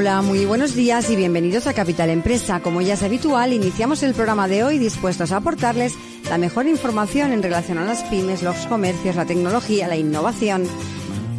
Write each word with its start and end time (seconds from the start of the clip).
Hola, 0.00 0.22
muy 0.22 0.46
buenos 0.46 0.74
días 0.74 1.10
y 1.10 1.16
bienvenidos 1.16 1.66
a 1.66 1.74
Capital 1.74 2.08
Empresa. 2.08 2.60
Como 2.60 2.80
ya 2.80 2.94
es 2.94 3.02
habitual, 3.02 3.52
iniciamos 3.52 4.02
el 4.02 4.14
programa 4.14 4.48
de 4.48 4.64
hoy 4.64 4.78
dispuestos 4.78 5.30
a 5.30 5.36
aportarles 5.36 5.94
la 6.30 6.38
mejor 6.38 6.66
información 6.66 7.32
en 7.32 7.42
relación 7.42 7.76
a 7.76 7.84
las 7.84 8.02
pymes, 8.04 8.42
los 8.42 8.56
comercios, 8.66 9.16
la 9.16 9.26
tecnología, 9.26 9.88
la 9.88 9.98
innovación. 9.98 10.64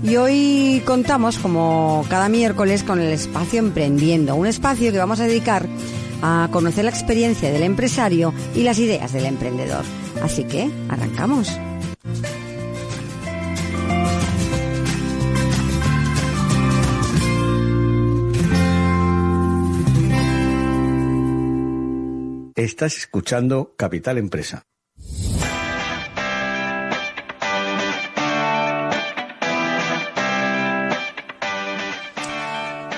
Y 0.03 0.15
hoy 0.17 0.83
contamos, 0.85 1.39
como 1.39 2.05
cada 2.07 2.29
miércoles, 2.29 2.83
con 2.83 2.99
el 2.99 3.11
espacio 3.11 3.57
Emprendiendo, 3.57 4.35
un 4.35 4.45
espacio 4.45 4.91
que 4.91 4.99
vamos 4.99 5.19
a 5.21 5.25
dedicar 5.25 5.65
a 6.21 6.47
conocer 6.51 6.85
la 6.85 6.91
experiencia 6.91 7.51
del 7.51 7.63
empresario 7.63 8.31
y 8.53 8.61
las 8.61 8.77
ideas 8.77 9.11
del 9.11 9.25
emprendedor. 9.25 9.85
Así 10.21 10.43
que, 10.43 10.69
arrancamos. 10.87 11.49
Estás 22.63 22.95
escuchando 22.95 23.73
Capital 23.75 24.19
Empresa. 24.19 24.67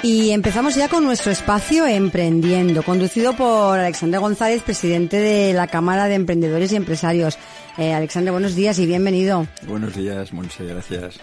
Y 0.03 0.31
empezamos 0.31 0.75
ya 0.75 0.89
con 0.89 1.05
nuestro 1.05 1.31
espacio 1.31 1.87
Emprendiendo, 1.87 2.83
conducido 2.83 3.37
por 3.37 3.79
Alexander 3.79 4.19
González, 4.19 4.63
presidente 4.63 5.15
de 5.15 5.53
la 5.53 5.67
Cámara 5.67 6.09
de 6.09 6.15
Emprendedores 6.15 6.73
y 6.73 6.75
Empresarios. 6.75 7.37
Eh, 7.77 7.93
Alexander, 7.93 8.33
buenos 8.33 8.55
días 8.55 8.77
y 8.79 8.85
bienvenido. 8.85 9.47
Buenos 9.65 9.95
días, 9.95 10.33
Monse, 10.33 10.65
gracias. 10.65 11.21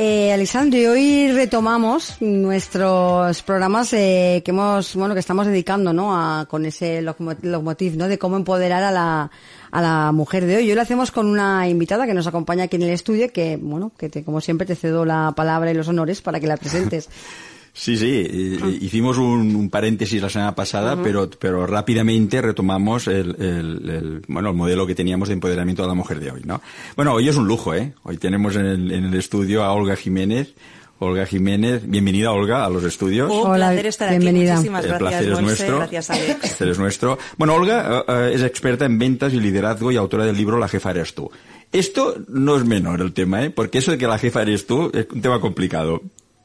Eh, 0.00 0.32
Alexandre, 0.32 0.88
hoy 0.88 1.32
retomamos 1.32 2.22
nuestros 2.22 3.42
programas 3.42 3.92
eh, 3.92 4.42
que 4.44 4.52
hemos, 4.52 4.94
bueno, 4.94 5.12
que 5.12 5.18
estamos 5.18 5.44
dedicando, 5.44 5.92
¿no? 5.92 6.16
A, 6.16 6.46
con 6.46 6.64
ese 6.64 7.02
locomotiv, 7.02 7.96
¿no? 7.96 8.06
De 8.06 8.16
cómo 8.16 8.36
empoderar 8.36 8.84
a 8.84 8.92
la, 8.92 9.28
a 9.72 9.82
la 9.82 10.12
mujer 10.12 10.46
de 10.46 10.58
hoy. 10.58 10.70
Hoy 10.70 10.76
lo 10.76 10.82
hacemos 10.82 11.10
con 11.10 11.26
una 11.26 11.68
invitada 11.68 12.06
que 12.06 12.14
nos 12.14 12.28
acompaña 12.28 12.62
aquí 12.62 12.76
en 12.76 12.82
el 12.82 12.90
estudio, 12.90 13.32
que, 13.32 13.58
bueno, 13.60 13.90
que 13.98 14.08
te, 14.08 14.22
como 14.22 14.40
siempre 14.40 14.68
te 14.68 14.76
cedo 14.76 15.04
la 15.04 15.32
palabra 15.34 15.72
y 15.72 15.74
los 15.74 15.88
honores 15.88 16.22
para 16.22 16.38
que 16.38 16.46
la 16.46 16.56
presentes. 16.58 17.08
Sí, 17.78 17.96
sí, 17.96 18.58
ah. 18.60 18.68
hicimos 18.80 19.18
un, 19.18 19.70
paréntesis 19.70 20.20
la 20.20 20.28
semana 20.28 20.52
pasada, 20.56 21.00
pero, 21.00 21.30
pero 21.30 21.64
rápidamente 21.64 22.42
retomamos 22.42 23.06
el, 23.06 23.36
el, 23.38 24.22
bueno, 24.26 24.50
el 24.50 24.56
modelo 24.56 24.84
que 24.84 24.96
teníamos 24.96 25.28
de 25.28 25.34
empoderamiento 25.34 25.82
de 25.82 25.88
la 25.88 25.94
mujer 25.94 26.18
de 26.18 26.32
hoy, 26.32 26.42
¿no? 26.44 26.60
Bueno, 26.96 27.12
hoy 27.12 27.28
es 27.28 27.36
un 27.36 27.46
lujo, 27.46 27.74
¿eh? 27.74 27.94
Hoy 28.02 28.16
tenemos 28.16 28.56
en 28.56 28.66
el, 28.66 28.90
en 28.90 29.04
el 29.04 29.14
estudio 29.14 29.62
a 29.62 29.72
Olga 29.72 29.94
Jiménez, 29.94 30.54
Olga 30.98 31.24
Jiménez, 31.24 31.82
bienvenida 31.88 32.32
Olga 32.32 32.64
a 32.64 32.68
los 32.68 32.82
estudios. 32.82 33.30
Un 33.30 33.46
Hola, 33.46 33.68
placer 33.68 33.86
estar 33.86 34.10
bienvenida. 34.10 34.54
aquí. 34.54 34.68
Muchísimas 34.68 34.84
el 34.84 34.98
placer 34.98 35.32
es 35.32 35.40
nuestro. 35.40 35.78
Gracias, 35.78 36.10
Alex. 36.10 36.28
El 36.30 36.36
placer 36.36 36.68
es 36.68 36.78
nuestro. 36.80 37.18
Bueno, 37.36 37.54
Olga 37.54 38.04
uh, 38.08 38.12
es 38.24 38.42
experta 38.42 38.86
en 38.86 38.98
ventas 38.98 39.32
y 39.32 39.38
liderazgo 39.38 39.92
y 39.92 39.96
autora 39.96 40.24
del 40.24 40.36
libro 40.36 40.58
La 40.58 40.66
jefa 40.66 40.90
eres 40.90 41.14
tú. 41.14 41.30
Esto 41.70 42.16
no 42.26 42.56
es 42.56 42.64
menor 42.64 43.00
el 43.02 43.12
tema, 43.12 43.44
¿eh? 43.44 43.50
Porque 43.50 43.78
eso 43.78 43.92
de 43.92 43.98
que 43.98 44.08
la 44.08 44.18
jefa 44.18 44.42
eres 44.42 44.66
tú 44.66 44.90
es 44.92 45.06
un 45.12 45.22
tema 45.22 45.40
complicado. 45.40 46.02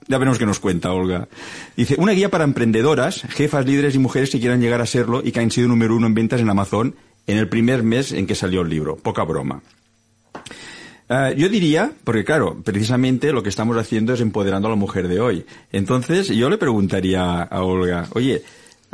Ya 0.08 0.18
veremos 0.18 0.38
qué 0.38 0.46
nos 0.46 0.60
cuenta 0.60 0.92
Olga. 0.92 1.28
Dice, 1.78 1.96
una 1.98 2.12
guía 2.12 2.30
para 2.30 2.44
emprendedoras, 2.44 3.22
jefas, 3.30 3.66
líderes 3.66 3.96
y 3.96 4.00
mujeres 4.00 4.30
que 4.30 4.40
quieran 4.40 4.62
llegar 4.62 4.82
a 4.82 4.86
serlo 4.86 5.22
y 5.24 5.32
que 5.32 5.40
han 5.40 5.52
sido 5.52 5.68
número 5.68 5.96
uno 5.96 6.08
en 6.08 6.14
ventas 6.14 6.42
en 6.42 6.50
Amazon 6.50 6.96
en 7.28 7.38
el 7.38 7.48
primer 7.48 7.84
mes 7.84 8.12
en 8.12 8.28
que 8.28 8.36
salió 8.36 8.62
el 8.62 8.70
libro. 8.70 8.98
Poca 8.98 9.24
broma. 9.24 9.62
Uh, 11.10 11.34
yo 11.36 11.50
diría, 11.50 11.92
porque 12.04 12.24
claro, 12.24 12.62
precisamente 12.64 13.32
lo 13.34 13.44
que 13.44 13.50
estamos 13.50 13.78
haciendo 13.78 14.14
es 14.14 14.22
empoderando 14.22 14.68
a 14.68 14.72
la 14.72 14.78
mujer 14.78 15.08
de 15.08 15.20
hoy. 15.20 15.46
Entonces, 15.72 16.30
yo 16.30 16.50
le 16.50 16.58
preguntaría 16.58 17.44
a 17.44 17.64
Olga, 17.64 18.08
oye, 18.14 18.42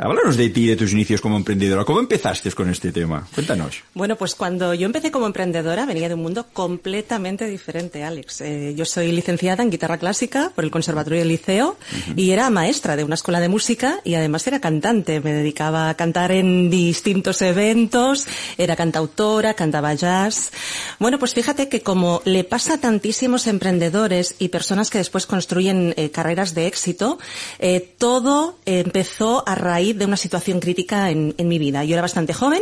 Háblanos 0.02 0.38
de 0.38 0.48
ti, 0.48 0.66
de 0.66 0.76
tus 0.76 0.94
inicios 0.94 1.20
como 1.20 1.36
emprendedora. 1.36 1.84
¿Cómo 1.84 2.00
empezaste 2.00 2.50
con 2.52 2.70
este 2.70 2.90
tema? 2.90 3.28
Cuéntanos. 3.34 3.82
Bueno, 3.92 4.16
pues 4.16 4.34
cuando 4.34 4.72
yo 4.72 4.86
empecé 4.86 5.10
como 5.10 5.26
emprendedora 5.26 5.84
venía 5.84 6.08
de 6.08 6.14
un 6.14 6.22
mundo 6.22 6.46
completamente 6.54 7.44
diferente, 7.44 8.02
Alex. 8.02 8.40
Eh, 8.40 8.72
yo 8.74 8.86
soy 8.86 9.12
licenciada 9.12 9.62
en 9.62 9.68
guitarra 9.68 9.98
clásica 9.98 10.52
por 10.54 10.64
el 10.64 10.70
Conservatorio 10.70 11.18
del 11.18 11.28
Liceo 11.28 11.76
y 12.16 12.30
era 12.30 12.48
maestra 12.48 12.96
de 12.96 13.04
una 13.04 13.14
escuela 13.14 13.40
de 13.40 13.50
música 13.50 14.00
y 14.02 14.14
además 14.14 14.46
era 14.46 14.58
cantante. 14.58 15.20
Me 15.20 15.34
dedicaba 15.34 15.90
a 15.90 15.94
cantar 15.98 16.32
en 16.32 16.70
distintos 16.70 17.42
eventos, 17.42 18.26
era 18.56 18.76
cantautora, 18.76 19.52
cantaba 19.52 19.92
jazz. 19.92 20.50
Bueno, 20.98 21.18
pues 21.18 21.34
fíjate 21.34 21.68
que 21.68 21.82
como 21.82 22.22
le 22.24 22.44
pasa 22.44 22.74
a 22.74 22.80
tantísimos 22.80 23.46
emprendedores 23.46 24.34
y 24.38 24.48
personas 24.48 24.88
que 24.88 24.96
después 24.96 25.26
construyen 25.26 25.92
eh, 25.98 26.10
carreras 26.10 26.54
de 26.54 26.68
éxito, 26.68 27.18
eh, 27.58 27.80
todo 27.98 28.56
empezó 28.64 29.46
a 29.46 29.54
raíz 29.54 29.89
de 29.96 30.04
una 30.04 30.16
situación 30.16 30.60
crítica 30.60 31.10
en, 31.10 31.34
mi 31.38 31.58
vida. 31.58 31.84
Yo 31.84 31.94
era 31.94 32.02
bastante 32.02 32.32
joven, 32.32 32.60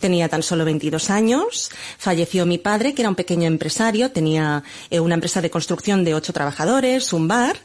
tenía 0.00 0.28
tan 0.28 0.42
solo 0.42 0.64
22 0.64 1.10
años, 1.10 1.70
falleció 1.98 2.46
mi 2.46 2.58
padre, 2.58 2.94
que 2.94 3.02
era 3.02 3.08
un 3.08 3.14
pequeño 3.14 3.46
empresario, 3.46 4.10
tenía 4.10 4.64
eh, 4.90 5.00
una 5.00 5.14
empresa 5.14 5.40
de 5.40 5.50
construcción 5.50 6.04
de 6.04 6.14
ocho 6.14 6.32
trabajadores, 6.32 7.12
un 7.12 7.28
bar, 7.28 7.56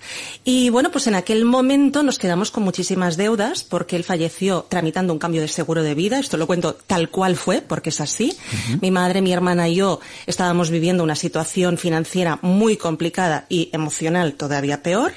y 0.43 0.69
bueno, 0.69 0.91
pues 0.91 1.07
en 1.07 1.15
aquel 1.15 1.45
momento 1.45 2.03
nos 2.03 2.19
quedamos 2.19 2.51
con 2.51 2.63
muchísimas 2.63 3.17
deudas 3.17 3.63
porque 3.63 3.95
él 3.95 4.03
falleció 4.03 4.65
tramitando 4.69 5.13
un 5.13 5.19
cambio 5.19 5.41
de 5.41 5.47
seguro 5.47 5.81
de 5.81 5.95
vida, 5.95 6.19
esto 6.19 6.37
lo 6.37 6.47
cuento 6.47 6.73
tal 6.73 7.09
cual 7.09 7.35
fue, 7.35 7.61
porque 7.61 7.89
es 7.89 8.01
así. 8.01 8.37
Mi 8.81 8.91
madre, 8.91 9.21
mi 9.21 9.33
hermana 9.33 9.67
y 9.67 9.75
yo 9.75 9.99
estábamos 10.27 10.69
viviendo 10.69 11.03
una 11.03 11.15
situación 11.15 11.77
financiera 11.77 12.39
muy 12.41 12.77
complicada 12.77 13.45
y 13.49 13.69
emocional 13.73 14.33
todavía 14.33 14.83
peor, 14.83 15.13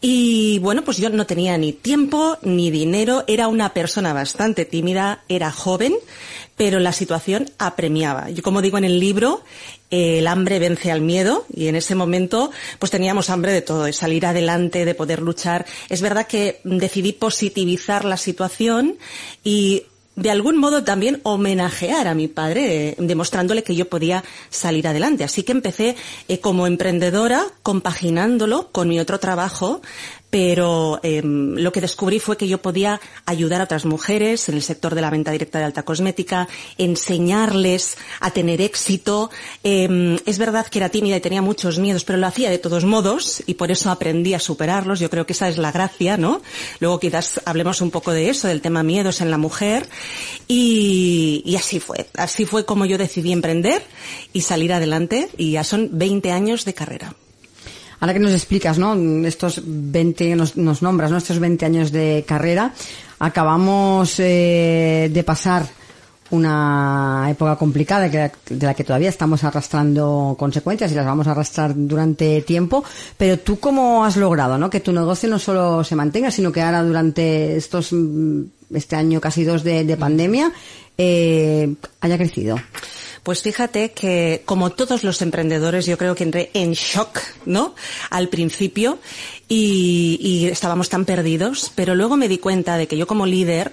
y 0.00 0.58
bueno, 0.58 0.82
pues 0.82 0.98
yo 0.98 1.08
no 1.10 1.26
tenía 1.26 1.56
ni 1.56 1.72
tiempo 1.72 2.38
ni 2.42 2.70
dinero 2.70 3.21
era 3.26 3.48
una 3.48 3.74
persona 3.74 4.12
bastante 4.12 4.64
tímida, 4.64 5.24
era 5.28 5.50
joven, 5.50 5.94
pero 6.56 6.78
la 6.78 6.92
situación 6.92 7.50
apremiaba. 7.58 8.30
Yo, 8.30 8.42
como 8.42 8.62
digo 8.62 8.78
en 8.78 8.84
el 8.84 9.00
libro, 9.00 9.42
el 9.90 10.26
hambre 10.26 10.58
vence 10.58 10.90
al 10.90 11.00
miedo 11.00 11.44
y 11.52 11.66
en 11.66 11.76
ese 11.76 11.94
momento 11.94 12.50
pues 12.78 12.90
teníamos 12.90 13.30
hambre 13.30 13.52
de 13.52 13.62
todo, 13.62 13.84
de 13.84 13.92
salir 13.92 14.26
adelante, 14.26 14.84
de 14.84 14.94
poder 14.94 15.20
luchar. 15.22 15.66
Es 15.88 16.00
verdad 16.02 16.26
que 16.26 16.60
decidí 16.64 17.12
positivizar 17.12 18.04
la 18.04 18.16
situación 18.16 18.96
y 19.44 19.84
de 20.14 20.30
algún 20.30 20.58
modo 20.58 20.84
también 20.84 21.20
homenajear 21.22 22.06
a 22.06 22.14
mi 22.14 22.28
padre, 22.28 22.94
demostrándole 22.98 23.62
que 23.62 23.74
yo 23.74 23.88
podía 23.88 24.22
salir 24.50 24.86
adelante. 24.86 25.24
Así 25.24 25.42
que 25.42 25.52
empecé 25.52 25.96
eh, 26.28 26.38
como 26.38 26.66
emprendedora, 26.66 27.44
compaginándolo 27.62 28.70
con 28.72 28.88
mi 28.88 29.00
otro 29.00 29.18
trabajo, 29.18 29.80
pero 30.32 30.98
em, 31.02 31.56
lo 31.56 31.72
que 31.72 31.82
descubrí 31.82 32.18
fue 32.18 32.38
que 32.38 32.48
yo 32.48 32.56
podía 32.56 33.02
ayudar 33.26 33.60
a 33.60 33.64
otras 33.64 33.84
mujeres 33.84 34.48
en 34.48 34.54
el 34.54 34.62
sector 34.62 34.94
de 34.94 35.02
la 35.02 35.10
venta 35.10 35.30
directa 35.30 35.58
de 35.58 35.66
alta 35.66 35.82
cosmética, 35.82 36.48
enseñarles 36.78 37.98
a 38.18 38.30
tener 38.30 38.62
éxito. 38.62 39.28
Em, 39.62 40.16
es 40.24 40.38
verdad 40.38 40.66
que 40.68 40.78
era 40.78 40.88
tímida 40.88 41.18
y 41.18 41.20
tenía 41.20 41.42
muchos 41.42 41.78
miedos, 41.78 42.04
pero 42.04 42.18
lo 42.18 42.26
hacía 42.26 42.48
de 42.48 42.56
todos 42.56 42.86
modos 42.86 43.42
y 43.46 43.54
por 43.54 43.70
eso 43.70 43.90
aprendí 43.90 44.32
a 44.32 44.38
superarlos. 44.38 45.00
Yo 45.00 45.10
creo 45.10 45.26
que 45.26 45.34
esa 45.34 45.50
es 45.50 45.58
la 45.58 45.70
gracia, 45.70 46.16
¿no? 46.16 46.40
Luego 46.80 46.98
quizás 46.98 47.42
hablemos 47.44 47.82
un 47.82 47.90
poco 47.90 48.10
de 48.12 48.30
eso, 48.30 48.48
del 48.48 48.62
tema 48.62 48.82
miedos 48.82 49.20
en 49.20 49.30
la 49.30 49.36
mujer. 49.36 49.86
Y, 50.48 51.42
y 51.44 51.56
así 51.56 51.78
fue. 51.78 52.06
Así 52.14 52.46
fue 52.46 52.64
como 52.64 52.86
yo 52.86 52.96
decidí 52.96 53.32
emprender 53.32 53.82
y 54.32 54.40
salir 54.40 54.72
adelante 54.72 55.28
y 55.36 55.50
ya 55.52 55.62
son 55.62 55.90
20 55.92 56.32
años 56.32 56.64
de 56.64 56.72
carrera. 56.72 57.14
Ahora 58.02 58.14
que 58.14 58.18
nos 58.18 58.32
explicas, 58.32 58.78
¿no? 58.78 58.94
Estos 59.24 59.62
20, 59.64 60.34
nos, 60.34 60.56
nos 60.56 60.82
nombras, 60.82 61.12
¿no? 61.12 61.18
Estos 61.18 61.38
20 61.38 61.64
años 61.64 61.92
de 61.92 62.24
carrera, 62.26 62.74
acabamos 63.20 64.18
eh, 64.18 65.08
de 65.12 65.22
pasar 65.22 65.64
una 66.30 67.28
época 67.30 67.54
complicada 67.54 68.08
de 68.08 68.66
la 68.66 68.74
que 68.74 68.82
todavía 68.82 69.08
estamos 69.08 69.44
arrastrando 69.44 70.34
consecuencias 70.36 70.90
y 70.90 70.96
las 70.96 71.06
vamos 71.06 71.28
a 71.28 71.30
arrastrar 71.30 71.74
durante 71.76 72.42
tiempo, 72.42 72.82
pero 73.16 73.38
tú 73.38 73.60
cómo 73.60 74.04
has 74.04 74.16
logrado, 74.16 74.58
¿no? 74.58 74.68
Que 74.68 74.80
tu 74.80 74.92
negocio 74.92 75.30
no 75.30 75.38
solo 75.38 75.84
se 75.84 75.94
mantenga, 75.94 76.32
sino 76.32 76.50
que 76.50 76.60
ahora 76.60 76.82
durante 76.82 77.56
estos, 77.56 77.92
mm, 77.92 78.42
este 78.74 78.96
año 78.96 79.20
casi 79.20 79.44
dos 79.44 79.62
de, 79.62 79.84
de 79.84 79.96
pandemia, 79.96 80.50
eh, 80.98 81.72
haya 82.00 82.18
crecido. 82.18 82.56
Pues 83.22 83.42
fíjate 83.42 83.92
que, 83.92 84.42
como 84.44 84.70
todos 84.70 85.04
los 85.04 85.22
emprendedores, 85.22 85.86
yo 85.86 85.96
creo 85.96 86.16
que 86.16 86.24
entré 86.24 86.50
en 86.54 86.72
shock, 86.72 87.20
¿no? 87.46 87.74
Al 88.10 88.28
principio 88.28 88.98
y, 89.54 90.48
estábamos 90.50 90.88
tan 90.88 91.04
perdidos, 91.04 91.72
pero 91.74 91.94
luego 91.94 92.16
me 92.16 92.28
di 92.28 92.38
cuenta 92.38 92.76
de 92.76 92.86
que 92.86 92.96
yo 92.96 93.06
como 93.06 93.26
líder 93.26 93.72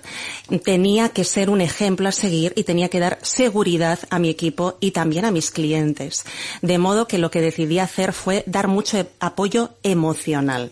tenía 0.63 1.09
que 1.09 1.23
ser 1.23 1.49
un 1.49 1.61
ejemplo 1.61 2.09
a 2.09 2.11
seguir 2.11 2.53
y 2.55 2.63
tenía 2.63 2.89
que 2.89 2.99
dar 2.99 3.17
seguridad 3.21 3.99
a 4.09 4.19
mi 4.19 4.29
equipo 4.29 4.77
y 4.81 4.91
también 4.91 5.25
a 5.25 5.31
mis 5.31 5.51
clientes. 5.51 6.25
De 6.61 6.77
modo 6.77 7.07
que 7.07 7.17
lo 7.17 7.31
que 7.31 7.41
decidí 7.41 7.79
hacer 7.79 8.13
fue 8.13 8.43
dar 8.45 8.67
mucho 8.67 9.07
apoyo 9.19 9.71
emocional. 9.83 10.71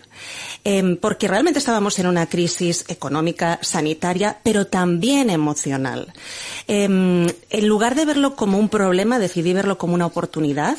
Eh, 0.66 0.98
porque 1.00 1.28
realmente 1.28 1.60
estábamos 1.60 1.98
en 2.00 2.08
una 2.08 2.28
crisis 2.28 2.84
económica, 2.90 3.60
sanitaria, 3.62 4.40
pero 4.44 4.68
también 4.68 5.30
emocional. 5.30 6.14
Eh, 6.68 6.84
en 6.84 7.68
lugar 7.68 7.96
de 7.96 8.06
verlo 8.06 8.36
como 8.36 8.58
un 8.58 8.68
problema, 8.68 9.20
decidí 9.20 9.54
verlo 9.54 9.78
como 9.78 9.94
una 9.94 10.06
oportunidad. 10.06 10.78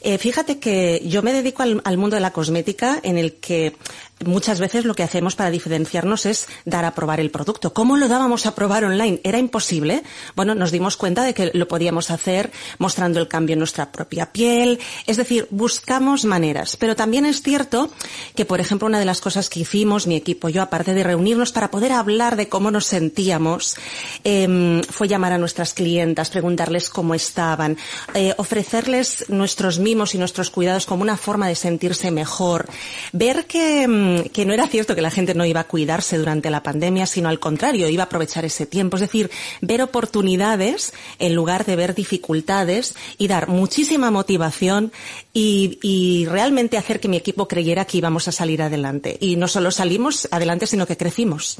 Eh, 0.00 0.18
fíjate 0.18 0.58
que 0.58 1.02
yo 1.06 1.22
me 1.22 1.32
dedico 1.32 1.62
al 1.62 1.98
mundo 1.98 2.16
de 2.16 2.20
la 2.20 2.32
cosmética 2.32 2.98
en 3.02 3.18
el 3.18 3.34
que 3.34 3.67
que 3.70 3.78
muchas 4.24 4.60
veces 4.60 4.84
lo 4.84 4.94
que 4.94 5.02
hacemos 5.02 5.36
para 5.36 5.50
diferenciarnos 5.50 6.26
es 6.26 6.48
dar 6.64 6.84
a 6.84 6.94
probar 6.94 7.20
el 7.20 7.30
producto. 7.30 7.72
¿Cómo 7.72 7.96
lo 7.96 8.08
dábamos 8.08 8.46
a 8.46 8.54
probar 8.54 8.84
online? 8.84 9.20
¿Era 9.24 9.38
imposible? 9.38 10.02
Bueno, 10.34 10.54
nos 10.54 10.70
dimos 10.70 10.96
cuenta 10.96 11.24
de 11.24 11.34
que 11.34 11.50
lo 11.54 11.68
podíamos 11.68 12.10
hacer 12.10 12.50
mostrando 12.78 13.20
el 13.20 13.28
cambio 13.28 13.54
en 13.54 13.60
nuestra 13.60 13.92
propia 13.92 14.32
piel. 14.32 14.78
Es 15.06 15.16
decir, 15.16 15.46
buscamos 15.50 16.24
maneras. 16.24 16.76
Pero 16.76 16.96
también 16.96 17.26
es 17.26 17.42
cierto 17.42 17.90
que, 18.34 18.44
por 18.44 18.60
ejemplo, 18.60 18.86
una 18.86 18.98
de 18.98 19.04
las 19.04 19.20
cosas 19.20 19.48
que 19.48 19.60
hicimos, 19.60 20.06
mi 20.06 20.16
equipo 20.16 20.48
y 20.48 20.52
yo, 20.52 20.62
aparte 20.62 20.94
de 20.94 21.04
reunirnos 21.04 21.52
para 21.52 21.70
poder 21.70 21.92
hablar 21.92 22.36
de 22.36 22.48
cómo 22.48 22.70
nos 22.70 22.86
sentíamos, 22.86 23.76
eh, 24.24 24.82
fue 24.90 25.08
llamar 25.08 25.32
a 25.32 25.38
nuestras 25.38 25.74
clientas, 25.74 26.30
preguntarles 26.30 26.90
cómo 26.90 27.14
estaban, 27.14 27.76
eh, 28.14 28.34
ofrecerles 28.38 29.26
nuestros 29.28 29.78
mimos 29.78 30.14
y 30.14 30.18
nuestros 30.18 30.50
cuidados 30.50 30.86
como 30.86 31.02
una 31.02 31.16
forma 31.16 31.48
de 31.48 31.54
sentirse 31.54 32.10
mejor, 32.10 32.66
ver 33.12 33.46
que 33.46 33.86
que, 34.32 34.44
no 34.44 34.52
era 34.52 34.66
cierto 34.66 34.94
que 34.94 35.02
la 35.02 35.10
gente 35.10 35.34
no 35.34 35.44
iba 35.44 35.60
a 35.60 35.64
cuidarse 35.64 36.18
durante 36.18 36.50
la 36.50 36.62
pandemia, 36.62 37.06
sino 37.06 37.28
al 37.28 37.38
contrario, 37.38 37.88
iba 37.88 38.04
a 38.04 38.06
aprovechar 38.06 38.44
ese 38.44 38.66
tiempo. 38.66 38.96
Es 38.96 39.02
decir, 39.02 39.30
ver 39.60 39.82
oportunidades 39.82 40.92
en 41.18 41.34
lugar 41.34 41.64
de 41.64 41.76
ver 41.76 41.94
dificultades 41.94 42.94
y 43.18 43.28
dar 43.28 43.48
muchísima 43.48 44.10
motivación 44.10 44.92
y, 45.32 45.78
y 45.82 46.26
realmente 46.26 46.76
hacer 46.76 47.00
que 47.00 47.08
mi 47.08 47.16
equipo 47.16 47.48
creyera 47.48 47.84
que 47.84 47.98
íbamos 47.98 48.28
a 48.28 48.32
salir 48.32 48.62
adelante. 48.62 49.16
Y 49.20 49.36
no 49.36 49.48
solo 49.48 49.70
salimos 49.70 50.28
adelante, 50.30 50.66
sino 50.66 50.86
que 50.86 50.96
crecimos. 50.96 51.58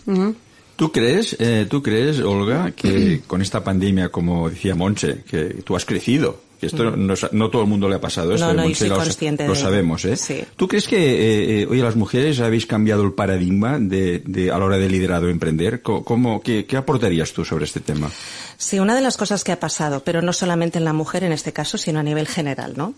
¿Tú 0.77 0.93
crees, 0.93 1.37
eh, 1.41 1.67
tú 1.69 1.83
crees, 1.83 2.21
Olga, 2.21 2.71
que 2.71 3.23
con 3.27 3.43
esta 3.43 3.65
pandemia, 3.65 4.11
como 4.11 4.49
decía 4.49 4.77
Monche, 4.77 5.25
que 5.29 5.63
tú 5.65 5.75
has 5.75 5.85
crecido? 5.85 6.41
Que 6.61 6.67
esto 6.67 6.91
no, 6.91 7.15
no, 7.33 7.51
todo 7.51 7.63
el 7.63 7.69
mundo 7.69 7.89
le 7.89 7.95
ha 7.95 8.01
pasado 8.01 8.35
esto. 8.35 8.47
No, 8.47 8.53
no, 8.53 8.63
Monse, 8.65 8.81
soy 8.81 8.89
lo, 8.89 8.97
consciente 8.97 9.47
lo 9.47 9.55
de 9.55 9.61
sabemos, 9.61 10.05
¿eh? 10.05 10.17
Sí. 10.17 10.43
¿Tú 10.57 10.67
crees 10.67 10.89
que, 10.89 10.97
eh, 10.97 11.61
eh, 11.63 11.67
oye, 11.71 11.83
las 11.83 11.95
mujeres 11.95 12.41
habéis 12.41 12.67
cambiado 12.67 13.05
el 13.05 13.13
paradigma 13.13 13.79
de, 13.79 14.23
de, 14.27 14.51
a 14.51 14.59
la 14.59 14.65
hora 14.65 14.77
de 14.79 14.89
liderado 14.89 15.29
emprender? 15.29 15.83
¿Cómo, 15.83 16.41
qué, 16.41 16.67
qué 16.67 16.77
aportarías 16.77 17.33
tú 17.33 17.45
sobre 17.45 17.65
este 17.65 17.79
tema? 17.81 18.11
Sí, 18.57 18.81
una 18.81 18.97
de 18.97 19.03
las 19.03 19.17
cosas 19.17 19.45
que 19.45 19.53
ha 19.53 19.61
pasado, 19.61 20.03
pero 20.05 20.21
no 20.21 20.33
solamente 20.33 20.79
en 20.79 20.85
la 20.85 20.93
mujer 20.93 21.23
en 21.23 21.31
este 21.31 21.53
caso, 21.53 21.79
sino 21.79 22.01
a 22.01 22.03
nivel 22.03 22.27
general, 22.27 22.75
¿no? 22.77 22.95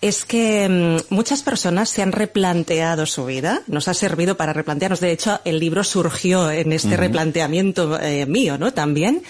Es 0.00 0.24
que 0.24 0.68
mmm, 0.68 1.14
muchas 1.14 1.44
personas 1.44 1.88
se 1.90 2.02
han 2.02 2.10
replanteado 2.10 3.06
su 3.06 3.24
vida, 3.26 3.62
nos 3.68 3.86
ha 3.86 3.94
servido 3.94 4.36
para 4.36 4.52
replantearnos. 4.52 4.98
De 4.98 5.12
hecho, 5.12 5.40
el 5.44 5.60
libro 5.60 5.84
surgió 5.84 6.50
en 6.50 6.72
este 6.72 6.88
uh 6.88 6.92
-huh. 6.92 6.96
replanteamiento 6.96 8.00
eh, 8.00 8.26
mío, 8.26 8.58
¿no? 8.58 8.72
También. 8.72 9.22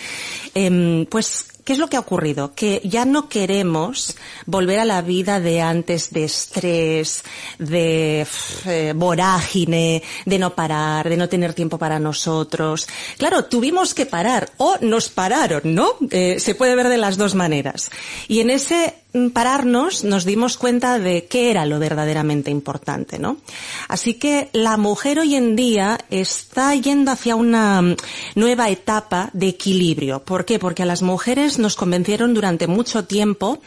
Eh, 0.55 1.07
pues 1.11 1.47
¿Qué 1.69 1.75
es 1.75 1.79
lo 1.79 1.91
que 1.91 1.99
ha 1.99 2.01
ocurrido? 2.01 2.55
Que 2.55 2.81
ya 2.83 3.05
no 3.05 3.29
queremos 3.29 4.17
volver 4.47 4.79
a 4.79 4.87
la 4.87 5.03
vida 5.03 5.39
de 5.39 5.61
antes 5.61 6.11
de 6.11 6.25
estrés, 6.25 7.23
de 7.59 8.27
eh, 8.65 8.95
vorágine, 8.97 10.03
de 10.25 10.39
no 10.39 10.55
parar, 10.55 11.11
de 11.11 11.19
no 11.19 11.29
tener 11.29 11.53
tiempo 11.53 11.77
para 11.77 11.99
nosotros. 11.99 12.89
Claro, 13.19 13.45
tuvimos 13.45 13.93
que 13.93 14.07
parar 14.07 14.51
o 14.57 14.79
nos 14.81 15.11
pararon, 15.11 15.61
¿no? 15.65 15.91
Eh, 16.11 16.41
se 16.41 16.55
puede 16.55 16.75
ver 16.75 16.89
de 16.89 16.97
las 16.97 17.19
dos 17.19 17.35
maneras. 17.35 17.91
Y 18.29 18.41
en 18.41 18.49
ese 18.49 18.95
pararnos 19.33 20.05
nos 20.05 20.27
dimos 20.27 20.59
cuenta 20.59 20.99
de 20.99 21.27
qué 21.27 21.51
era 21.51 21.65
lo 21.65 21.79
verdaderamente 21.79 22.51
importante, 22.51 23.19
¿no? 23.19 23.39
Así 23.89 24.15
que 24.15 24.51
la 24.53 24.77
mujer 24.77 25.19
hoy 25.19 25.35
en 25.35 25.57
día 25.57 25.99
está 26.11 26.75
yendo 26.75 27.11
hacia 27.11 27.35
una 27.35 27.97
nueva 28.35 28.69
etapa 28.69 29.31
de 29.33 29.49
equilibrio. 29.49 30.23
¿Por 30.23 30.45
qué? 30.45 30.59
Porque 30.59 30.83
a 30.83 30.87
las 30.87 31.03
mujeres 31.03 31.59
nos 31.59 31.75
convencieron 31.75 32.35
durante 32.35 32.67
mucho 32.67 33.05
tiempo 33.05 33.61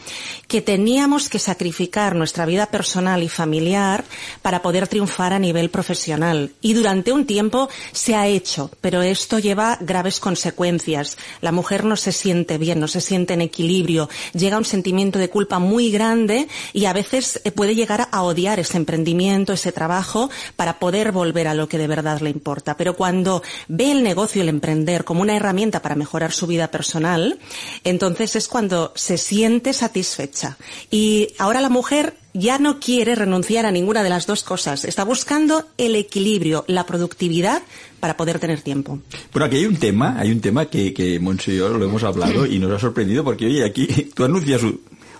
que 0.46 0.62
teníamos 0.62 1.28
que 1.28 1.40
sacrificar 1.40 2.14
nuestra 2.14 2.46
vida 2.46 2.66
personal 2.66 3.22
y 3.22 3.28
familiar 3.28 4.04
para 4.42 4.62
poder 4.62 4.86
triunfar 4.86 5.32
a 5.32 5.40
nivel 5.40 5.70
profesional. 5.70 6.52
Y 6.60 6.74
durante 6.74 7.12
un 7.12 7.26
tiempo 7.26 7.68
se 7.90 8.14
ha 8.14 8.28
hecho, 8.28 8.70
pero 8.80 9.02
esto 9.02 9.40
lleva 9.40 9.76
graves 9.80 10.20
consecuencias. 10.20 11.16
La 11.40 11.50
mujer 11.50 11.84
no 11.84 11.96
se 11.96 12.12
siente 12.12 12.58
bien, 12.58 12.78
no 12.78 12.86
se 12.86 13.00
siente 13.00 13.34
en 13.34 13.40
equilibrio, 13.40 14.08
llega 14.34 14.58
un 14.58 14.64
sentimiento 14.64 15.18
de 15.18 15.31
culpa 15.32 15.58
muy 15.58 15.90
grande 15.90 16.46
y 16.72 16.84
a 16.84 16.92
veces 16.92 17.42
puede 17.56 17.74
llegar 17.74 18.08
a 18.12 18.22
odiar 18.22 18.60
ese 18.60 18.76
emprendimiento, 18.76 19.52
ese 19.52 19.72
trabajo, 19.72 20.30
para 20.54 20.78
poder 20.78 21.10
volver 21.10 21.48
a 21.48 21.54
lo 21.54 21.68
que 21.68 21.78
de 21.78 21.88
verdad 21.88 22.20
le 22.20 22.30
importa. 22.30 22.76
Pero 22.76 22.94
cuando 22.94 23.42
ve 23.66 23.90
el 23.90 24.04
negocio 24.04 24.42
el 24.42 24.48
emprender 24.48 25.04
como 25.04 25.22
una 25.22 25.36
herramienta 25.36 25.82
para 25.82 25.96
mejorar 25.96 26.30
su 26.30 26.46
vida 26.46 26.70
personal, 26.70 27.40
entonces 27.82 28.36
es 28.36 28.46
cuando 28.46 28.92
se 28.94 29.18
siente 29.18 29.72
satisfecha. 29.72 30.56
Y 30.90 31.34
ahora 31.38 31.60
la 31.60 31.68
mujer 31.68 32.14
ya 32.34 32.58
no 32.58 32.80
quiere 32.80 33.14
renunciar 33.14 33.66
a 33.66 33.70
ninguna 33.70 34.02
de 34.02 34.08
las 34.08 34.26
dos 34.26 34.42
cosas. 34.42 34.84
Está 34.84 35.04
buscando 35.04 35.66
el 35.76 35.96
equilibrio, 35.96 36.64
la 36.66 36.86
productividad 36.86 37.62
para 38.00 38.16
poder 38.16 38.38
tener 38.38 38.62
tiempo. 38.62 38.98
Bueno, 39.32 39.46
aquí 39.46 39.56
hay 39.56 39.66
un 39.66 39.76
tema, 39.76 40.18
hay 40.18 40.30
un 40.30 40.40
tema 40.40 40.66
que, 40.66 40.94
que 40.94 41.20
Monse 41.20 41.52
y 41.52 41.58
yo 41.58 41.68
lo 41.68 41.84
hemos 41.84 42.02
hablado 42.02 42.46
y 42.46 42.58
nos 42.58 42.72
ha 42.72 42.78
sorprendido 42.78 43.22
porque, 43.22 43.46
oye, 43.46 43.64
aquí 43.64 43.86
tú 44.14 44.24
anuncias 44.24 44.62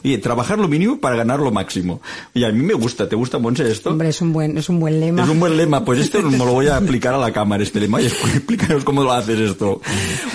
Oye, 0.05 0.19
trabajar 0.19 0.59
lo 0.59 0.69
mínimo 0.69 0.99
para 0.99 1.17
ganar 1.17 1.41
lo 1.41 1.51
máximo. 1.51 2.01
Oye, 2.35 2.47
a 2.47 2.53
mí 2.53 2.63
me 2.63 2.75
gusta. 2.75 3.09
¿Te 3.09 3.17
gusta, 3.17 3.39
Monse, 3.39 3.71
esto? 3.71 3.91
Hombre, 3.91 4.09
es 4.09 4.21
un 4.21 4.33
buen, 4.33 4.59
es 4.59 4.69
un 4.69 4.81
buen 4.81 5.01
lema. 5.01 5.23
Es 5.23 5.29
un 5.29 5.39
buen 5.39 5.57
lema. 5.57 5.85
Pues 5.85 6.01
esto 6.01 6.23
me 6.23 6.39
lo 6.39 6.53
voy 6.53 6.69
a 6.69 6.77
aplicar 6.77 7.15
a 7.15 7.19
la 7.19 7.33
cámara, 7.33 7.63
este 7.63 7.81
lema. 7.81 7.99
Oye, 7.99 8.07
explícanos 8.35 8.85
cómo 8.85 9.03
lo 9.03 9.13
haces 9.13 9.39
esto. 9.39 9.81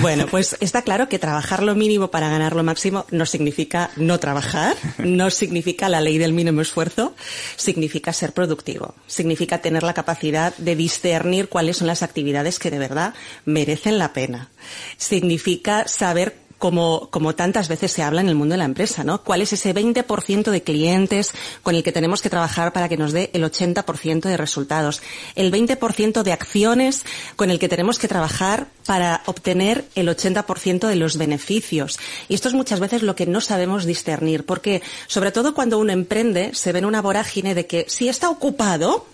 Bueno, 0.01 0.25
pues 0.29 0.55
está 0.59 0.81
claro 0.81 1.09
que 1.09 1.19
trabajar 1.19 1.63
lo 1.63 1.75
mínimo 1.75 2.09
para 2.09 2.29
ganar 2.29 2.55
lo 2.55 2.63
máximo 2.63 3.05
no 3.11 3.25
significa 3.25 3.91
no 3.97 4.19
trabajar, 4.19 4.75
no 4.99 5.29
significa 5.29 5.89
la 5.89 6.01
ley 6.01 6.17
del 6.17 6.33
mínimo 6.33 6.61
esfuerzo, 6.61 7.13
significa 7.55 8.13
ser 8.13 8.33
productivo, 8.33 8.95
significa 9.07 9.59
tener 9.59 9.83
la 9.83 9.93
capacidad 9.93 10.55
de 10.57 10.75
discernir 10.75 11.49
cuáles 11.49 11.77
son 11.77 11.87
las 11.87 12.03
actividades 12.03 12.59
que 12.59 12.71
de 12.71 12.79
verdad 12.79 13.13
merecen 13.45 13.97
la 13.97 14.13
pena. 14.13 14.49
Significa 14.97 15.87
saber 15.87 16.46
como, 16.57 17.09
como 17.11 17.35
tantas 17.35 17.67
veces 17.67 17.91
se 17.91 18.03
habla 18.03 18.21
en 18.21 18.29
el 18.29 18.35
mundo 18.35 18.53
de 18.53 18.59
la 18.59 18.65
empresa, 18.65 19.03
¿no? 19.03 19.23
¿Cuál 19.23 19.41
es 19.41 19.53
ese 19.53 19.73
20% 19.73 20.51
de 20.51 20.63
clientes 20.63 21.33
con 21.63 21.75
el 21.75 21.83
que 21.83 21.91
tenemos 21.91 22.21
que 22.21 22.29
trabajar 22.29 22.73
para 22.73 22.89
que 22.89 22.97
nos 22.97 23.11
dé 23.11 23.29
el 23.33 23.43
80% 23.43 24.21
de 24.21 24.37
resultados? 24.37 25.01
El 25.35 25.51
20% 25.51 26.23
de 26.23 26.31
acciones 26.31 27.05
con 27.35 27.49
el 27.49 27.59
que 27.59 27.69
tenemos 27.69 27.99
que 27.99 28.07
trabajar 28.07 28.67
para 28.85 29.21
obtener 29.25 29.85
el 29.95 30.07
80% 30.07 30.87
de 30.87 30.95
los 30.95 31.17
beneficios. 31.17 31.99
Y 32.27 32.35
esto 32.35 32.47
es 32.47 32.53
muchas 32.53 32.79
veces 32.79 33.03
lo 33.03 33.15
que 33.15 33.25
no 33.25 33.41
sabemos 33.41 33.85
discernir, 33.85 34.45
porque 34.45 34.81
sobre 35.07 35.31
todo 35.31 35.53
cuando 35.53 35.77
uno 35.77 35.91
emprende 35.91 36.51
se 36.53 36.71
ve 36.71 36.79
en 36.79 36.85
una 36.85 37.01
vorágine 37.01 37.53
de 37.53 37.67
que 37.67 37.85
si 37.87 38.07
está 38.07 38.29
ocupado, 38.29 39.05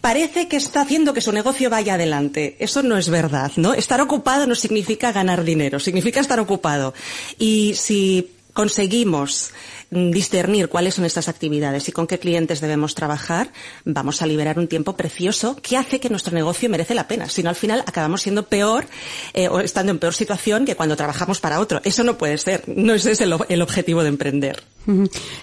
parece 0.00 0.48
que 0.48 0.56
está 0.56 0.82
haciendo 0.82 1.14
que 1.14 1.20
su 1.20 1.32
negocio 1.32 1.70
vaya 1.70 1.94
adelante. 1.94 2.56
Eso 2.58 2.82
no 2.82 2.96
es 2.96 3.08
verdad, 3.08 3.52
¿no? 3.56 3.72
Estar 3.72 4.00
ocupado 4.00 4.46
no 4.46 4.54
significa 4.54 5.12
ganar 5.12 5.44
dinero, 5.44 5.78
significa 5.78 6.20
estar 6.20 6.40
ocupado. 6.40 6.89
Y 7.38 7.74
si 7.74 8.30
conseguimos 8.52 9.52
mm, 9.90 10.10
discernir 10.10 10.68
cuáles 10.68 10.94
son 10.94 11.04
estas 11.04 11.28
actividades 11.28 11.88
y 11.88 11.92
con 11.92 12.06
qué 12.06 12.18
clientes 12.18 12.60
debemos 12.60 12.94
trabajar, 12.94 13.52
vamos 13.84 14.22
a 14.22 14.26
liberar 14.26 14.58
un 14.58 14.68
tiempo 14.68 14.96
precioso 14.96 15.56
que 15.62 15.76
hace 15.76 16.00
que 16.00 16.10
nuestro 16.10 16.34
negocio 16.34 16.68
merece 16.68 16.94
la 16.94 17.08
pena. 17.08 17.28
Si 17.28 17.42
no, 17.42 17.48
al 17.48 17.56
final 17.56 17.82
acabamos 17.86 18.22
siendo 18.22 18.46
peor 18.46 18.86
eh, 19.34 19.48
o 19.48 19.60
estando 19.60 19.92
en 19.92 19.98
peor 19.98 20.14
situación 20.14 20.64
que 20.64 20.76
cuando 20.76 20.96
trabajamos 20.96 21.40
para 21.40 21.60
otro. 21.60 21.80
Eso 21.84 22.04
no 22.04 22.18
puede 22.18 22.38
ser. 22.38 22.64
No 22.66 22.94
ese 22.94 23.12
es 23.12 23.20
el, 23.20 23.34
el 23.48 23.62
objetivo 23.62 24.02
de 24.02 24.08
emprender. 24.08 24.62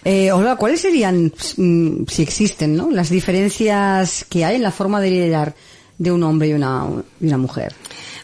Eh, 0.03 0.31
hola, 0.31 0.55
¿cuáles 0.55 0.81
serían, 0.81 1.31
mm, 1.57 2.05
si 2.07 2.21
existen, 2.21 2.75
¿no? 2.75 2.91
las 2.91 3.09
diferencias 3.09 4.25
que 4.29 4.43
hay 4.43 4.55
en 4.55 4.63
la 4.63 4.71
forma 4.71 4.99
de 4.99 5.11
liderar 5.11 5.55
de 5.97 6.11
un 6.11 6.23
hombre 6.23 6.49
y 6.49 6.53
una, 6.53 6.85
y 7.19 7.27
una 7.27 7.37
mujer? 7.37 7.73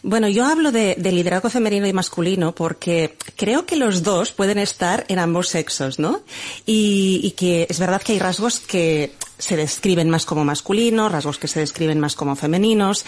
Bueno, 0.06 0.28
yo 0.28 0.44
hablo 0.44 0.70
de, 0.70 0.96
liderazgo 0.98 1.48
femenino 1.48 1.86
y 1.86 1.94
masculino 1.94 2.54
porque 2.54 3.16
creo 3.36 3.64
que 3.64 3.74
los 3.74 4.02
dos 4.02 4.32
pueden 4.32 4.58
estar 4.58 5.06
en 5.08 5.18
ambos 5.18 5.48
sexos, 5.48 5.98
¿no? 5.98 6.20
Y, 6.66 7.30
que 7.38 7.66
es 7.70 7.78
verdad 7.78 8.02
que 8.02 8.12
hay 8.12 8.18
rasgos 8.18 8.60
que 8.60 9.14
se 9.38 9.56
describen 9.56 10.10
más 10.10 10.26
como 10.26 10.44
masculinos, 10.44 11.10
rasgos 11.10 11.38
que 11.38 11.48
se 11.48 11.60
describen 11.60 12.00
más 12.00 12.16
como 12.16 12.36
femeninos, 12.36 13.06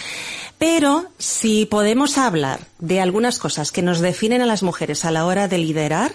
pero 0.56 1.04
si 1.18 1.66
podemos 1.66 2.16
hablar 2.16 2.60
de 2.78 3.02
algunas 3.02 3.38
cosas 3.38 3.72
que 3.72 3.82
nos 3.82 4.00
definen 4.00 4.40
a 4.40 4.46
las 4.46 4.62
mujeres 4.62 5.04
a 5.04 5.10
la 5.10 5.26
hora 5.26 5.48
de 5.48 5.58
liderar, 5.58 6.14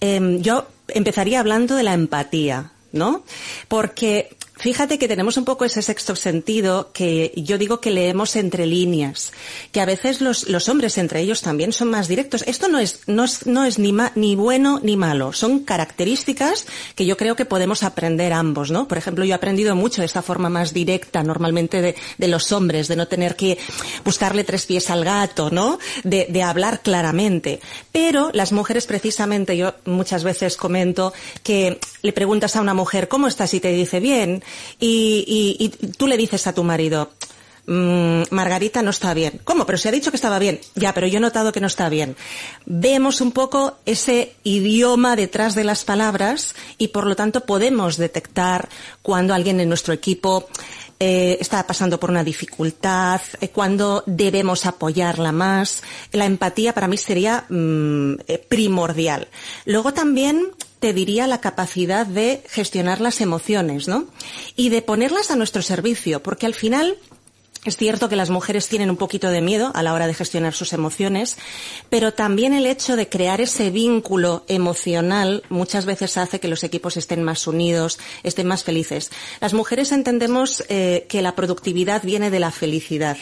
em, 0.00 0.42
yo 0.42 0.66
empezaría 0.88 1.40
hablando 1.40 1.74
de 1.74 1.84
la 1.84 1.94
empatía, 1.94 2.72
¿no? 2.92 3.24
Porque 3.66 4.36
Fíjate 4.58 4.98
que 4.98 5.08
tenemos 5.08 5.36
un 5.36 5.44
poco 5.44 5.64
ese 5.64 5.82
sexto 5.82 6.16
sentido 6.16 6.90
que 6.92 7.32
yo 7.36 7.58
digo 7.58 7.80
que 7.80 7.90
leemos 7.90 8.36
entre 8.36 8.66
líneas, 8.66 9.32
que 9.72 9.80
a 9.80 9.84
veces 9.84 10.20
los, 10.20 10.68
hombres 10.68 10.98
entre 10.98 11.20
ellos 11.20 11.42
también 11.42 11.72
son 11.72 11.90
más 11.90 12.08
directos. 12.08 12.44
Esto 12.46 12.68
no 12.68 12.78
es, 12.78 13.00
no 13.06 13.24
es, 13.24 13.46
no 13.46 13.64
es 13.64 13.78
ni, 13.78 13.94
ni 14.14 14.36
bueno 14.36 14.80
ni 14.82 14.96
malo, 14.96 15.32
son 15.32 15.60
características 15.60 16.66
que 16.94 17.06
yo 17.06 17.16
creo 17.16 17.36
que 17.36 17.44
podemos 17.44 17.82
aprender 17.82 18.32
ambos, 18.32 18.70
¿no? 18.70 18.88
Por 18.88 18.98
ejemplo, 18.98 19.24
yo 19.24 19.32
he 19.32 19.34
aprendido 19.34 19.74
mucho 19.74 20.02
de 20.02 20.06
esta 20.06 20.22
forma 20.22 20.48
más 20.48 20.72
directa 20.72 21.22
normalmente 21.22 21.80
de, 21.80 21.96
de 22.16 22.28
los 22.28 22.52
hombres, 22.52 22.88
de 22.88 22.96
no 22.96 23.08
tener 23.08 23.36
que 23.36 23.58
buscarle 24.04 24.44
tres 24.44 24.66
pies 24.66 24.90
al 24.90 25.04
gato, 25.04 25.50
¿no? 25.50 25.78
De, 26.04 26.26
de 26.28 26.42
hablar 26.42 26.80
claramente. 26.80 27.60
Pero 27.92 28.30
las 28.32 28.52
mujeres 28.52 28.86
precisamente, 28.86 29.56
yo 29.56 29.74
muchas 29.84 30.24
veces 30.24 30.56
comento 30.56 31.12
que 31.42 31.78
le 32.02 32.12
preguntas 32.12 32.56
a 32.56 32.60
una 32.60 32.74
mujer, 32.74 33.08
¿cómo 33.08 33.28
estás? 33.28 33.48
y 33.54 33.60
te 33.60 33.72
dice 33.72 34.00
bien, 34.00 34.42
y, 34.78 35.72
tú 35.96 36.06
le 36.06 36.16
dices 36.16 36.46
a 36.46 36.52
tu 36.52 36.64
marido, 36.64 37.10
mm, 37.66 38.22
Margarita 38.30 38.82
no 38.82 38.90
está 38.90 39.14
bien. 39.14 39.40
¿Cómo? 39.44 39.66
Pero 39.66 39.78
se 39.78 39.88
ha 39.88 39.92
dicho 39.92 40.10
que 40.10 40.16
estaba 40.16 40.38
bien. 40.38 40.60
Ya, 40.74 40.94
pero 40.94 41.06
yo 41.06 41.18
he 41.18 41.20
notado 41.20 41.52
que 41.52 41.60
no 41.60 41.66
está 41.66 41.88
bien. 41.88 42.16
Vemos 42.66 43.20
un 43.20 43.32
poco 43.32 43.78
ese 43.86 44.34
idioma 44.44 45.16
detrás 45.16 45.54
de 45.54 45.64
las 45.64 45.84
palabras 45.84 46.54
y 46.78 46.88
por 46.88 47.06
lo 47.06 47.16
tanto 47.16 47.46
podemos 47.46 47.96
detectar 47.96 48.68
cuando 49.02 49.34
alguien 49.34 49.60
en 49.60 49.68
nuestro 49.68 49.94
equipo 49.94 50.48
eh, 51.00 51.38
está 51.40 51.64
pasando 51.64 52.00
por 52.00 52.10
una 52.10 52.24
dificultad, 52.24 53.20
eh, 53.40 53.50
cuando 53.50 54.02
debemos 54.06 54.66
apoyarla 54.66 55.30
más. 55.30 55.82
La 56.10 56.26
empatía 56.26 56.74
para 56.74 56.88
mí 56.88 56.96
sería 56.96 57.44
mm, 57.48 58.14
eh, 58.26 58.38
primordial. 58.38 59.28
Luego 59.64 59.94
también 59.94 60.50
te 60.80 60.92
diría 60.92 61.26
la 61.26 61.40
capacidad 61.40 62.06
de 62.06 62.42
gestionar 62.48 63.00
las 63.00 63.20
emociones, 63.20 63.88
¿no? 63.88 64.06
Y 64.56 64.68
de 64.68 64.82
ponerlas 64.82 65.30
a 65.30 65.36
nuestro 65.36 65.62
servicio, 65.62 66.22
porque 66.22 66.46
al 66.46 66.54
final 66.54 66.96
es 67.64 67.76
cierto 67.76 68.08
que 68.08 68.16
las 68.16 68.30
mujeres 68.30 68.68
tienen 68.68 68.88
un 68.88 68.96
poquito 68.96 69.30
de 69.30 69.40
miedo 69.40 69.72
a 69.74 69.82
la 69.82 69.92
hora 69.92 70.06
de 70.06 70.14
gestionar 70.14 70.54
sus 70.54 70.72
emociones, 70.72 71.36
pero 71.90 72.14
también 72.14 72.52
el 72.52 72.66
hecho 72.66 72.94
de 72.94 73.08
crear 73.08 73.40
ese 73.40 73.70
vínculo 73.70 74.44
emocional 74.46 75.42
muchas 75.48 75.84
veces 75.84 76.16
hace 76.16 76.38
que 76.38 76.48
los 76.48 76.62
equipos 76.62 76.96
estén 76.96 77.24
más 77.24 77.46
unidos, 77.46 77.98
estén 78.22 78.46
más 78.46 78.62
felices. 78.62 79.10
Las 79.40 79.54
mujeres 79.54 79.90
entendemos 79.90 80.64
eh, 80.68 81.06
que 81.08 81.20
la 81.20 81.34
productividad 81.34 82.02
viene 82.04 82.30
de 82.30 82.40
la 82.40 82.52
felicidad 82.52 83.18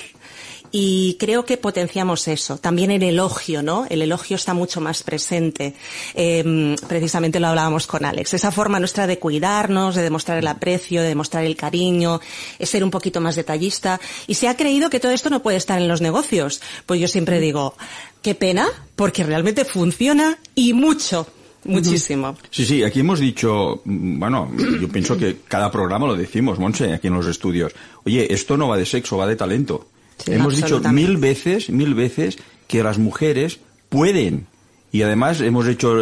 y 0.72 1.16
creo 1.18 1.44
que 1.44 1.56
potenciamos 1.56 2.28
eso. 2.28 2.58
También 2.58 2.90
el 2.90 3.02
elogio, 3.02 3.62
¿no? 3.62 3.86
El 3.88 4.02
elogio 4.02 4.36
está 4.36 4.54
mucho 4.54 4.80
más 4.80 5.02
presente. 5.02 5.74
Em, 6.14 6.76
precisamente 6.88 7.40
lo 7.40 7.48
hablábamos 7.48 7.86
con 7.86 8.04
Alex. 8.04 8.34
Esa 8.34 8.52
forma 8.52 8.78
nuestra 8.78 9.06
de 9.06 9.18
cuidarnos, 9.18 9.94
de 9.94 10.02
demostrar 10.02 10.38
el 10.38 10.46
aprecio, 10.46 11.02
de 11.02 11.08
demostrar 11.08 11.44
el 11.44 11.56
cariño, 11.56 12.20
es 12.58 12.70
ser 12.70 12.84
un 12.84 12.90
poquito 12.90 13.20
más 13.20 13.36
detallista. 13.36 14.00
Y 14.26 14.34
se 14.34 14.48
ha 14.48 14.56
creído 14.56 14.90
que 14.90 15.00
todo 15.00 15.12
esto 15.12 15.30
no 15.30 15.42
puede 15.42 15.56
estar 15.56 15.80
en 15.80 15.88
los 15.88 16.00
negocios. 16.00 16.60
Pues 16.86 17.00
yo 17.00 17.08
siempre 17.08 17.40
digo, 17.40 17.74
qué 18.22 18.34
pena, 18.34 18.66
porque 18.96 19.24
realmente 19.24 19.64
funciona 19.64 20.38
y 20.54 20.72
mucho. 20.72 21.26
Muchísimo. 21.66 22.36
Sí, 22.50 22.64
sí, 22.64 22.84
aquí 22.84 23.00
hemos 23.00 23.18
dicho, 23.18 23.82
bueno, 23.84 24.50
yo 24.80 24.88
pienso 24.88 25.16
que 25.16 25.38
cada 25.48 25.70
programa 25.70 26.06
lo 26.06 26.14
decimos, 26.14 26.58
Monse, 26.58 26.92
aquí 26.92 27.08
en 27.08 27.14
los 27.14 27.26
estudios. 27.26 27.72
Oye, 28.04 28.32
esto 28.32 28.56
no 28.56 28.68
va 28.68 28.76
de 28.76 28.86
sexo, 28.86 29.16
va 29.16 29.26
de 29.26 29.36
talento. 29.36 29.88
Hemos 30.26 30.56
dicho 30.56 30.80
mil 30.92 31.16
veces, 31.16 31.70
mil 31.70 31.94
veces 31.94 32.38
que 32.66 32.82
las 32.82 32.98
mujeres 32.98 33.60
pueden. 33.88 34.46
Y 34.92 35.02
además 35.02 35.40
hemos 35.40 35.66
hecho 35.66 35.94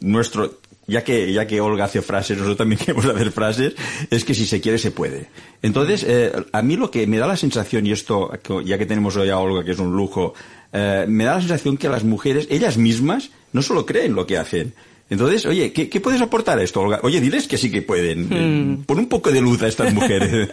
nuestro, 0.00 0.58
ya 0.86 1.02
que, 1.02 1.32
ya 1.32 1.46
que 1.46 1.60
Olga 1.60 1.84
hace 1.84 2.02
frases, 2.02 2.36
nosotros 2.36 2.58
también 2.58 2.78
queremos 2.84 3.06
hacer 3.06 3.30
frases, 3.30 3.74
es 4.10 4.24
que 4.24 4.34
si 4.34 4.46
se 4.46 4.60
quiere, 4.60 4.78
se 4.78 4.90
puede. 4.90 5.28
Entonces, 5.62 6.04
eh, 6.06 6.32
a 6.52 6.62
mí 6.62 6.76
lo 6.76 6.90
que 6.90 7.06
me 7.06 7.18
da 7.18 7.26
la 7.26 7.36
sensación, 7.36 7.86
y 7.86 7.92
esto, 7.92 8.30
ya 8.64 8.78
que 8.78 8.86
tenemos 8.86 9.16
hoy 9.16 9.30
a 9.30 9.38
Olga, 9.38 9.64
que 9.64 9.72
es 9.72 9.78
un 9.78 9.96
lujo, 9.96 10.34
eh, 10.72 11.06
me 11.08 11.24
da 11.24 11.34
la 11.34 11.40
sensación 11.40 11.76
que 11.76 11.88
las 11.88 12.04
mujeres, 12.04 12.46
ellas 12.50 12.76
mismas, 12.76 13.30
no 13.52 13.62
solo 13.62 13.86
creen 13.86 14.14
lo 14.14 14.26
que 14.26 14.38
hacen, 14.38 14.74
entonces, 15.10 15.44
oye, 15.44 15.72
¿qué, 15.72 16.00
puedes 16.00 16.20
aportar 16.22 16.58
a 16.58 16.62
esto, 16.62 16.80
Olga? 16.80 17.00
Oye, 17.02 17.20
diles 17.20 17.46
que 17.46 17.58
sí 17.58 17.70
que 17.70 17.82
pueden. 17.82 18.28
Hmm. 18.28 18.84
Pon 18.84 18.98
un 18.98 19.08
poco 19.08 19.30
de 19.30 19.40
luz 19.40 19.62
a 19.62 19.68
estas 19.68 19.92
mujeres. 19.92 20.48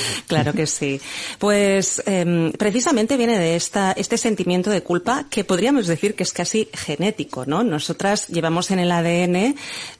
claro 0.28 0.52
que 0.52 0.66
sí. 0.66 1.00
Pues 1.38 2.02
em, 2.04 2.52
precisamente 2.52 3.16
viene 3.16 3.38
de 3.38 3.56
esta, 3.56 3.92
este 3.92 4.18
sentimiento 4.18 4.70
de 4.70 4.82
culpa 4.82 5.26
que 5.30 5.44
podríamos 5.44 5.86
decir 5.86 6.14
que 6.14 6.24
es 6.24 6.32
casi 6.32 6.68
genético, 6.74 7.46
¿no? 7.46 7.64
Nosotras 7.64 8.28
llevamos 8.28 8.70
en 8.70 8.80
el 8.80 8.92
ADN 8.92 9.54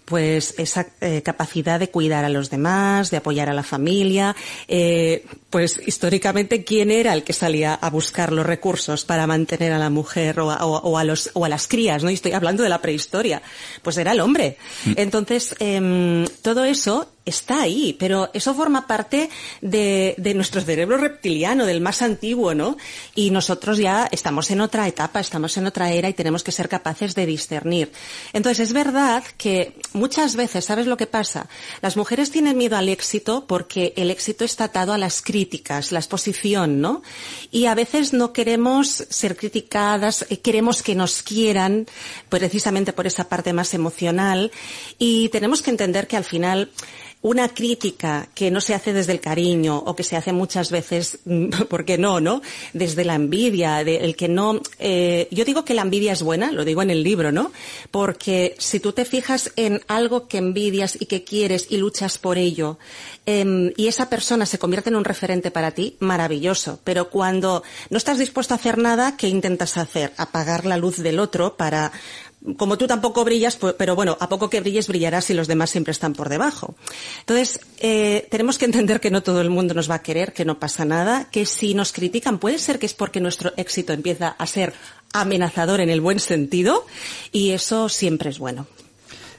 pues 0.05 0.55
esa 0.59 0.87
eh, 1.01 1.23
capacidad 1.23 1.81
de 1.81 1.91
cuidar 1.91 2.25
a 2.25 2.29
los 2.29 2.49
demás, 2.49 3.11
de 3.11 3.17
apoyar 3.17 3.49
a 3.49 3.55
la 3.55 3.65
familia. 3.65 4.37
Eh, 4.69 5.25
pues 5.51 5.81
históricamente, 5.87 6.65
¿quién 6.65 6.91
era 6.91 7.13
el 7.13 7.23
que 7.23 7.33
salía 7.33 7.75
a 7.75 7.89
buscar 7.89 8.33
los 8.33 8.45
recursos 8.45 9.05
para 9.05 9.27
mantener 9.27 9.73
a 9.73 9.79
la 9.79 9.91
mujer 9.91 10.41
o 10.41 10.51
a, 10.51 11.05
los, 11.05 11.31
o 11.35 11.45
a 11.45 11.49
las 11.49 11.69
crías? 11.69 12.03
¿no? 12.03 12.11
Y 12.11 12.15
estoy 12.15 12.33
hablando 12.33 12.63
de 12.63 12.69
la 12.69 12.83
prehistoria. 12.83 13.41
Pues 13.83 13.97
era 13.97 14.13
el 14.13 14.21
hombre. 14.21 14.59
Mm. 14.85 14.93
Entonces, 14.97 15.55
em, 15.61 16.27
todo 16.43 16.65
eso 16.65 17.09
está 17.25 17.63
ahí, 17.63 17.97
pero 17.99 18.31
eso 18.35 18.55
forma 18.55 18.87
parte 18.87 19.29
de, 19.61 20.15
de, 20.17 20.35
nuestro 20.35 20.61
cerebro 20.61 20.97
reptiliano, 20.97 21.67
del 21.67 21.81
más 21.81 22.01
antiguo, 22.01 22.55
¿no? 22.55 22.77
Y 23.17 23.31
nosotros 23.31 23.79
ya 23.79 24.09
estamos 24.13 24.51
en 24.53 24.61
otra 24.61 24.87
etapa, 24.87 25.19
estamos 25.19 25.57
en 25.57 25.67
otra 25.67 25.91
era 25.91 26.09
y 26.09 26.15
tenemos 26.15 26.45
que 26.45 26.53
ser 26.53 26.69
capaces 26.69 27.17
de 27.17 27.27
discernir. 27.27 27.91
Entonces, 28.33 28.69
es 28.69 28.73
verdad 28.73 29.25
que 29.37 29.75
muchas 29.93 30.37
veces, 30.37 30.67
¿sabes 30.67 30.87
lo 30.87 30.97
que 30.97 31.09
pasa? 31.09 31.49
Las 31.83 31.97
mujeres 31.97 32.31
tienen 32.31 32.57
miedo 32.57 32.77
al 32.77 32.89
éxito 32.89 33.45
porque 33.49 33.93
el 33.97 34.13
éxito 34.13 34.45
está 34.45 34.65
atado 34.65 34.93
a 34.93 34.99
las 34.99 35.21
la 35.91 35.99
exposición, 35.99 36.81
¿no? 36.81 37.03
Y 37.51 37.67
a 37.67 37.75
veces 37.75 38.13
no 38.13 38.33
queremos 38.33 39.07
ser 39.09 39.37
criticadas, 39.37 40.27
eh, 40.29 40.39
queremos 40.41 40.83
que 40.83 40.95
nos 40.95 41.23
quieran, 41.23 41.87
precisamente 42.29 42.93
por 42.93 43.07
esa 43.07 43.29
parte 43.29 43.53
más 43.53 43.75
emocional, 43.75 44.51
y 44.99 45.29
tenemos 45.31 45.63
que 45.63 45.71
entender 45.71 46.07
que 46.07 46.17
al 46.17 46.25
final 46.25 46.71
una 47.23 47.49
crítica 47.49 48.29
que 48.35 48.51
no 48.51 48.61
se 48.61 48.75
hace 48.75 48.93
desde 48.93 49.13
el 49.13 49.21
cariño 49.21 49.77
o 49.79 49.97
que 49.97 50.05
se 50.05 50.17
hace 50.17 50.33
muchas 50.33 50.71
veces, 50.71 51.19
¿por 51.69 51.85
qué 51.85 51.99
no, 51.99 52.21
no? 52.21 52.43
Desde 52.73 53.05
la 53.05 53.15
envidia, 53.15 53.83
de, 53.85 53.97
el 53.97 54.17
que 54.17 54.29
no, 54.29 54.61
eh, 54.79 55.27
yo 55.31 55.45
digo 55.45 55.65
que 55.65 55.75
la 55.75 55.83
envidia 55.83 56.13
es 56.13 56.23
buena, 56.23 56.53
lo 56.53 56.65
digo 56.65 56.83
en 56.83 56.91
el 56.91 57.03
libro, 57.03 57.33
¿no? 57.33 57.53
Porque 57.91 58.55
si 58.59 58.81
tú 58.81 58.93
te 58.93 59.05
fijas 59.05 59.53
en 59.57 59.83
algo 59.89 60.29
que 60.29 60.39
envidias 60.39 60.97
y 61.01 61.07
que 61.07 61.25
quieres 61.25 61.67
y 61.71 61.79
luchas 61.79 62.19
por 62.19 62.39
ello, 62.39 62.79
em, 63.25 63.73
y 63.77 63.89
esa 63.89 64.09
persona 64.09 64.47
se 64.47 64.59
convierte 64.59 64.91
en 64.91 64.97
un 64.97 65.05
referente 65.05 65.51
para 65.51 65.73
ti, 65.73 65.97
maravilloso. 65.99 66.79
Pero 66.85 67.11
cuando 67.11 67.65
no 67.91 67.99
estás 67.99 68.19
dispuesto 68.19 68.55
a 68.55 68.59
hacer 68.59 68.79
nada, 68.79 69.17
¿qué 69.17 69.29
intentas 69.29 69.77
hacer? 69.77 70.13
Apagar 70.17 70.65
la 70.65 70.77
luz 70.77 70.99
del 70.99 71.19
otro 71.19 71.57
para 71.57 71.93
como 72.57 72.79
tú 72.79 72.87
tampoco 72.87 73.25
brillas, 73.25 73.57
pues, 73.57 73.75
pero 73.77 73.97
bueno, 73.97 74.17
a 74.21 74.29
poco 74.29 74.49
que 74.49 74.61
brilles 74.61 74.89
brillarás 74.89 75.31
y 75.31 75.35
los 75.35 75.49
demás 75.49 75.71
siempre 75.71 75.93
están 75.93 76.13
por 76.13 76.29
debajo. 76.29 76.75
Entonces, 77.21 77.61
eh, 77.79 78.27
tenemos 78.31 78.59
que 78.59 78.65
entender 78.67 79.01
que 79.01 79.11
no 79.11 79.23
todo 79.23 79.41
el 79.41 79.51
mundo 79.51 79.75
nos 79.75 79.91
va 79.91 79.97
a 79.97 80.03
querer, 80.03 80.33
que 80.33 80.45
no 80.45 80.59
pasa 80.59 80.85
nada, 80.85 81.29
que 81.31 81.47
si 81.47 81.75
nos 81.75 81.93
critican 81.93 82.39
puede 82.39 82.59
ser 82.59 82.79
que 82.79 82.87
es 82.87 82.95
porque 82.95 83.21
nuestro 83.21 83.53
éxito 83.57 83.93
empieza 83.93 84.29
a 84.29 84.47
ser 84.47 84.75
amenazador 85.13 85.81
en 85.81 85.91
el 85.91 86.01
buen 86.01 86.21
sentido 86.21 86.87
y 87.33 87.51
eso 87.51 87.89
siempre 87.89 88.31
es 88.31 88.39
bueno. 88.39 88.67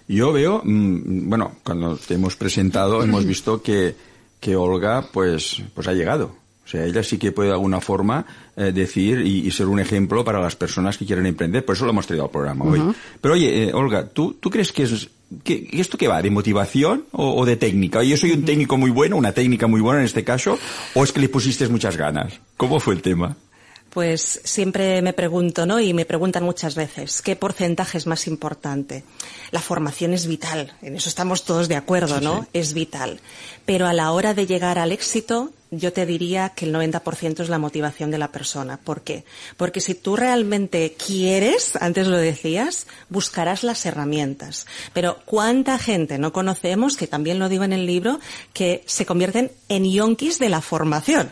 Yo 0.07 0.31
veo, 0.31 0.61
mm, 0.63 1.29
bueno, 1.29 1.57
cuando 1.63 1.97
te 1.97 2.15
hemos 2.15 2.35
presentado 2.35 3.03
hemos 3.03 3.25
visto 3.25 3.61
que, 3.61 3.95
que 4.39 4.55
Olga 4.55 5.09
pues, 5.11 5.61
pues 5.73 5.87
ha 5.87 5.93
llegado. 5.93 6.46
O 6.67 6.69
sea, 6.69 6.83
ella 6.83 7.01
sí 7.01 7.17
que 7.17 7.31
puede 7.31 7.47
de 7.47 7.53
alguna 7.53 7.79
forma 7.79 8.25
eh, 8.57 8.73
decir 8.73 9.21
y, 9.21 9.47
y, 9.47 9.51
ser 9.51 9.67
un 9.67 9.79
ejemplo 9.79 10.25
para 10.25 10.41
las 10.41 10.57
personas 10.57 10.97
que 10.97 11.05
quieren 11.05 11.25
emprender. 11.25 11.63
Por 11.63 11.77
eso 11.77 11.85
lo 11.85 11.91
hemos 11.91 12.05
traído 12.05 12.25
al 12.25 12.29
programa 12.29 12.65
hoy. 12.65 12.81
Pero 13.21 13.35
oye, 13.35 13.69
eh, 13.69 13.73
Olga, 13.73 14.09
¿tú, 14.09 14.33
¿tú 14.33 14.49
crees 14.49 14.73
que 14.73 14.83
es 14.83 15.09
¿Qué, 15.43 15.69
¿Esto 15.73 15.97
qué 15.97 16.07
va? 16.07 16.21
¿De 16.21 16.29
motivación 16.29 17.05
o, 17.11 17.35
o, 17.35 17.45
de 17.45 17.57
técnica? 17.57 18.03
¿Yo 18.03 18.15
soy 18.17 18.31
un 18.31 18.45
técnico 18.45 18.77
muy 18.77 18.91
bueno, 18.91 19.17
una 19.17 19.33
técnica 19.33 19.67
muy 19.67 19.81
buena 19.81 19.99
en 19.99 20.05
este 20.05 20.23
caso? 20.23 20.57
¿O 20.93 21.03
es 21.03 21.11
que 21.11 21.19
le 21.19 21.29
pusiste 21.29 21.67
muchas 21.69 21.97
ganas? 21.97 22.33
¿Cómo 22.55 22.79
fue 22.79 22.93
el 22.95 23.01
tema? 23.01 23.35
Pues 23.89 24.41
siempre 24.43 25.01
me 25.01 25.13
pregunto, 25.13 25.65
¿no? 25.65 25.79
Y 25.79 25.93
me 25.93 26.05
preguntan 26.05 26.43
muchas 26.43 26.75
veces, 26.75 27.21
¿qué 27.21 27.35
porcentaje 27.35 27.97
es 27.97 28.07
más 28.07 28.27
importante? 28.27 29.03
La 29.51 29.59
formación 29.59 30.13
es 30.13 30.27
vital, 30.27 30.73
en 30.81 30.95
eso 30.95 31.09
estamos 31.09 31.45
todos 31.45 31.67
de 31.67 31.77
acuerdo, 31.77 32.21
¿no? 32.21 32.43
Sí. 32.43 32.49
Es 32.53 32.73
vital. 32.73 33.19
Pero 33.65 33.87
a 33.87 33.93
la 33.93 34.11
hora 34.11 34.33
de 34.33 34.45
llegar 34.45 34.77
al 34.77 34.91
éxito, 34.91 35.51
yo 35.71 35.91
te 35.93 36.05
diría 36.05 36.49
que 36.49 36.65
el 36.65 36.73
90% 36.73 37.41
es 37.41 37.49
la 37.49 37.59
motivación 37.59 38.11
de 38.11 38.17
la 38.17 38.31
persona. 38.31 38.77
¿Por 38.77 39.01
qué? 39.01 39.25
Porque 39.57 39.81
si 39.81 39.95
tú 39.95 40.15
realmente 40.15 40.95
quieres, 40.97 41.75
antes 41.79 42.07
lo 42.07 42.17
decías, 42.17 42.87
buscarás 43.09 43.63
las 43.63 43.85
herramientas. 43.85 44.65
Pero 44.93 45.19
¿cuánta 45.25 45.77
gente 45.77 46.17
no 46.17 46.31
conocemos, 46.31 46.95
que 46.95 47.07
también 47.07 47.39
lo 47.39 47.49
digo 47.49 47.63
en 47.63 47.73
el 47.73 47.85
libro, 47.85 48.19
que 48.53 48.83
se 48.85 49.05
convierten 49.05 49.51
en 49.69 49.89
yonkis 49.91 50.39
de 50.39 50.49
la 50.49 50.61
formación? 50.61 51.29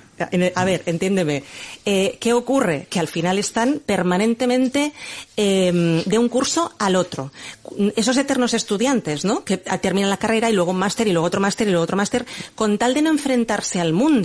A 0.56 0.64
ver, 0.64 0.84
entiéndeme. 0.86 1.44
Eh, 1.86 2.18
¿Qué 2.22 2.32
ocurre? 2.32 2.88
Que 2.90 3.00
al 3.00 3.10
final 3.10 3.38
están 3.38 3.82
permanentemente 3.86 4.94
eh, 5.36 6.04
de 6.06 6.18
un 6.18 6.30
curso 6.30 6.72
al 6.80 6.96
otro. 6.96 7.32
Esos 7.98 8.16
eternos 8.16 8.54
estudiantes, 8.54 9.26
¿no? 9.26 9.44
Que 9.44 9.58
terminan 9.58 10.10
la 10.10 10.18
carrera 10.18 10.50
y 10.50 10.54
luego 10.54 10.72
un 10.72 10.78
máster 10.78 11.08
y 11.08 11.12
luego 11.12 11.28
otro 11.28 11.42
máster 11.42 11.68
y 11.68 11.72
luego 11.72 11.84
otro 11.84 11.98
máster, 11.98 12.26
con 12.56 12.78
tal 12.78 12.94
de 12.94 13.02
no 13.02 13.10
enfrentarse 13.10 13.82
al 13.82 13.92
mundo. 13.92 14.25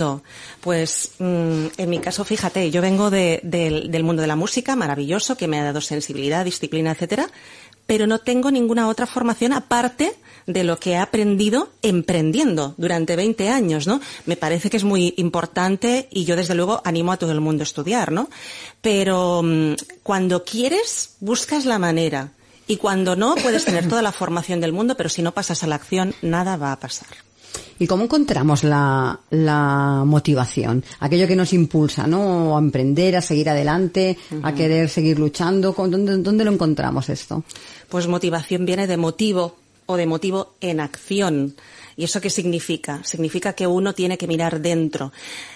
Pues 0.61 1.11
mmm, 1.19 1.67
en 1.77 1.89
mi 1.89 1.99
caso, 1.99 2.23
fíjate, 2.23 2.71
yo 2.71 2.81
vengo 2.81 3.09
de, 3.09 3.39
de, 3.43 3.87
del 3.89 4.03
mundo 4.03 4.21
de 4.21 4.27
la 4.27 4.35
música, 4.35 4.75
maravilloso, 4.75 5.37
que 5.37 5.47
me 5.47 5.59
ha 5.59 5.63
dado 5.63 5.81
sensibilidad, 5.81 6.45
disciplina, 6.45 6.91
etcétera, 6.91 7.29
pero 7.85 8.07
no 8.07 8.19
tengo 8.19 8.51
ninguna 8.51 8.87
otra 8.87 9.05
formación 9.05 9.53
aparte 9.53 10.15
de 10.47 10.63
lo 10.63 10.79
que 10.79 10.91
he 10.91 10.97
aprendido 10.97 11.69
emprendiendo 11.81 12.73
durante 12.77 13.15
20 13.15 13.49
años, 13.49 13.87
¿no? 13.87 14.01
Me 14.25 14.37
parece 14.37 14.69
que 14.69 14.77
es 14.77 14.83
muy 14.83 15.13
importante 15.17 16.07
y 16.11 16.25
yo 16.25 16.35
desde 16.35 16.55
luego 16.55 16.81
animo 16.85 17.11
a 17.11 17.17
todo 17.17 17.31
el 17.31 17.41
mundo 17.41 17.63
a 17.63 17.63
estudiar, 17.63 18.11
¿no? 18.11 18.29
Pero 18.81 19.41
mmm, 19.43 19.73
cuando 20.03 20.43
quieres, 20.43 21.15
buscas 21.19 21.65
la 21.65 21.79
manera. 21.79 22.31
Y 22.67 22.77
cuando 22.77 23.15
no, 23.15 23.35
puedes 23.35 23.65
tener 23.65 23.89
toda 23.89 24.01
la 24.01 24.13
formación 24.13 24.61
del 24.61 24.71
mundo, 24.71 24.95
pero 24.95 25.09
si 25.09 25.21
no 25.21 25.33
pasas 25.33 25.63
a 25.63 25.67
la 25.67 25.75
acción, 25.75 26.15
nada 26.21 26.55
va 26.55 26.71
a 26.71 26.79
pasar. 26.79 27.09
¿Y 27.79 27.87
cómo 27.87 28.03
encontramos 28.03 28.63
la, 28.63 29.19
la, 29.31 30.03
motivación? 30.05 30.83
Aquello 30.99 31.27
que 31.27 31.35
nos 31.35 31.51
impulsa, 31.53 32.05
¿no? 32.05 32.55
A 32.55 32.59
emprender, 32.59 33.15
a 33.15 33.21
seguir 33.21 33.49
adelante, 33.49 34.17
uh 34.29 34.35
-huh. 34.35 34.41
a 34.43 34.53
querer 34.53 34.87
seguir 34.87 35.17
luchando. 35.17 35.73
¿Dónde, 35.73 36.17
¿Dónde 36.17 36.45
lo 36.45 36.51
encontramos 36.51 37.09
esto? 37.09 37.43
Pues 37.89 38.07
motivación 38.07 38.65
viene 38.65 38.85
de 38.85 38.97
motivo 38.97 39.55
o 39.87 39.97
de 39.97 40.05
motivo 40.05 40.55
en 40.61 40.79
acción. 40.79 41.55
¿Y 41.97 42.05
eso 42.05 42.21
qué 42.21 42.29
significa? 42.29 43.01
Significa 43.03 43.53
que 43.53 43.67
uno 43.67 43.93
tiene 43.93 44.17
que 44.17 44.27
mirar 44.27 44.61
dentro. 44.61 45.11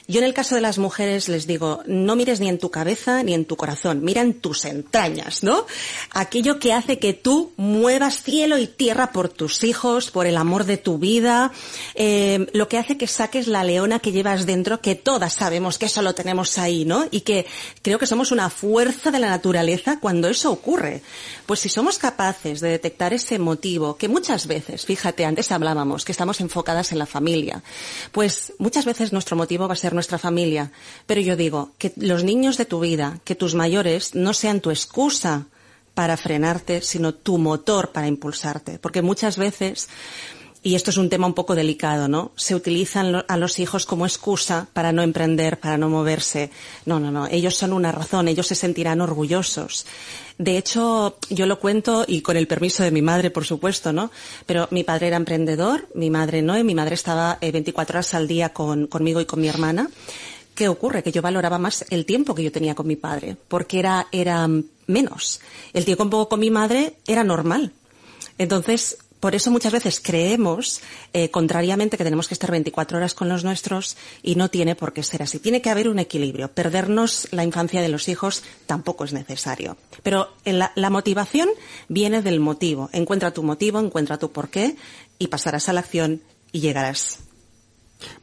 Yo 0.08 0.20
en 0.20 0.26
el 0.26 0.36
caso 0.36 0.54
de 0.54 0.62
las 0.62 0.78
mujeres 0.78 1.30
les 1.30 1.48
digo, 1.48 1.82
no 1.88 2.16
mires 2.16 2.40
ni 2.40 2.48
en 2.48 2.60
tu 2.60 2.70
cabeza 2.70 3.24
ni 3.24 3.34
en 3.34 3.46
tu 3.46 3.56
corazón, 3.56 4.04
mira 4.04 4.22
en 4.22 4.36
tus 4.36 4.66
entrañas, 4.66 5.42
¿no? 5.42 5.66
Aquello 6.12 6.60
que 6.60 6.74
hace 6.74 7.00
que 7.00 7.14
tú 7.14 7.54
muevas 7.58 8.22
cielo 8.22 8.60
y 8.60 8.68
tierra 8.68 9.12
por 9.12 9.30
tus 9.30 9.64
hijos, 9.64 10.12
por 10.12 10.28
el 10.28 10.38
amor 10.38 10.66
de 10.66 10.78
tu 10.78 11.00
vida, 11.00 11.52
eh, 11.96 12.46
lo 12.54 12.68
que 12.68 12.78
hace 12.78 12.98
que 12.98 13.08
saques 13.08 13.48
la 13.48 13.64
leona 13.64 13.98
que 14.00 14.12
llevas 14.12 14.46
dentro, 14.46 14.80
que 14.80 14.94
todas 14.94 15.34
sabemos 15.34 15.80
que 15.80 15.88
eso 15.88 16.04
lo 16.04 16.14
tenemos 16.14 16.60
ahí, 16.60 16.86
¿no? 16.86 17.06
Y 17.10 17.22
que 17.22 17.48
creo 17.82 17.98
que 17.98 18.06
somos 18.06 18.32
una 18.32 18.52
fuerza 18.52 19.10
de 19.10 19.20
la 19.20 19.30
naturaleza 19.30 20.00
cuando 20.00 20.28
eso 20.28 20.52
ocurre. 20.52 21.02
Pues 21.48 21.62
si 21.62 21.70
somos 21.70 21.98
capaces 21.98 22.60
de 22.60 22.70
detectar 22.70 23.14
ese 23.14 23.40
motivo, 23.40 23.98
que 23.98 24.08
muchas 24.08 24.46
veces, 24.46 24.86
fíjate, 24.86 25.26
antes 25.26 25.52
hablábamos 25.52 26.06
que 26.06 26.12
estamos 26.12 26.42
enfocadas 26.42 26.92
en 26.92 27.00
la 27.00 27.08
familia, 27.08 27.64
pues 28.12 28.54
muchas 28.60 28.86
veces 28.86 29.12
nuestro 29.12 29.36
motivo 29.36 29.68
va 29.68 29.74
a 29.74 29.78
ser 29.78 29.95
nuestra 29.96 30.20
familia. 30.20 30.72
Pero 31.08 31.22
yo 31.22 31.36
digo, 31.36 31.72
que 31.78 31.94
los 31.96 32.24
niños 32.24 32.58
de 32.58 32.66
tu 32.66 32.80
vida, 32.80 33.20
que 33.24 33.36
tus 33.36 33.56
mayores 33.56 34.14
no 34.14 34.34
sean 34.34 34.62
tu 34.62 34.70
excusa 34.70 35.48
para 35.96 36.18
frenarte, 36.18 36.82
sino 36.82 37.14
tu 37.14 37.38
motor 37.38 37.92
para 37.92 38.08
impulsarte. 38.08 38.78
Porque 38.78 39.02
muchas 39.02 39.38
veces, 39.38 39.90
y 40.62 40.76
esto 40.76 40.92
es 40.92 40.98
un 40.98 41.10
tema 41.10 41.26
un 41.26 41.34
poco 41.34 41.56
delicado, 41.56 42.08
¿no? 42.08 42.32
Se 42.36 42.54
utilizan 42.54 43.24
a 43.28 43.38
los 43.38 43.60
hijos 43.60 43.86
como 43.86 44.06
excusa 44.06 44.68
para 44.74 44.92
no 44.92 45.04
emprender, 45.04 45.60
para 45.60 45.78
no 45.78 45.90
moverse. 45.90 46.52
No, 46.86 47.00
no, 47.00 47.12
no. 47.12 47.28
Ellos 47.28 47.56
son 47.56 47.72
una 47.72 47.92
razón, 47.92 48.28
ellos 48.28 48.48
se 48.48 48.56
sentirán 48.56 49.00
orgullosos. 49.00 49.86
De 50.38 50.58
hecho, 50.58 51.18
yo 51.30 51.46
lo 51.46 51.60
cuento 51.60 52.04
y 52.08 52.22
con 52.22 52.36
el 52.36 52.48
permiso 52.48 52.84
de 52.84 52.92
mi 52.92 53.02
madre, 53.02 53.32
por 53.32 53.46
supuesto, 53.46 53.94
¿no? 53.94 54.12
Pero 54.46 54.68
mi 54.72 54.84
padre 54.84 55.08
era 55.08 55.18
emprendedor, 55.18 55.88
mi 55.94 56.10
madre 56.10 56.42
no, 56.42 56.58
y 56.58 56.64
mi 56.64 56.76
madre 56.76 56.96
estaba 56.96 57.38
eh, 57.40 57.52
24 57.52 57.98
horas 57.98 58.14
al 58.14 58.28
día 58.28 58.50
con, 58.50 58.88
conmigo 58.88 59.22
y 59.22 59.26
con 59.26 59.40
mi 59.40 59.48
hermana. 59.48 59.90
¿Qué 60.54 60.68
ocurre? 60.68 61.04
Que 61.04 61.12
yo 61.12 61.22
valoraba 61.22 61.58
más 61.58 61.86
el 61.90 62.06
tiempo 62.06 62.36
que 62.36 62.44
yo 62.44 62.52
tenía 62.52 62.76
con 62.76 62.88
mi 62.88 62.98
padre, 62.98 63.38
porque 63.48 63.80
era, 63.80 64.08
era 64.12 64.50
menos. 64.88 65.40
El 65.74 65.86
tiempo 65.86 66.28
con 66.28 66.40
mi 66.40 66.50
madre 66.50 66.96
era 67.08 67.24
normal. 67.24 67.72
Entonces, 68.38 68.98
por 69.20 69.34
eso 69.34 69.50
muchas 69.52 69.74
veces 69.74 70.00
creemos, 70.00 70.82
eh, 71.14 71.30
contrariamente, 71.32 71.98
que 71.98 72.04
tenemos 72.04 72.28
que 72.28 72.34
estar 72.34 72.52
24 72.52 72.98
horas 72.98 73.14
con 73.14 73.30
los 73.30 73.44
nuestros 73.44 73.98
y 74.22 74.36
no 74.36 74.50
tiene 74.50 74.76
por 74.76 74.94
qué 74.94 75.04
ser 75.04 75.24
así. 75.24 75.40
Tiene 75.40 75.62
que 75.62 75.70
haber 75.70 75.90
un 75.90 76.00
equilibrio. 76.00 76.50
Perdernos 76.50 77.28
la 77.32 77.44
infancia 77.44 77.82
de 77.82 77.90
los 77.90 78.08
hijos 78.08 78.44
tampoco 78.66 79.04
es 79.04 79.14
necesario. 79.14 79.78
Pero 80.04 80.30
la, 80.44 80.72
la 80.76 80.90
motivación 80.90 81.50
viene 81.88 82.22
del 82.22 82.40
motivo. 82.40 82.90
Encuentra 82.94 83.32
tu 83.32 83.42
motivo, 83.42 83.80
encuentra 83.80 84.20
tu 84.20 84.32
porqué 84.32 84.76
y 85.18 85.28
pasarás 85.28 85.70
a 85.70 85.74
la 85.74 85.80
acción 85.80 86.22
y 86.52 86.60
llegarás. 86.60 87.20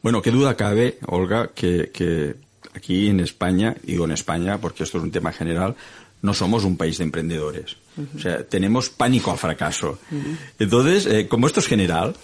Bueno, 0.01 0.21
qué 0.21 0.31
duda 0.31 0.55
cabe, 0.55 0.99
Olga, 1.07 1.51
que, 1.53 1.91
que 1.91 2.35
aquí 2.73 3.09
en 3.09 3.19
España, 3.19 3.75
digo 3.83 4.05
en 4.05 4.11
España 4.11 4.59
porque 4.59 4.83
esto 4.83 4.97
es 4.97 5.03
un 5.03 5.11
tema 5.11 5.31
general, 5.31 5.75
no 6.21 6.33
somos 6.33 6.63
un 6.63 6.77
país 6.77 6.97
de 6.97 7.03
emprendedores. 7.03 7.77
O 8.15 8.19
sea, 8.19 8.43
tenemos 8.43 8.89
pánico 8.89 9.31
al 9.31 9.37
fracaso. 9.37 9.99
Entonces, 10.59 11.05
eh, 11.05 11.27
como 11.27 11.47
esto 11.47 11.59
es 11.59 11.67
general, 11.67 12.15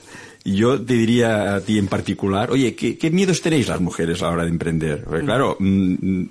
yo 0.43 0.81
te 0.81 0.93
diría 0.93 1.55
a 1.55 1.61
ti 1.61 1.77
en 1.77 1.87
particular, 1.87 2.51
oye, 2.51 2.75
¿qué, 2.75 2.97
qué 2.97 3.11
miedos 3.11 3.41
tenéis 3.41 3.67
las 3.67 3.81
mujeres 3.81 4.21
a 4.21 4.25
la 4.25 4.31
hora 4.31 4.43
de 4.43 4.49
emprender? 4.49 5.03
Porque, 5.03 5.25
claro, 5.25 5.57
mm, 5.59 6.23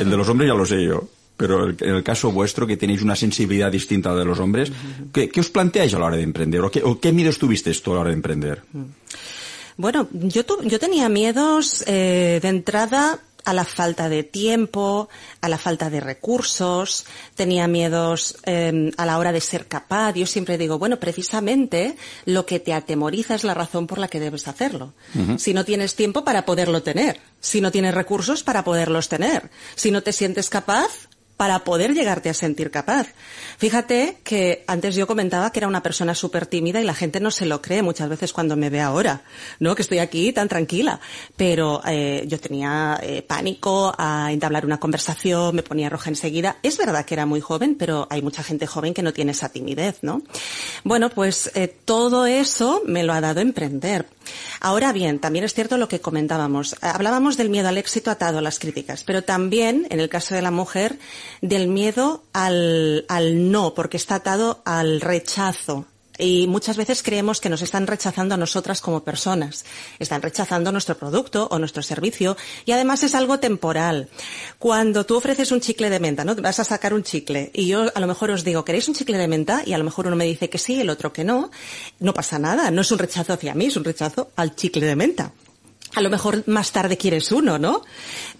el 0.00 0.10
de 0.10 0.16
los 0.16 0.28
hombres 0.28 0.48
ya 0.48 0.54
lo 0.54 0.66
sé 0.66 0.84
yo. 0.84 1.08
Pero 1.36 1.70
en 1.70 1.76
el 1.80 2.02
caso 2.02 2.30
vuestro, 2.30 2.66
que 2.66 2.76
tenéis 2.76 3.02
una 3.02 3.16
sensibilidad 3.16 3.72
distinta 3.72 4.10
a 4.10 4.12
la 4.12 4.20
de 4.20 4.24
los 4.26 4.38
hombres. 4.38 4.70
¿qué, 5.12 5.28
¿qué, 5.28 5.40
os 5.40 5.48
planteáis 5.48 5.92
a 5.94 5.98
la 5.98 6.06
hora 6.06 6.16
de 6.16 6.22
emprender? 6.22 6.60
¿O 6.60 6.70
qué, 6.70 6.82
o 6.84 7.00
qué 7.00 7.12
miedos 7.12 7.38
tuviste 7.38 7.72
tú 7.74 7.92
a 7.92 7.94
la 7.94 8.00
hora 8.02 8.10
de 8.10 8.16
emprender? 8.16 8.62
Bueno, 9.76 10.08
yo, 10.12 10.44
tu, 10.44 10.62
yo 10.62 10.78
tenía 10.78 11.08
miedos 11.08 11.82
eh, 11.86 12.38
de 12.40 12.48
entrada 12.48 13.18
a 13.44 13.52
la 13.52 13.64
falta 13.64 14.08
de 14.08 14.22
tiempo, 14.22 15.08
a 15.40 15.48
la 15.48 15.58
falta 15.58 15.90
de 15.90 16.00
recursos, 16.00 17.06
tenía 17.34 17.66
miedos 17.68 18.36
eh, 18.44 18.90
a 18.96 19.06
la 19.06 19.18
hora 19.18 19.32
de 19.32 19.40
ser 19.40 19.66
capaz. 19.66 20.14
Yo 20.14 20.26
siempre 20.26 20.58
digo, 20.58 20.78
bueno, 20.78 20.98
precisamente 20.98 21.96
lo 22.24 22.46
que 22.46 22.60
te 22.60 22.72
atemoriza 22.72 23.34
es 23.34 23.44
la 23.44 23.54
razón 23.54 23.86
por 23.86 23.98
la 23.98 24.08
que 24.08 24.20
debes 24.20 24.48
hacerlo. 24.48 24.94
Uh 25.14 25.18
-huh. 25.18 25.38
Si 25.38 25.54
no 25.54 25.64
tienes 25.64 25.94
tiempo 25.94 26.24
para 26.24 26.44
poderlo 26.44 26.82
tener, 26.82 27.20
si 27.40 27.60
no 27.60 27.70
tienes 27.70 27.94
recursos 27.94 28.42
para 28.42 28.64
poderlos 28.64 29.08
tener, 29.08 29.50
si 29.74 29.90
no 29.90 30.02
te 30.02 30.12
sientes 30.12 30.48
capaz, 30.48 31.08
para 31.36 31.60
poder 31.60 31.94
llegarte 31.94 32.30
a 32.30 32.34
sentir 32.34 32.70
capaz. 32.70 33.08
Fíjate 33.58 34.18
que 34.22 34.64
antes 34.66 34.94
yo 34.94 35.06
comentaba 35.06 35.50
que 35.50 35.58
era 35.58 35.68
una 35.68 35.82
persona 35.82 36.14
súper 36.14 36.46
tímida 36.46 36.80
y 36.80 36.84
la 36.84 36.94
gente 36.94 37.20
no 37.20 37.30
se 37.30 37.46
lo 37.46 37.60
cree 37.60 37.82
muchas 37.82 38.08
veces 38.08 38.32
cuando 38.32 38.56
me 38.56 38.70
ve 38.70 38.80
ahora, 38.80 39.22
¿no? 39.58 39.74
Que 39.74 39.82
estoy 39.82 39.98
aquí 39.98 40.32
tan 40.32 40.48
tranquila. 40.48 41.00
Pero 41.36 41.80
eh, 41.86 42.24
yo 42.28 42.38
tenía 42.38 42.98
eh, 43.02 43.22
pánico 43.22 43.94
a 43.98 44.32
entablar 44.32 44.64
una 44.64 44.78
conversación, 44.78 45.54
me 45.54 45.62
ponía 45.62 45.88
roja 45.88 46.10
enseguida. 46.10 46.58
Es 46.62 46.78
verdad 46.78 47.04
que 47.04 47.14
era 47.14 47.26
muy 47.26 47.40
joven, 47.40 47.76
pero 47.76 48.06
hay 48.10 48.22
mucha 48.22 48.42
gente 48.42 48.66
joven 48.66 48.94
que 48.94 49.02
no 49.02 49.12
tiene 49.12 49.32
esa 49.32 49.48
timidez, 49.48 49.98
¿no? 50.02 50.22
Bueno, 50.84 51.10
pues 51.10 51.50
eh, 51.54 51.68
todo 51.68 52.26
eso 52.26 52.82
me 52.86 53.02
lo 53.02 53.12
ha 53.12 53.20
dado 53.20 53.40
emprender. 53.40 54.06
Ahora 54.60 54.92
bien, 54.92 55.18
también 55.18 55.44
es 55.44 55.54
cierto 55.54 55.78
lo 55.78 55.88
que 55.88 56.00
comentábamos. 56.00 56.76
Hablábamos 56.80 57.36
del 57.36 57.50
miedo 57.50 57.68
al 57.68 57.78
éxito 57.78 58.10
atado 58.10 58.38
a 58.38 58.42
las 58.42 58.58
críticas, 58.58 59.04
pero 59.04 59.22
también, 59.22 59.86
en 59.90 60.00
el 60.00 60.08
caso 60.08 60.34
de 60.34 60.42
la 60.42 60.50
mujer, 60.50 60.98
del 61.40 61.68
miedo 61.68 62.22
al, 62.32 63.04
al 63.08 63.50
no, 63.50 63.74
porque 63.74 63.96
está 63.96 64.16
atado 64.16 64.62
al 64.64 65.00
rechazo, 65.00 65.86
y 66.18 66.46
muchas 66.46 66.76
veces 66.76 67.02
creemos 67.02 67.40
que 67.40 67.48
nos 67.48 67.62
están 67.62 67.86
rechazando 67.86 68.34
a 68.34 68.38
nosotras 68.38 68.80
como 68.80 69.02
personas. 69.02 69.64
Están 69.98 70.22
rechazando 70.22 70.72
nuestro 70.72 70.96
producto 70.96 71.48
o 71.50 71.58
nuestro 71.58 71.82
servicio 71.82 72.36
y 72.64 72.72
además 72.72 73.02
es 73.02 73.14
algo 73.14 73.38
temporal. 73.38 74.08
Cuando 74.58 75.04
tú 75.06 75.16
ofreces 75.16 75.52
un 75.52 75.60
chicle 75.60 75.90
de 75.90 76.00
menta, 76.00 76.24
¿no? 76.24 76.34
Vas 76.36 76.60
a 76.60 76.64
sacar 76.64 76.94
un 76.94 77.02
chicle 77.02 77.50
y 77.54 77.66
yo 77.66 77.86
a 77.94 78.00
lo 78.00 78.06
mejor 78.06 78.30
os 78.30 78.44
digo, 78.44 78.64
¿queréis 78.64 78.88
un 78.88 78.94
chicle 78.94 79.18
de 79.18 79.28
menta? 79.28 79.62
Y 79.64 79.72
a 79.72 79.78
lo 79.78 79.84
mejor 79.84 80.06
uno 80.06 80.16
me 80.16 80.24
dice 80.24 80.50
que 80.50 80.58
sí, 80.58 80.80
el 80.80 80.90
otro 80.90 81.12
que 81.12 81.24
no. 81.24 81.50
No 81.98 82.14
pasa 82.14 82.38
nada, 82.38 82.70
no 82.70 82.82
es 82.82 82.92
un 82.92 82.98
rechazo 82.98 83.32
hacia 83.32 83.54
mí, 83.54 83.66
es 83.66 83.76
un 83.76 83.84
rechazo 83.84 84.30
al 84.36 84.54
chicle 84.54 84.86
de 84.86 84.96
menta. 84.96 85.32
A 85.94 86.00
lo 86.00 86.10
mejor 86.10 86.44
más 86.46 86.72
tarde 86.72 86.96
quieres 86.96 87.32
uno, 87.32 87.58
¿no? 87.58 87.82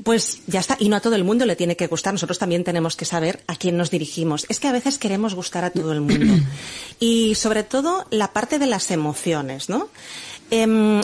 Pues 0.03 0.41
ya 0.47 0.61
está. 0.61 0.77
Y 0.79 0.89
no 0.89 0.97
a 0.97 1.01
todo 1.01 1.15
el 1.17 1.25
mundo 1.25 1.45
le 1.45 1.57
tiene 1.57 1.77
que 1.77 1.87
gustar. 1.87 2.15
Nosotros 2.15 2.39
también 2.39 2.65
tenemos 2.65 2.97
que 2.97 3.05
saber 3.05 3.43
a 3.47 3.57
quién 3.57 3.77
nos 3.77 3.91
dirigimos. 3.91 4.47
Es 4.49 4.59
que 4.59 4.69
a 4.69 4.73
veces 4.73 4.99
queremos 4.99 5.35
gustar 5.35 5.65
a 5.65 5.71
todo 5.71 5.93
el 5.93 6.01
mundo. 6.01 6.35
Y 7.01 7.35
sobre 7.35 7.65
todo 7.65 8.07
la 8.11 8.33
parte 8.33 8.61
de 8.61 8.67
las 8.67 8.93
emociones, 8.93 9.69
¿no? 9.69 9.89
Em, 10.51 11.01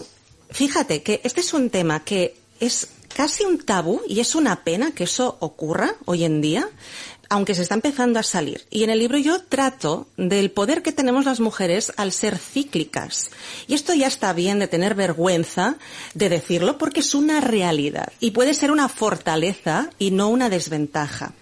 fíjate 0.48 1.02
que 1.02 1.20
este 1.24 1.40
es 1.40 1.52
un 1.52 1.70
tema 1.70 2.04
que 2.04 2.36
es 2.60 2.88
casi 3.14 3.44
un 3.44 3.58
tabú 3.58 4.00
y 4.06 4.20
es 4.20 4.36
una 4.36 4.62
pena 4.62 4.92
que 4.92 5.04
eso 5.04 5.36
ocurra 5.40 5.96
hoy 6.04 6.24
en 6.24 6.40
día, 6.40 6.68
aunque 7.28 7.54
se 7.54 7.62
está 7.62 7.74
empezando 7.74 8.18
a 8.18 8.22
salir. 8.22 8.64
Y 8.70 8.84
en 8.84 8.90
el 8.90 8.98
libro 8.98 9.18
yo 9.18 9.42
trato 9.42 10.08
del 10.16 10.50
poder 10.50 10.82
que 10.82 10.92
tenemos 10.92 11.24
las 11.24 11.40
mujeres 11.40 11.92
al 11.96 12.12
ser 12.12 12.38
cíclicas. 12.38 13.30
Y 13.66 13.74
esto 13.74 13.94
ya 13.94 14.06
está 14.06 14.32
bien 14.32 14.58
de 14.58 14.68
tener 14.68 14.94
vergüenza 14.94 15.76
de 16.14 16.28
decirlo 16.28 16.78
porque 16.78 17.00
es 17.00 17.14
una 17.14 17.40
realidad 17.40 18.12
y 18.20 18.30
puede 18.30 18.54
ser 18.54 18.70
una 18.70 18.88
fortaleza 18.88 19.90
y 19.98 20.10
no 20.10 20.28
una 20.28 20.48
desventaja. 20.48 21.32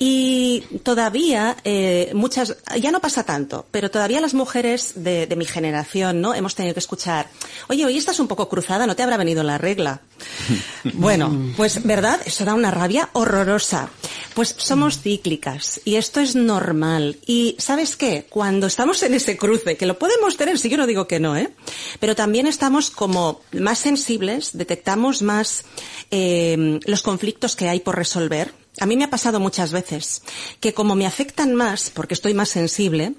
Y 0.00 0.60
todavía 0.84 1.56
eh, 1.64 2.12
muchas, 2.14 2.56
ya 2.80 2.92
no 2.92 3.00
pasa 3.00 3.24
tanto, 3.24 3.66
pero 3.72 3.90
todavía 3.90 4.20
las 4.20 4.32
mujeres 4.32 4.92
de, 4.94 5.26
de, 5.26 5.34
mi 5.34 5.44
generación, 5.44 6.20
¿no? 6.20 6.34
Hemos 6.34 6.54
tenido 6.54 6.72
que 6.72 6.78
escuchar, 6.78 7.28
oye, 7.68 7.84
hoy 7.84 7.98
estás 7.98 8.20
un 8.20 8.28
poco 8.28 8.48
cruzada, 8.48 8.86
no 8.86 8.94
te 8.94 9.02
habrá 9.02 9.16
venido 9.16 9.42
la 9.42 9.58
regla. 9.58 10.00
bueno, 10.94 11.52
pues 11.56 11.82
verdad, 11.82 12.20
eso 12.24 12.44
da 12.44 12.54
una 12.54 12.70
rabia 12.70 13.08
horrorosa. 13.12 13.90
Pues 14.34 14.54
somos 14.56 15.00
cíclicas 15.00 15.80
y 15.84 15.96
esto 15.96 16.20
es 16.20 16.36
normal. 16.36 17.18
Y 17.26 17.56
sabes 17.58 17.96
qué, 17.96 18.26
cuando 18.28 18.68
estamos 18.68 19.02
en 19.02 19.14
ese 19.14 19.36
cruce, 19.36 19.76
que 19.76 19.86
lo 19.86 19.98
podemos 19.98 20.36
tener, 20.36 20.60
si 20.60 20.68
yo 20.68 20.76
no 20.76 20.86
digo 20.86 21.08
que 21.08 21.18
no, 21.18 21.36
¿eh? 21.36 21.50
Pero 21.98 22.14
también 22.14 22.46
estamos 22.46 22.90
como 22.90 23.40
más 23.50 23.80
sensibles, 23.80 24.56
detectamos 24.56 25.22
más 25.22 25.64
eh, 26.12 26.78
los 26.84 27.02
conflictos 27.02 27.56
que 27.56 27.68
hay 27.68 27.80
por 27.80 27.96
resolver 27.96 28.54
a 28.80 28.86
mí 28.86 28.96
me 28.96 29.04
ha 29.04 29.10
pasado 29.10 29.40
muchas 29.40 29.72
veces 29.72 30.22
que 30.60 30.74
como 30.74 30.94
me 30.94 31.06
afectan 31.06 31.54
más, 31.54 31.90
porque 31.90 32.14
estoy 32.14 32.34
más 32.34 32.48
sensible, 32.48 33.14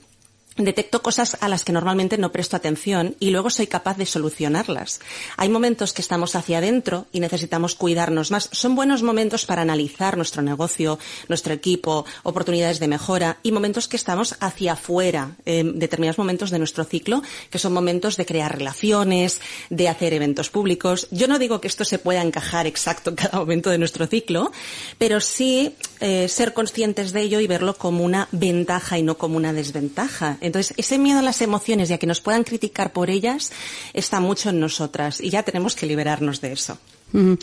detecto 0.58 1.02
cosas 1.02 1.38
a 1.40 1.48
las 1.48 1.64
que 1.64 1.72
normalmente 1.72 2.18
no 2.18 2.32
presto 2.32 2.56
atención 2.56 3.16
y 3.20 3.30
luego 3.30 3.50
soy 3.50 3.68
capaz 3.68 3.98
de 3.98 4.06
solucionarlas. 4.06 5.00
Hay 5.38 5.50
momentos 5.50 5.94
que 5.94 6.02
estamos 6.02 6.36
hacia 6.36 6.58
adentro 6.58 7.08
y 7.12 7.20
necesitamos 7.20 7.76
cuidarnos 7.76 8.32
más. 8.32 8.50
Son 8.52 8.76
buenos 8.76 9.04
momentos 9.04 9.46
para 9.46 9.62
analizar 9.62 10.18
nuestro 10.18 10.42
negocio, 10.42 11.00
nuestro 11.28 11.54
equipo, 11.54 12.06
oportunidades 12.24 12.80
de 12.80 12.88
mejora 12.88 13.38
y 13.44 13.52
momentos 13.52 13.88
que 13.88 13.98
estamos 13.98 14.36
hacia 14.40 14.74
afuera, 14.74 15.36
en 15.46 15.80
determinados 15.80 16.18
momentos 16.18 16.50
de 16.52 16.60
nuestro 16.60 16.84
ciclo, 16.84 17.22
que 17.50 17.60
son 17.60 17.74
momentos 17.74 18.18
de 18.18 18.26
crear 18.26 18.58
relaciones, 18.58 19.42
de 19.70 19.88
hacer 19.88 20.14
eventos 20.14 20.50
públicos. 20.50 21.08
Yo 21.12 21.28
no 21.28 21.40
digo 21.40 21.62
que 21.62 21.68
esto 21.68 21.86
se 21.86 22.00
pueda 22.00 22.22
encajar 22.22 22.68
exacto 22.68 23.12
en 23.12 23.16
cada 23.16 23.40
momento 23.40 23.70
de 23.70 23.78
nuestro 23.78 24.08
ciclo, 24.08 24.52
pero 24.98 25.22
sí 25.22 25.76
eh, 26.00 26.28
ser 26.28 26.54
conscientes 26.54 27.14
de 27.14 27.22
ello 27.22 27.40
y 27.40 27.48
verlo 27.48 27.78
como 27.78 28.04
una 28.04 28.28
ventaja 28.32 28.98
y 28.98 29.04
no 29.04 29.18
como 29.18 29.38
una 29.38 29.54
desventaja. 29.54 30.38
Entonces, 30.50 30.74
ese 30.78 30.98
miedo 30.98 31.20
a 31.20 31.22
las 31.22 31.42
emociones 31.42 31.90
y 31.90 31.94
a 31.94 31.98
que 31.98 32.08
nos 32.08 32.22
puedan 32.22 32.44
criticar 32.44 32.92
por 32.92 33.10
ellas 33.10 33.52
está 33.94 34.20
mucho 34.20 34.50
en 34.50 34.60
nosotras 34.60 35.22
y 35.22 35.30
ya 35.30 35.44
tenemos 35.44 35.76
que 35.76 35.86
liberarnos 35.86 36.42
de 36.42 36.52
eso. 36.52 36.78
Uh 37.14 37.36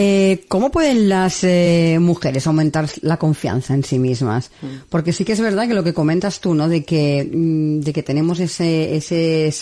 eh, 0.00 0.44
¿Cómo 0.46 0.70
pueden 0.70 1.08
las 1.08 1.42
eh, 1.42 1.98
mujeres 2.00 2.46
aumentar 2.46 2.88
la 3.00 3.16
confianza 3.16 3.74
en 3.74 3.82
sí 3.82 3.98
mismas? 3.98 4.52
Porque 4.88 5.12
sí 5.12 5.24
que 5.24 5.32
es 5.32 5.40
verdad 5.40 5.66
que 5.66 5.74
lo 5.74 5.82
que 5.82 5.92
comentas 5.92 6.38
tú, 6.38 6.54
¿no? 6.54 6.68
De 6.68 6.84
que, 6.84 7.28
mm, 7.28 7.80
de 7.80 7.92
que 7.92 8.04
tenemos 8.04 8.38
ese, 8.38 8.94
ese 8.94 9.52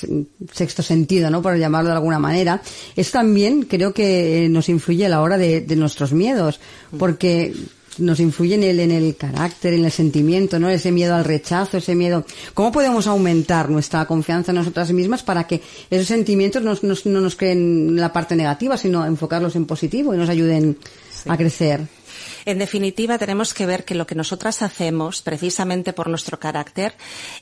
sexto 0.53 0.83
sentido, 0.83 1.31
¿no? 1.31 1.41
Por 1.41 1.57
llamarlo 1.57 1.89
de 1.89 1.97
alguna 1.97 2.19
manera. 2.19 2.61
Es 2.97 3.13
también, 3.13 3.63
creo 3.63 3.95
que 3.95 4.47
nos 4.51 4.69
influye 4.69 5.07
a 5.07 5.09
la 5.09 5.23
hora 5.23 5.39
de, 5.39 5.63
de 5.63 5.77
nuestros 5.77 6.13
miedos. 6.13 6.61
Porque 6.99 7.55
nos 7.99 8.21
influye 8.21 8.55
en 8.55 8.63
el, 8.63 8.81
en 8.81 8.91
el 8.91 9.17
carácter, 9.17 9.75
en 9.75 9.85
el 9.85 9.93
sentimiento, 9.93 10.59
¿no? 10.59 10.69
Ese 10.69 10.93
miedo 10.93 11.15
al 11.15 11.25
rechazo, 11.25 11.79
ese 11.79 11.95
miedo. 11.95 12.25
¿Cómo 12.55 12.73
podemos 12.73 13.07
aumentar 13.07 13.71
nuestra 13.71 14.07
confianza 14.07 14.53
en 14.53 14.57
nosotras 14.57 14.93
mismas 14.93 15.23
para 15.23 15.47
que 15.47 15.63
esos 15.91 16.07
sentimientos 16.07 16.63
no 16.63 17.21
nos 17.21 17.37
creen 17.37 17.97
la 17.97 18.13
parte 18.13 18.37
negativa, 18.37 18.77
sino 18.77 19.05
enfocarlos 19.07 19.57
en 19.57 19.67
positivo 19.67 20.15
y 20.15 20.19
nos 20.19 20.29
ayuden 20.29 20.79
sí. 21.13 21.29
a 21.31 21.37
crecer? 21.37 21.87
En 22.45 22.59
definitiva, 22.59 23.19
tenemos 23.19 23.53
que 23.53 23.67
ver 23.67 23.85
que 23.85 23.97
lo 23.97 24.07
que 24.07 24.15
nosotras 24.15 24.63
hacemos, 24.63 25.21
precisamente 25.21 25.93
por 25.93 26.09
nuestro 26.09 26.39
carácter, 26.39 26.95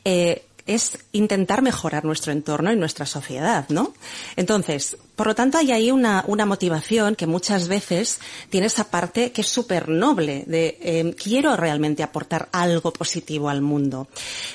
eh, 0.05 0.45
es 0.67 0.99
intentar 1.13 1.61
mejorar 1.63 2.05
nuestro 2.05 2.33
entorno 2.33 2.73
y 2.73 2.77
nuestra 2.77 3.05
sociedad, 3.05 3.67
¿no? 3.69 3.93
Entonces, 4.37 4.97
por 5.15 5.29
lo 5.29 5.35
tanto, 5.35 5.59
hay 5.59 5.71
ahí 5.71 5.91
una, 5.91 6.25
una 6.27 6.47
motivación 6.47 7.15
que 7.15 7.27
muchas 7.27 7.69
veces 7.69 8.19
tiene 8.51 8.67
esa 8.67 8.91
parte 8.91 9.31
que 9.31 9.43
es 9.43 9.49
súper 9.49 9.89
noble 9.89 10.43
de 10.47 10.79
eh, 10.81 11.15
quiero 11.23 11.57
realmente 11.57 12.03
aportar 12.03 12.49
algo 12.51 12.93
positivo 12.93 13.49
al 13.49 13.61
mundo. 13.61 14.09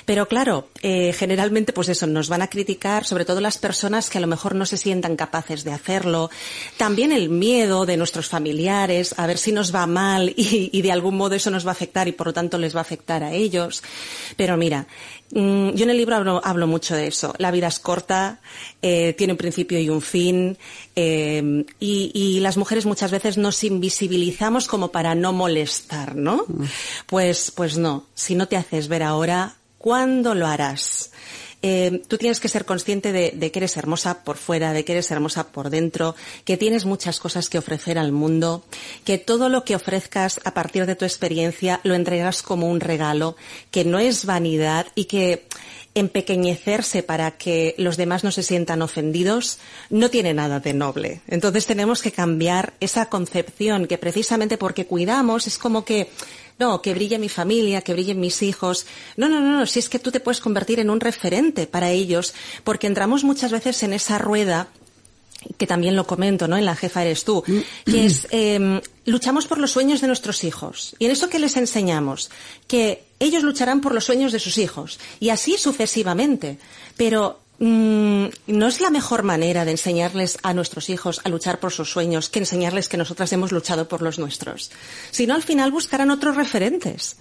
Pero 0.04 0.28
claro, 0.28 0.68
eh, 0.82 1.14
generalmente 1.14 1.72
pues 1.72 1.88
eso, 1.88 2.06
nos 2.06 2.28
van 2.28 2.42
a 2.42 2.48
criticar, 2.48 3.06
sobre 3.06 3.24
todo 3.24 3.40
las 3.40 3.56
personas 3.56 4.10
que 4.10 4.18
a 4.18 4.20
lo 4.20 4.26
mejor 4.26 4.54
no 4.54 4.66
se 4.66 4.76
sientan 4.76 5.16
capaces 5.16 5.64
de 5.64 5.72
hacerlo. 5.72 6.28
También 6.76 7.12
el 7.12 7.30
miedo 7.30 7.86
de 7.86 7.96
nuestros 7.96 8.28
familiares, 8.28 9.14
a 9.16 9.26
ver 9.26 9.38
si 9.38 9.52
nos 9.52 9.74
va 9.74 9.86
mal 9.86 10.34
y, 10.36 10.70
y 10.72 10.82
de 10.82 10.92
algún 10.92 11.16
modo 11.16 11.36
eso 11.36 11.50
nos 11.50 11.64
va 11.64 11.70
a 11.70 11.72
afectar 11.72 12.08
y 12.08 12.12
por 12.12 12.26
lo 12.26 12.32
tanto 12.32 12.58
les 12.58 12.74
va 12.74 12.80
a 12.80 12.82
afectar 12.82 13.22
a 13.22 13.32
ellos. 13.32 13.82
Pero 14.36 14.56
mira, 14.58 14.86
Mm, 15.32 15.70
yo 15.70 15.84
en 15.84 15.90
el 15.90 15.96
libro 15.96 16.16
hablo, 16.16 16.40
hablo, 16.44 16.66
mucho 16.66 16.96
de 16.96 17.06
eso. 17.06 17.34
La 17.38 17.50
vida 17.50 17.68
es 17.68 17.78
corta, 17.78 18.40
eh, 18.82 19.14
tiene 19.16 19.34
un 19.34 19.36
principio 19.36 19.78
y 19.78 19.88
un 19.88 20.02
fin, 20.02 20.58
eh, 20.96 21.64
y, 21.78 22.10
y, 22.14 22.40
las 22.40 22.56
mujeres 22.56 22.86
muchas 22.86 23.10
veces 23.10 23.38
nos 23.38 23.62
invisibilizamos 23.62 24.66
como 24.66 24.88
para 24.88 25.14
no 25.14 25.32
molestar, 25.32 26.16
¿no? 26.16 26.44
Mm. 26.48 26.64
Pues, 27.06 27.52
pues 27.52 27.78
no. 27.78 28.06
Si 28.14 28.34
no 28.34 28.48
te 28.48 28.56
haces 28.56 28.88
ver 28.88 29.02
ahora, 29.02 29.54
¿cuándo 29.78 30.34
lo 30.34 30.46
harás? 30.46 31.09
Eh, 31.62 32.02
tú 32.08 32.16
tienes 32.16 32.40
que 32.40 32.48
ser 32.48 32.64
consciente 32.64 33.12
de, 33.12 33.32
de, 33.34 33.50
que 33.50 33.58
eres 33.58 33.76
hermosa 33.76 34.24
por 34.24 34.36
fuera, 34.36 34.72
de 34.72 34.84
que 34.84 34.92
eres 34.92 35.10
hermosa 35.10 35.48
por 35.48 35.70
dentro, 35.70 36.14
que 36.44 36.56
tienes 36.56 36.86
muchas 36.86 37.20
cosas 37.20 37.48
que 37.48 37.58
ofrecer 37.58 37.98
al 37.98 38.12
mundo, 38.12 38.64
que 39.04 39.18
todo 39.18 39.48
lo 39.48 39.64
que 39.64 39.76
ofrezcas 39.76 40.40
a 40.44 40.54
partir 40.54 40.86
de 40.86 40.96
tu 40.96 41.04
experiencia 41.04 41.80
lo 41.82 41.94
entregas 41.94 42.42
como 42.42 42.68
un 42.70 42.80
regalo, 42.80 43.36
que 43.70 43.84
no 43.84 43.98
es 43.98 44.24
vanidad 44.24 44.86
y 44.94 45.04
que 45.04 45.46
empequeñecerse 45.94 47.02
para 47.02 47.32
que 47.32 47.74
los 47.76 47.96
demás 47.96 48.22
no 48.22 48.30
se 48.30 48.42
sientan 48.42 48.82
ofendidos 48.82 49.58
no 49.90 50.08
tiene 50.08 50.34
nada 50.34 50.60
de 50.60 50.72
noble. 50.72 51.20
Entonces 51.26 51.66
tenemos 51.66 52.00
que 52.00 52.12
cambiar 52.12 52.74
esa 52.80 53.06
concepción 53.06 53.86
que 53.86 53.98
precisamente 53.98 54.56
porque 54.56 54.86
cuidamos 54.86 55.46
es 55.46 55.58
como 55.58 55.84
que 55.84 56.08
no, 56.60 56.82
que 56.82 56.94
brille 56.94 57.18
mi 57.18 57.28
familia, 57.28 57.80
que 57.80 57.94
brillen 57.94 58.20
mis 58.20 58.42
hijos. 58.42 58.86
No, 59.16 59.28
no, 59.28 59.40
no, 59.40 59.58
no, 59.58 59.66
si 59.66 59.78
es 59.78 59.88
que 59.88 59.98
tú 59.98 60.12
te 60.12 60.20
puedes 60.20 60.40
convertir 60.40 60.78
en 60.78 60.90
un 60.90 61.00
referente 61.00 61.66
para 61.66 61.90
ellos, 61.90 62.34
porque 62.62 62.86
entramos 62.86 63.24
muchas 63.24 63.50
veces 63.50 63.82
en 63.82 63.94
esa 63.94 64.18
rueda 64.18 64.68
que 65.56 65.66
también 65.66 65.96
lo 65.96 66.06
comento, 66.06 66.48
¿no? 66.48 66.58
En 66.58 66.66
la 66.66 66.76
jefa 66.76 67.02
eres 67.02 67.24
tú, 67.24 67.42
que 67.86 68.04
es 68.04 68.28
eh, 68.30 68.82
luchamos 69.06 69.46
por 69.46 69.56
los 69.56 69.70
sueños 69.70 70.02
de 70.02 70.06
nuestros 70.06 70.44
hijos. 70.44 70.94
Y 70.98 71.06
en 71.06 71.12
eso 71.12 71.30
que 71.30 71.38
les 71.38 71.56
enseñamos, 71.56 72.30
que 72.66 73.04
ellos 73.18 73.42
lucharán 73.42 73.80
por 73.80 73.94
los 73.94 74.04
sueños 74.04 74.32
de 74.32 74.38
sus 74.38 74.58
hijos. 74.58 75.00
Y 75.18 75.30
así 75.30 75.56
sucesivamente. 75.56 76.58
Pero 76.96 77.39
no 77.60 78.66
es 78.68 78.80
la 78.80 78.88
mejor 78.88 79.22
manera 79.22 79.66
de 79.66 79.72
enseñarles 79.72 80.38
a 80.42 80.54
nuestros 80.54 80.88
hijos 80.88 81.20
a 81.24 81.28
luchar 81.28 81.60
por 81.60 81.72
sus 81.72 81.90
sueños 81.90 82.30
que 82.30 82.38
enseñarles 82.38 82.88
que 82.88 82.96
nosotras 82.96 83.32
hemos 83.32 83.52
luchado 83.52 83.86
por 83.86 84.00
los 84.00 84.18
nuestros. 84.18 84.70
Sino 85.10 85.34
al 85.34 85.42
final 85.42 85.70
buscarán 85.70 86.10
otros 86.10 86.36
referentes. 86.36 87.18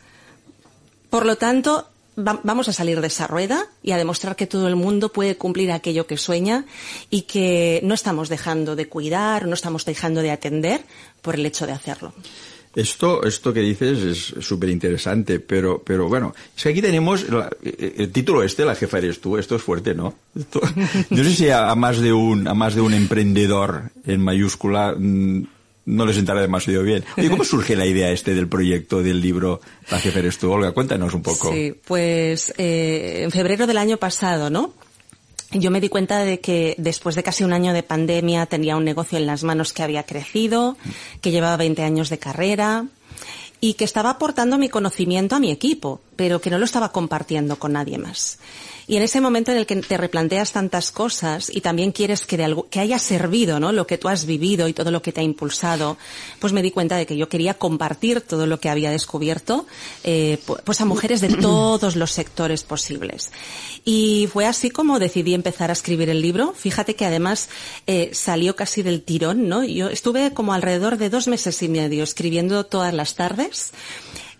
Por 1.09 1.25
lo 1.25 1.37
tanto, 1.37 1.89
vamos 2.15 2.69
a 2.69 2.73
salir 2.73 3.01
de 3.01 3.07
esa 3.07 3.27
rueda 3.27 3.67
y 3.83 3.91
a 3.91 3.97
demostrar 3.97 4.37
que 4.37 4.47
todo 4.47 4.67
el 4.69 4.77
mundo 4.77 5.11
puede 5.11 5.35
cumplir 5.35 5.71
aquello 5.71 6.07
que 6.07 6.17
sueña 6.17 6.65
y 7.09 7.23
que 7.23 7.81
no 7.83 7.93
estamos 7.93 8.29
dejando 8.29 8.77
de 8.77 8.87
cuidar, 8.87 9.45
no 9.45 9.53
estamos 9.53 9.83
dejando 9.83 10.21
de 10.21 10.31
atender 10.31 10.85
por 11.21 11.35
el 11.35 11.45
hecho 11.45 11.67
de 11.67 11.73
hacerlo. 11.73 12.13
Esto, 12.75 13.23
esto 13.23 13.51
que 13.51 13.61
dices 13.61 13.99
es 13.99 14.45
súper 14.45 14.69
interesante, 14.69 15.39
pero, 15.39 15.81
pero 15.83 16.07
bueno, 16.07 16.33
es 16.55 16.63
que 16.63 16.69
aquí 16.69 16.81
tenemos 16.81 17.27
la, 17.29 17.49
el 17.63 18.11
título 18.11 18.43
este, 18.43 18.63
la 18.63 18.75
jefa 18.75 18.99
eres 18.99 19.19
tú, 19.19 19.37
esto 19.37 19.55
es 19.55 19.61
fuerte, 19.61 19.95
¿no? 19.95 20.13
Esto, 20.37 20.61
no 21.09 21.23
sé 21.23 21.33
si 21.33 21.49
a, 21.49 21.71
a, 21.71 21.75
más 21.75 21.97
de 21.99 22.13
un, 22.13 22.47
a 22.47 22.53
más 22.53 22.75
de 22.75 22.81
un 22.81 22.93
emprendedor 22.93 23.91
en 24.05 24.21
mayúscula 24.21 24.93
mmm, 24.97 25.43
no 25.89 26.05
les 26.05 26.15
sentará 26.15 26.41
demasiado 26.41 26.83
bien. 26.83 27.03
Oye, 27.17 27.29
¿cómo 27.29 27.43
surge 27.43 27.75
la 27.75 27.85
idea 27.85 28.11
este 28.11 28.35
del 28.35 28.47
proyecto 28.47 29.01
del 29.01 29.21
libro 29.21 29.59
La 29.89 29.99
jefa 29.99 30.19
eres 30.19 30.37
tú? 30.37 30.51
Olga, 30.51 30.71
cuéntanos 30.71 31.13
un 31.13 31.23
poco. 31.23 31.51
Sí, 31.51 31.73
pues 31.85 32.53
eh, 32.57 33.21
en 33.23 33.31
febrero 33.31 33.65
del 33.65 33.77
año 33.77 33.97
pasado, 33.97 34.49
¿no? 34.51 34.73
Yo 35.51 35.71
me 35.71 35.81
di 35.81 35.89
cuenta 35.89 36.19
de 36.19 36.39
que 36.39 36.75
después 36.77 37.15
de 37.15 37.23
casi 37.23 37.43
un 37.43 37.53
año 37.53 37.73
de 37.73 37.81
pandemia 37.81 38.45
tenía 38.45 38.77
un 38.77 38.85
negocio 38.85 39.17
en 39.17 39.25
las 39.25 39.43
manos 39.43 39.73
que 39.73 39.81
había 39.81 40.03
crecido, 40.03 40.77
que 41.21 41.31
llevaba 41.31 41.57
20 41.57 41.81
años 41.83 42.09
de 42.09 42.19
carrera 42.19 42.85
y 43.59 43.73
que 43.73 43.83
estaba 43.83 44.11
aportando 44.11 44.57
mi 44.57 44.69
conocimiento 44.69 45.35
a 45.35 45.39
mi 45.39 45.51
equipo. 45.51 46.01
pero 46.15 46.41
que 46.41 46.49
no 46.49 46.59
lo 46.59 46.65
estaba 46.65 46.91
compartiendo 46.91 47.57
con 47.57 47.73
nadie 47.73 47.97
más. 47.97 48.39
Y 48.89 48.97
en 48.97 49.03
ese 49.03 49.21
momento 49.21 49.51
en 49.51 49.57
el 49.57 49.67
que 49.67 49.75
te 49.75 49.97
replanteas 49.97 50.51
tantas 50.51 50.91
cosas 50.91 51.51
y 51.53 51.61
también 51.61 51.91
quieres 51.91 52.25
que, 52.25 52.37
de 52.37 52.45
algo, 52.45 52.67
que 52.69 52.79
haya 52.79 52.97
servido, 52.97 53.59
¿no? 53.59 53.71
Lo 53.71 53.85
que 53.85 53.99
tú 53.99 54.09
has 54.09 54.25
vivido 54.25 54.67
y 54.67 54.73
todo 54.73 54.89
lo 54.89 55.03
que 55.03 55.11
te 55.11 55.21
ha 55.21 55.23
impulsado, 55.23 55.95
pues 56.39 56.53
me 56.53 56.63
di 56.63 56.71
cuenta 56.71 56.97
de 56.97 57.05
que 57.05 57.15
yo 57.15 57.29
quería 57.29 57.53
compartir 57.53 58.21
todo 58.21 58.47
lo 58.47 58.59
que 58.59 58.67
había 58.67 58.89
descubierto, 58.89 59.67
eh, 60.03 60.39
pues 60.63 60.81
a 60.81 60.85
mujeres 60.85 61.21
de 61.21 61.27
todos 61.41 61.95
los 61.95 62.11
sectores 62.11 62.63
posibles. 62.63 63.31
Y 63.85 64.27
fue 64.33 64.47
así 64.47 64.71
como 64.71 64.97
decidí 64.97 65.35
empezar 65.35 65.69
a 65.69 65.73
escribir 65.73 66.09
el 66.09 66.23
libro. 66.23 66.55
Fíjate 66.57 66.95
que 66.95 67.05
además 67.05 67.47
eh, 67.85 68.09
salió 68.13 68.55
casi 68.55 68.81
del 68.81 69.03
tirón, 69.03 69.47
¿no? 69.47 69.63
Yo 69.63 69.89
estuve 69.89 70.33
como 70.33 70.51
alrededor 70.51 70.97
de 70.97 71.11
dos 71.11 71.27
meses 71.27 71.61
y 71.61 71.69
medio 71.69 72.03
escribiendo 72.03 72.65
todas 72.65 72.95
las 72.95 73.13
tardes. 73.13 73.69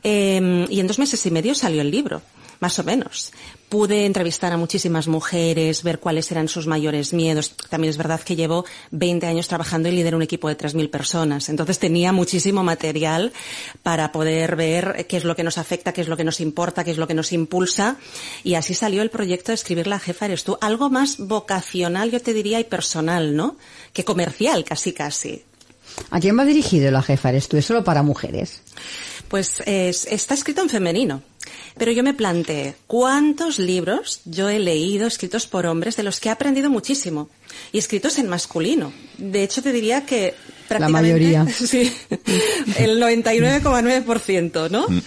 Eh, 0.02 0.66
y 0.72 0.80
en 0.80 0.88
dos 0.88 0.98
meses 0.98 1.24
y 1.28 1.30
medio 1.30 1.54
salió 1.54 1.82
el 1.82 1.92
libro 1.92 2.24
más 2.60 2.78
o 2.80 2.84
menos. 2.84 3.32
Pude 3.70 4.08
entrevistar 4.08 4.52
a 4.52 4.58
muchísimas 4.58 5.08
mujeres, 5.08 5.84
ver 5.84 6.00
cuáles 6.00 6.32
eran 6.32 6.48
sus 6.48 6.66
mayores 6.66 7.14
miedos. 7.14 7.52
También 7.70 7.92
es 7.92 7.98
verdad 7.98 8.20
que 8.20 8.36
llevo 8.36 8.66
20 8.90 9.28
años 9.28 9.48
trabajando 9.48 9.88
y 9.88 9.92
lidero 9.92 10.18
un 10.18 10.24
equipo 10.24 10.48
de 10.50 10.58
3.000 10.58 10.90
personas. 10.90 11.50
Entonces 11.50 11.78
tenía 11.78 12.12
muchísimo 12.12 12.64
material 12.64 13.32
para 13.84 14.12
poder 14.12 14.56
ver 14.56 15.06
qué 15.08 15.18
es 15.18 15.24
lo 15.24 15.36
que 15.36 15.44
nos 15.44 15.60
afecta, 15.60 15.94
qué 15.94 16.02
es 16.02 16.08
lo 16.08 16.18
que 16.18 16.24
nos 16.24 16.42
importa, 16.42 16.84
qué 16.84 16.90
es 16.90 16.98
lo 16.98 17.08
que 17.08 17.14
nos 17.14 17.32
impulsa. 17.32 17.98
Y 18.44 18.56
así 18.56 18.74
salió 18.74 19.04
el 19.04 19.12
proyecto 19.12 19.52
de 19.52 19.56
escribir 19.58 19.86
La 19.86 20.00
jefa 20.00 20.26
eres 20.26 20.44
tú. 20.44 20.58
Algo 20.62 20.90
más 20.90 21.20
vocacional, 21.20 22.10
yo 22.10 22.20
te 22.24 22.34
diría, 22.34 22.60
y 22.60 22.64
personal, 22.64 23.36
¿no? 23.36 23.56
Que 23.94 24.04
comercial, 24.04 24.64
casi 24.64 24.94
casi. 24.94 25.44
¿A 26.10 26.20
quién 26.20 26.36
va 26.40 26.44
dirigido 26.44 26.90
La 26.90 27.04
jefa 27.04 27.30
eres 27.30 27.48
tú? 27.48 27.58
¿Es 27.58 27.66
solo 27.66 27.84
para 27.84 28.02
mujeres? 28.02 28.64
Pues 29.28 29.62
está 29.68 30.34
escrito 30.34 30.64
en 30.64 30.70
femenino. 30.70 31.22
Pero 31.78 31.92
yo 31.92 32.04
me 32.04 32.14
planteé, 32.14 32.76
¿cuántos 32.88 33.60
libros 33.60 34.22
yo 34.26 34.50
he 34.50 34.60
leído 34.60 35.08
escritos 35.08 35.48
por 35.48 35.66
hombres 35.66 35.96
de 35.96 36.04
los 36.04 36.20
que 36.20 36.30
he 36.30 36.32
aprendido 36.32 36.70
muchísimo? 36.70 37.30
Y 37.72 37.78
escritos 37.78 38.18
en 38.18 38.28
masculino. 38.28 38.92
De 39.18 39.44
hecho, 39.44 39.62
te 39.62 39.72
diría 39.72 40.06
que 40.06 40.36
prácticamente... 40.68 40.80
La 40.80 41.44
mayoría. 41.44 41.46
Sí, 41.56 41.94
el 42.78 43.02
99,9%, 43.02 44.70
¿no? 44.70 44.88
Mm. 44.88 45.02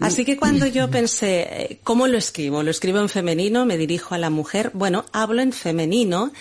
Así 0.00 0.24
que 0.24 0.36
cuando 0.36 0.66
yo 0.66 0.90
pensé, 0.90 1.78
¿cómo 1.84 2.06
lo 2.06 2.16
escribo? 2.16 2.62
¿Lo 2.62 2.70
escribo 2.70 3.00
en 3.00 3.08
femenino? 3.08 3.66
¿Me 3.66 3.76
dirijo 3.76 4.14
a 4.14 4.18
la 4.18 4.30
mujer? 4.30 4.70
Bueno, 4.72 5.04
hablo 5.12 5.42
en 5.42 5.52
femenino 5.52 6.32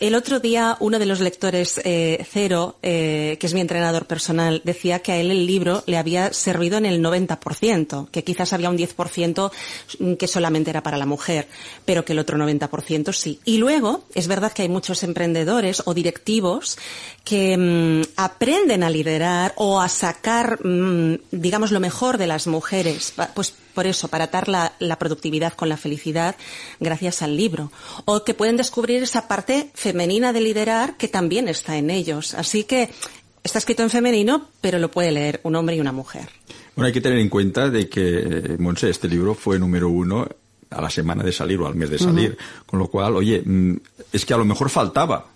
el 0.00 0.14
otro 0.14 0.40
día 0.40 0.76
uno 0.80 0.98
de 0.98 1.06
los 1.06 1.20
lectores, 1.20 1.80
eh, 1.84 2.24
Cero, 2.30 2.76
eh, 2.82 3.36
que 3.40 3.46
es 3.46 3.54
mi 3.54 3.60
entrenador 3.60 4.06
personal, 4.06 4.62
decía 4.64 5.00
que 5.00 5.12
a 5.12 5.16
él 5.16 5.30
el 5.30 5.46
libro 5.46 5.82
le 5.86 5.96
había 5.96 6.32
servido 6.32 6.78
en 6.78 6.86
el 6.86 7.02
90%, 7.02 8.08
que 8.10 8.24
quizás 8.24 8.52
había 8.52 8.70
un 8.70 8.78
10% 8.78 9.50
que 10.18 10.28
solamente 10.28 10.70
era 10.70 10.82
para 10.82 10.96
la 10.96 11.06
mujer, 11.06 11.48
pero 11.84 12.04
que 12.04 12.12
el 12.12 12.20
otro 12.20 12.38
90% 12.38 13.12
sí. 13.12 13.40
Y 13.44 13.58
luego, 13.58 14.04
es 14.14 14.28
verdad 14.28 14.52
que 14.52 14.62
hay 14.62 14.68
muchos 14.68 15.02
emprendedores 15.02 15.82
o 15.84 15.94
directivos 15.94 16.78
que 17.24 17.56
mm, 17.56 18.02
aprenden 18.16 18.82
a 18.82 18.90
liderar 18.90 19.52
o 19.56 19.80
a 19.80 19.88
sacar, 19.88 20.64
mm, 20.64 21.18
digamos, 21.32 21.72
lo 21.72 21.80
mejor 21.80 22.18
de 22.18 22.26
las 22.26 22.46
mujeres, 22.46 23.14
pues 23.34 23.54
por 23.78 23.86
eso, 23.86 24.08
para 24.08 24.24
atar 24.24 24.48
la, 24.48 24.98
productividad 24.98 25.52
con 25.52 25.68
la 25.68 25.76
felicidad 25.76 26.34
gracias 26.80 27.22
al 27.22 27.36
libro. 27.36 27.70
O 28.06 28.24
que 28.24 28.34
pueden 28.34 28.56
descubrir 28.56 29.00
esa 29.04 29.28
parte 29.28 29.70
femenina 29.72 30.32
de 30.32 30.40
liderar 30.40 30.96
que 30.96 31.06
también 31.06 31.46
está 31.46 31.76
en 31.76 31.88
ellos. 31.88 32.34
Así 32.34 32.64
que 32.64 32.90
está 33.44 33.60
escrito 33.60 33.84
en 33.84 33.90
femenino, 33.90 34.48
pero 34.60 34.80
lo 34.80 34.90
puede 34.90 35.12
leer 35.12 35.38
un 35.44 35.54
hombre 35.54 35.76
y 35.76 35.80
una 35.80 35.92
mujer. 35.92 36.28
Bueno, 36.74 36.88
hay 36.88 36.92
que 36.92 37.00
tener 37.00 37.20
en 37.20 37.28
cuenta 37.28 37.70
de 37.70 37.88
que, 37.88 38.18
eh, 38.18 38.56
Monse, 38.58 38.90
este 38.90 39.06
libro 39.06 39.36
fue 39.36 39.60
número 39.60 39.88
uno 39.88 40.26
a 40.70 40.82
la 40.82 40.90
semana 40.90 41.22
de 41.22 41.30
salir 41.30 41.60
o 41.60 41.68
al 41.68 41.76
mes 41.76 41.90
de 41.90 42.00
salir. 42.00 42.36
Con 42.66 42.80
lo 42.80 42.88
cual, 42.88 43.14
oye, 43.14 43.40
mm, 43.46 43.76
es 44.12 44.24
que 44.24 44.34
a 44.34 44.38
lo 44.38 44.44
mejor 44.44 44.70
faltaba 44.70 45.26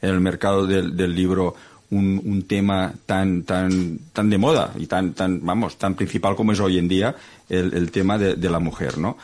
en 0.00 0.08
el 0.08 0.20
mercado 0.22 0.66
del, 0.66 0.96
del 0.96 1.14
libro 1.14 1.54
un, 1.90 2.20
un, 2.24 2.42
tema 2.42 2.92
tan, 3.06 3.42
tan, 3.42 3.98
tan 4.12 4.30
de 4.30 4.38
moda 4.38 4.72
y 4.78 4.86
tan, 4.86 5.12
tan, 5.12 5.44
vamos, 5.44 5.76
tan 5.76 5.94
principal 5.94 6.36
como 6.36 6.52
es 6.52 6.60
hoy 6.60 6.78
en 6.78 6.88
día 6.88 7.14
el, 7.48 7.74
el 7.74 7.90
tema 7.90 8.18
de, 8.18 8.36
de, 8.36 8.50
la 8.50 8.58
mujer, 8.58 8.98
¿no? 8.98 9.16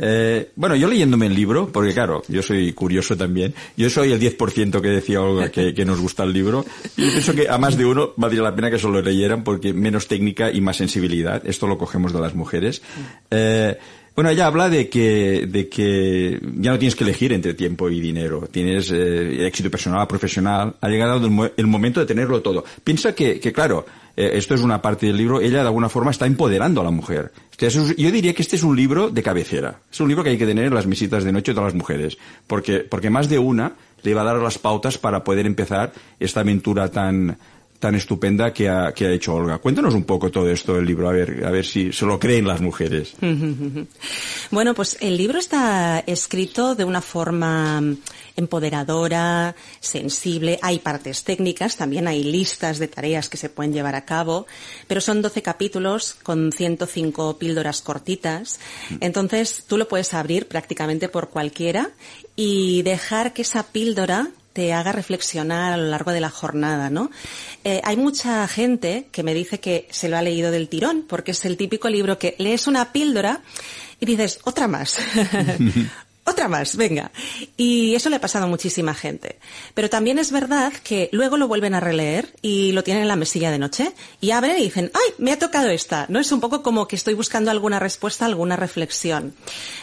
Eh, 0.00 0.50
bueno, 0.56 0.76
yo 0.76 0.86
leyéndome 0.86 1.26
el 1.26 1.34
libro, 1.34 1.70
porque 1.72 1.94
claro, 1.94 2.22
yo 2.28 2.42
soy 2.42 2.72
curioso 2.72 3.16
también, 3.16 3.54
yo 3.76 3.88
soy 3.88 4.12
el 4.12 4.20
10% 4.20 4.80
que 4.80 4.88
decía 4.88 5.22
Olga 5.22 5.50
que, 5.50 5.72
que, 5.72 5.84
nos 5.84 6.00
gusta 6.00 6.24
el 6.24 6.32
libro, 6.32 6.64
y 6.96 7.06
yo 7.06 7.10
pienso 7.10 7.34
que 7.34 7.48
a 7.48 7.56
más 7.58 7.76
de 7.76 7.86
uno 7.86 8.12
valdría 8.16 8.42
la 8.42 8.54
pena 8.54 8.70
que 8.70 8.78
solo 8.78 9.00
leyeran 9.00 9.44
porque 9.44 9.72
menos 9.72 10.06
técnica 10.06 10.52
y 10.52 10.60
más 10.60 10.76
sensibilidad, 10.76 11.42
esto 11.46 11.66
lo 11.66 11.78
cogemos 11.78 12.12
de 12.12 12.20
las 12.20 12.34
mujeres. 12.34 12.82
Eh, 13.30 13.78
bueno, 14.18 14.30
ella 14.30 14.48
habla 14.48 14.68
de 14.68 14.88
que, 14.88 15.46
de 15.46 15.68
que 15.68 16.40
ya 16.56 16.72
no 16.72 16.78
tienes 16.80 16.96
que 16.96 17.04
elegir 17.04 17.32
entre 17.32 17.54
tiempo 17.54 17.88
y 17.88 18.00
dinero. 18.00 18.48
Tienes 18.50 18.90
eh, 18.90 19.46
éxito 19.46 19.70
personal, 19.70 20.08
profesional. 20.08 20.74
Ha 20.80 20.88
llegado 20.88 21.24
el, 21.56 21.66
momento 21.68 22.00
de 22.00 22.06
tenerlo 22.06 22.42
todo. 22.42 22.64
Piensa 22.82 23.14
que, 23.14 23.38
que 23.38 23.52
claro, 23.52 23.86
eh, 24.16 24.30
esto 24.32 24.56
es 24.56 24.62
una 24.62 24.82
parte 24.82 25.06
del 25.06 25.16
libro, 25.16 25.40
ella 25.40 25.60
de 25.60 25.68
alguna 25.68 25.88
forma 25.88 26.10
está 26.10 26.26
empoderando 26.26 26.80
a 26.80 26.84
la 26.84 26.90
mujer. 26.90 27.30
yo 27.60 28.10
diría 28.10 28.34
que 28.34 28.42
este 28.42 28.56
es 28.56 28.64
un 28.64 28.74
libro 28.74 29.08
de 29.08 29.22
cabecera. 29.22 29.78
Es 29.88 30.00
un 30.00 30.08
libro 30.08 30.24
que 30.24 30.30
hay 30.30 30.38
que 30.38 30.46
tener 30.46 30.64
en 30.64 30.74
las 30.74 30.88
visitas 30.88 31.22
de 31.22 31.30
noche 31.30 31.54
de 31.54 31.60
las 31.60 31.74
mujeres. 31.74 32.18
Porque, 32.48 32.80
porque 32.80 33.10
más 33.10 33.28
de 33.28 33.38
una 33.38 33.74
le 34.02 34.14
va 34.14 34.22
a 34.22 34.24
dar 34.24 34.38
las 34.38 34.58
pautas 34.58 34.98
para 34.98 35.22
poder 35.22 35.46
empezar 35.46 35.92
esta 36.18 36.40
aventura 36.40 36.90
tan, 36.90 37.38
tan 37.78 37.94
estupenda 37.94 38.52
que 38.52 38.68
ha, 38.68 38.92
que 38.92 39.06
ha 39.06 39.12
hecho 39.12 39.34
Olga. 39.34 39.58
Cuéntanos 39.58 39.94
un 39.94 40.04
poco 40.04 40.30
todo 40.30 40.50
esto 40.50 40.74
del 40.74 40.84
libro, 40.84 41.08
a 41.08 41.12
ver, 41.12 41.44
a 41.44 41.50
ver 41.50 41.64
si 41.64 41.92
se 41.92 42.06
lo 42.06 42.18
creen 42.18 42.46
las 42.46 42.60
mujeres. 42.60 43.14
Bueno, 44.50 44.72
pues 44.72 44.96
el 45.00 45.18
libro 45.18 45.38
está 45.38 46.02
escrito 46.06 46.74
de 46.74 46.84
una 46.84 47.02
forma 47.02 47.82
empoderadora, 48.34 49.54
sensible. 49.80 50.58
Hay 50.62 50.78
partes 50.78 51.22
técnicas, 51.24 51.76
también 51.76 52.08
hay 52.08 52.22
listas 52.24 52.78
de 52.78 52.88
tareas 52.88 53.28
que 53.28 53.36
se 53.36 53.50
pueden 53.50 53.74
llevar 53.74 53.94
a 53.94 54.06
cabo, 54.06 54.46
pero 54.86 55.02
son 55.02 55.20
12 55.20 55.42
capítulos 55.42 56.16
con 56.22 56.50
105 56.52 57.38
píldoras 57.38 57.82
cortitas. 57.82 58.58
Entonces, 59.00 59.64
tú 59.66 59.76
lo 59.76 59.86
puedes 59.86 60.14
abrir 60.14 60.48
prácticamente 60.48 61.10
por 61.10 61.28
cualquiera 61.28 61.90
y 62.34 62.82
dejar 62.82 63.34
que 63.34 63.42
esa 63.42 63.64
píldora 63.64 64.30
te 64.58 64.72
haga 64.72 64.90
reflexionar 64.90 65.72
a 65.72 65.76
lo 65.76 65.84
largo 65.84 66.10
de 66.10 66.20
la 66.20 66.30
jornada, 66.30 66.90
¿no? 66.90 67.12
Eh, 67.62 67.80
hay 67.84 67.96
mucha 67.96 68.48
gente 68.48 69.06
que 69.12 69.22
me 69.22 69.32
dice 69.32 69.60
que 69.60 69.86
se 69.92 70.08
lo 70.08 70.16
ha 70.16 70.22
leído 70.22 70.50
del 70.50 70.68
tirón, 70.68 71.04
porque 71.08 71.30
es 71.30 71.44
el 71.44 71.56
típico 71.56 71.88
libro 71.88 72.18
que 72.18 72.34
lees 72.38 72.66
una 72.66 72.92
píldora 72.92 73.40
y 74.00 74.06
dices, 74.06 74.40
otra 74.42 74.66
más. 74.66 74.98
otra 76.28 76.48
más, 76.48 76.76
venga. 76.76 77.10
Y 77.56 77.94
eso 77.94 78.10
le 78.10 78.16
ha 78.16 78.20
pasado 78.20 78.44
a 78.44 78.48
muchísima 78.48 78.94
gente. 78.94 79.38
Pero 79.74 79.90
también 79.90 80.18
es 80.18 80.30
verdad 80.30 80.72
que 80.82 81.08
luego 81.12 81.36
lo 81.36 81.48
vuelven 81.48 81.74
a 81.74 81.80
releer 81.80 82.34
y 82.42 82.72
lo 82.72 82.84
tienen 82.84 83.02
en 83.02 83.08
la 83.08 83.16
mesilla 83.16 83.50
de 83.50 83.58
noche 83.58 83.92
y 84.20 84.30
abren 84.30 84.58
y 84.58 84.64
dicen, 84.64 84.90
ay, 84.94 85.14
me 85.18 85.32
ha 85.32 85.38
tocado 85.38 85.68
esta. 85.68 86.06
¿No? 86.08 86.20
Es 86.20 86.32
un 86.32 86.40
poco 86.40 86.62
como 86.62 86.88
que 86.88 86.96
estoy 86.96 87.14
buscando 87.14 87.50
alguna 87.50 87.78
respuesta, 87.78 88.26
alguna 88.26 88.56
reflexión. 88.56 89.34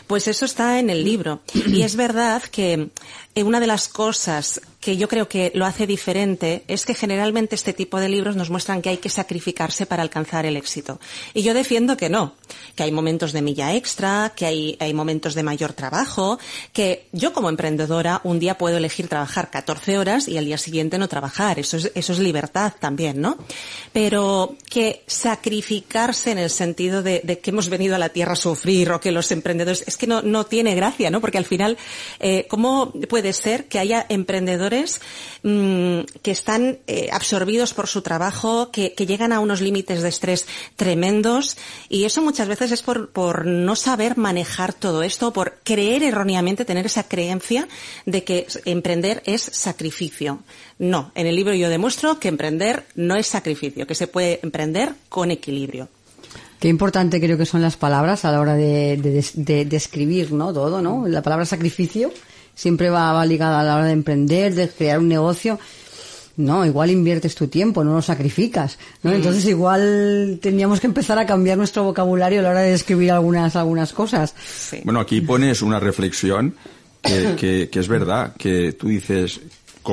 Pues 0.07 0.27
eso 0.27 0.45
está 0.45 0.79
en 0.79 0.89
el 0.89 1.03
libro. 1.03 1.41
Y 1.53 1.81
es 1.81 1.95
verdad 1.95 2.43
que 2.43 2.89
eh, 3.35 3.43
una 3.43 3.59
de 3.59 3.67
las 3.67 3.87
cosas 3.87 4.61
que 4.85 4.97
yo 4.97 5.07
creo 5.07 5.27
que 5.27 5.51
lo 5.55 5.65
hace 5.65 5.87
diferente 5.87 6.63
es 6.67 6.85
que 6.85 6.93
generalmente 6.93 7.55
este 7.55 7.73
tipo 7.73 7.99
de 7.99 8.07
libros 8.07 8.35
nos 8.35 8.51
muestran 8.51 8.83
que 8.83 8.89
hay 8.89 8.97
que 8.97 9.09
sacrificarse 9.09 9.87
para 9.87 10.03
alcanzar 10.03 10.45
el 10.45 10.55
éxito. 10.57 10.99
Y 11.33 11.41
yo 11.41 11.55
defiendo 11.55 11.97
que 11.97 12.07
no, 12.07 12.35
que 12.75 12.83
hay 12.83 12.91
momentos 12.91 13.33
de 13.33 13.41
milla 13.41 13.73
extra, 13.73 14.33
que 14.35 14.45
hay, 14.45 14.77
hay 14.79 14.93
momentos 14.93 15.33
de 15.33 15.41
mayor 15.41 15.73
trabajo, 15.73 16.37
que 16.71 17.07
yo 17.13 17.33
como 17.33 17.49
emprendedora 17.49 18.21
un 18.23 18.37
día 18.37 18.59
puedo 18.59 18.77
elegir 18.77 19.07
trabajar 19.07 19.49
14 19.49 19.97
horas 19.97 20.27
y 20.27 20.37
al 20.37 20.45
día 20.45 20.59
siguiente 20.59 20.99
no 20.99 21.07
trabajar. 21.07 21.57
Eso 21.57 21.77
es, 21.77 21.91
eso 21.95 22.13
es 22.13 22.19
libertad 22.19 22.73
también, 22.79 23.19
¿no? 23.19 23.39
Pero 23.91 24.55
que 24.69 25.01
sacrificarse 25.07 26.29
en 26.29 26.37
el 26.37 26.51
sentido 26.51 27.01
de, 27.01 27.39
que 27.41 27.49
hemos 27.49 27.69
venido 27.69 27.95
a 27.95 27.97
la 27.97 28.09
tierra 28.09 28.33
a 28.33 28.35
sufrir 28.35 28.91
o 28.91 28.99
que 28.99 29.11
los 29.11 29.31
emprendedores, 29.31 29.83
es 29.87 29.97
que 29.97 30.05
no, 30.05 30.21
no 30.21 30.45
tiene 30.45 30.75
gracia, 30.75 31.09
¿no? 31.09 31.21
Porque 31.21 31.39
al 31.39 31.45
final, 31.45 31.75
eh, 32.19 32.45
¿cómo 32.47 32.93
puede 33.09 33.33
ser 33.33 33.65
que 33.65 33.79
haya 33.79 34.05
emprendedores 34.09 34.74
mmm, 35.43 36.01
que 36.21 36.31
están 36.31 36.79
eh, 36.87 37.09
absorbidos 37.11 37.73
por 37.73 37.87
su 37.87 38.01
trabajo, 38.01 38.71
que, 38.71 38.93
llegan 39.05 39.33
a 39.33 39.39
unos 39.39 39.61
límites 39.61 40.01
de 40.01 40.09
estrés 40.09 40.47
tremendos 40.75 41.57
y 41.89 42.05
eso 42.05 42.21
muchas 42.21 42.47
veces 42.47 42.71
es 42.71 42.81
por, 42.81 43.45
no 43.45 43.75
saber 43.75 44.17
manejar 44.17 44.73
todo 44.73 45.03
esto, 45.03 45.31
por 45.31 45.59
creer 45.63 46.01
erróneamente, 46.03 46.65
tener 46.65 46.85
esa 46.85 47.03
creencia 47.03 47.67
de 48.05 48.23
que 48.23 48.47
emprender 48.65 49.21
es 49.25 49.41
sacrificio. 49.41 50.39
No, 50.79 51.11
en 51.15 51.27
el 51.27 51.35
libro 51.35 51.53
yo 51.53 51.69
demuestro 51.69 52.19
que 52.19 52.29
emprender 52.29 52.85
no 52.95 53.15
es 53.15 53.27
sacrificio, 53.27 53.85
que 53.85 53.95
se 53.95 54.07
puede 54.07 54.39
emprender 54.41 54.93
con 55.09 55.31
equilibrio. 55.31 55.87
Qué 56.59 56.69
importante 56.69 57.19
creo 57.19 57.37
que 57.37 57.45
son 57.45 57.61
las 57.61 57.77
palabras 57.77 58.25
a 58.25 58.31
la 58.31 58.39
hora 58.39 58.55
de, 58.55 58.97
de, 58.97 59.25
de, 59.33 59.65
de 59.65 59.77
escribir, 59.77 60.31
¿no? 60.31 60.53
Todo, 60.53 60.81
¿no? 60.81 61.07
La 61.07 61.21
palabra 61.21 61.45
sacrificio 61.45 62.11
siempre 62.55 62.89
va, 62.89 63.11
va 63.13 63.25
ligada 63.25 63.59
a 63.59 63.63
la 63.63 63.75
hora 63.75 63.85
de 63.85 63.91
emprender, 63.93 64.55
de 64.55 64.67
crear 64.69 64.97
un 64.99 65.07
negocio. 65.09 65.59
no, 66.37 66.65
igual 66.65 66.89
inviertes 66.91 67.33
tu 67.35 67.47
tiempo, 67.47 67.83
no 67.83 67.93
lo 67.93 68.01
sacrificas, 68.01 68.77
¿no? 69.03 69.11
Mm. 69.11 69.15
Entonces 69.15 69.45
igual 69.45 70.39
tendríamos 70.41 70.79
que 70.81 70.87
empezar 70.87 71.17
a 71.17 71.25
cambiar 71.25 71.57
nuestro 71.57 71.83
vocabulario 71.85 72.39
a 72.39 72.43
la 72.43 72.49
hora 72.49 72.59
de 72.61 72.73
escribir 72.73 73.11
algunas, 73.11 73.55
algunas 73.55 73.93
cosas. 73.93 74.33
Sí. 74.45 74.81
Bueno, 74.83 74.99
aquí 74.99 75.21
pones 75.21 75.61
una 75.61 75.79
reflexión 75.79 76.53
que, 77.01 77.35
que- 77.37 77.69
que 77.71 77.79
es 77.79 77.87
verdad, 77.87 78.33
que 78.37 78.73
tú 78.73 78.87
dices, 78.89 79.39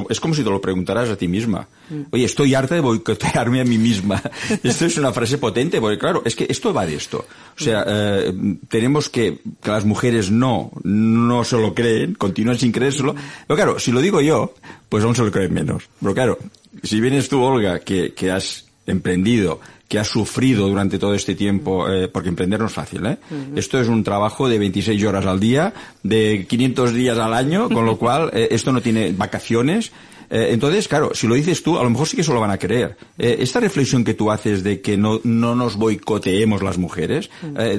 es 0.09 0.21
como 0.21 0.35
si 0.35 0.43
te 0.43 0.51
lo 0.51 0.61
preguntaras 0.61 1.09
a 1.11 1.17
ti 1.17 1.29
misma. 1.29 1.67
Oye, 2.11 2.25
estoy 2.25 2.55
harta 2.55 2.75
de 2.75 2.81
boicotearme 2.81 3.61
a 3.61 3.65
mí 3.65 3.79
misma. 3.79 4.23
Esto 4.63 4.87
es 4.87 4.97
una 4.99 5.13
frase 5.13 5.39
potente, 5.39 5.81
porque 5.81 5.99
claro, 5.99 6.23
es 6.25 6.35
que 6.35 6.47
esto 6.49 6.73
va 6.73 6.87
de 6.87 6.95
esto. 6.95 7.27
O 7.59 7.63
sea, 7.63 7.85
eh, 7.87 8.33
tenemos 8.69 9.09
que, 9.09 9.39
que 9.63 9.71
las 9.71 9.85
mujeres 9.85 10.31
no, 10.31 10.71
no 10.83 11.45
se 11.45 11.57
lo 11.57 11.75
creen, 11.75 12.15
continúan 12.15 12.59
sin 12.59 12.73
creérselo. 12.73 13.15
Pero 13.47 13.57
claro, 13.57 13.79
si 13.79 13.93
lo 13.93 14.01
digo 14.01 14.21
yo, 14.21 14.55
pues 14.89 15.05
aún 15.05 15.15
se 15.15 15.23
lo 15.23 15.31
creen 15.31 15.53
menos. 15.53 15.85
Pero 16.01 16.15
claro, 16.15 16.39
si 16.83 17.01
vienes 17.01 17.29
tú, 17.29 17.43
Olga, 17.43 17.81
que, 17.81 18.15
que 18.15 18.31
has 18.31 18.67
emprendido, 18.87 19.61
que 19.93 19.99
has 19.99 20.09
sufrido 20.09 20.69
durante 20.69 20.99
todo 20.99 21.13
este 21.15 21.35
tiempo, 21.35 21.87
eh, 21.87 22.09
porque 22.09 22.31
emprender 22.31 22.59
no 22.59 22.65
es 22.65 22.73
fácil, 22.73 23.05
¿eh? 23.05 23.19
Esto 23.55 23.79
es 23.79 23.89
un 23.89 24.03
trabajo 24.03 24.49
de 24.49 24.59
26 24.59 25.05
horas 25.05 25.27
al 25.27 25.39
día, 25.39 25.75
de 26.03 26.47
500 26.49 26.95
días 26.95 27.19
al 27.19 27.35
año, 27.35 27.69
con 27.69 27.85
lo 27.85 27.99
cual 27.99 28.31
eh, 28.33 28.49
esto 28.53 28.73
no 28.73 28.81
tiene 28.81 29.13
vacaciones. 29.13 29.93
Eh, 30.31 30.49
entonces, 30.53 30.89
claro, 30.89 31.11
si 31.15 31.27
lo 31.27 31.35
dices 31.35 31.63
tú, 31.63 31.77
a 31.79 31.83
lo 31.83 31.91
mejor 31.91 32.09
sí 32.09 32.17
que 32.17 32.25
se 32.25 32.33
lo 32.33 32.41
van 32.41 32.51
a 32.53 32.57
creer. 32.57 32.97
Esta 33.19 33.61
reflexión 33.61 34.03
que 34.03 34.15
tú 34.15 34.31
haces 34.31 34.63
de 34.65 34.81
que 34.81 34.97
no, 34.97 35.21
no 35.25 35.55
nos 35.55 35.77
boicoteemos 35.77 36.63
las 36.63 36.79
mujeres, 36.79 37.29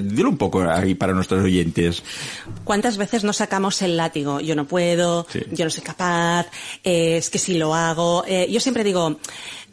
dilo 0.04 0.30
un 0.30 0.38
poco 0.38 0.62
ahí 0.62 0.93
para 0.93 1.13
nuestros 1.13 1.43
oyentes. 1.43 2.04
¿Cuántas 2.63 2.97
veces 2.97 3.23
nos 3.23 3.38
sacamos 3.38 3.82
el 3.82 3.97
látigo? 3.97 4.39
Yo 4.39 4.56
no 4.56 4.67
puedo, 4.67 5.26
Sí. 5.32 5.39
yo 5.52 5.65
no 5.65 5.71
soy 5.71 5.84
capaz, 5.84 6.45
es 6.84 7.32
que 7.32 7.39
si 7.39 7.58
lo 7.58 7.73
hago. 7.73 8.23
Yo 8.47 8.60
siempre 8.60 8.84
digo, 8.84 9.17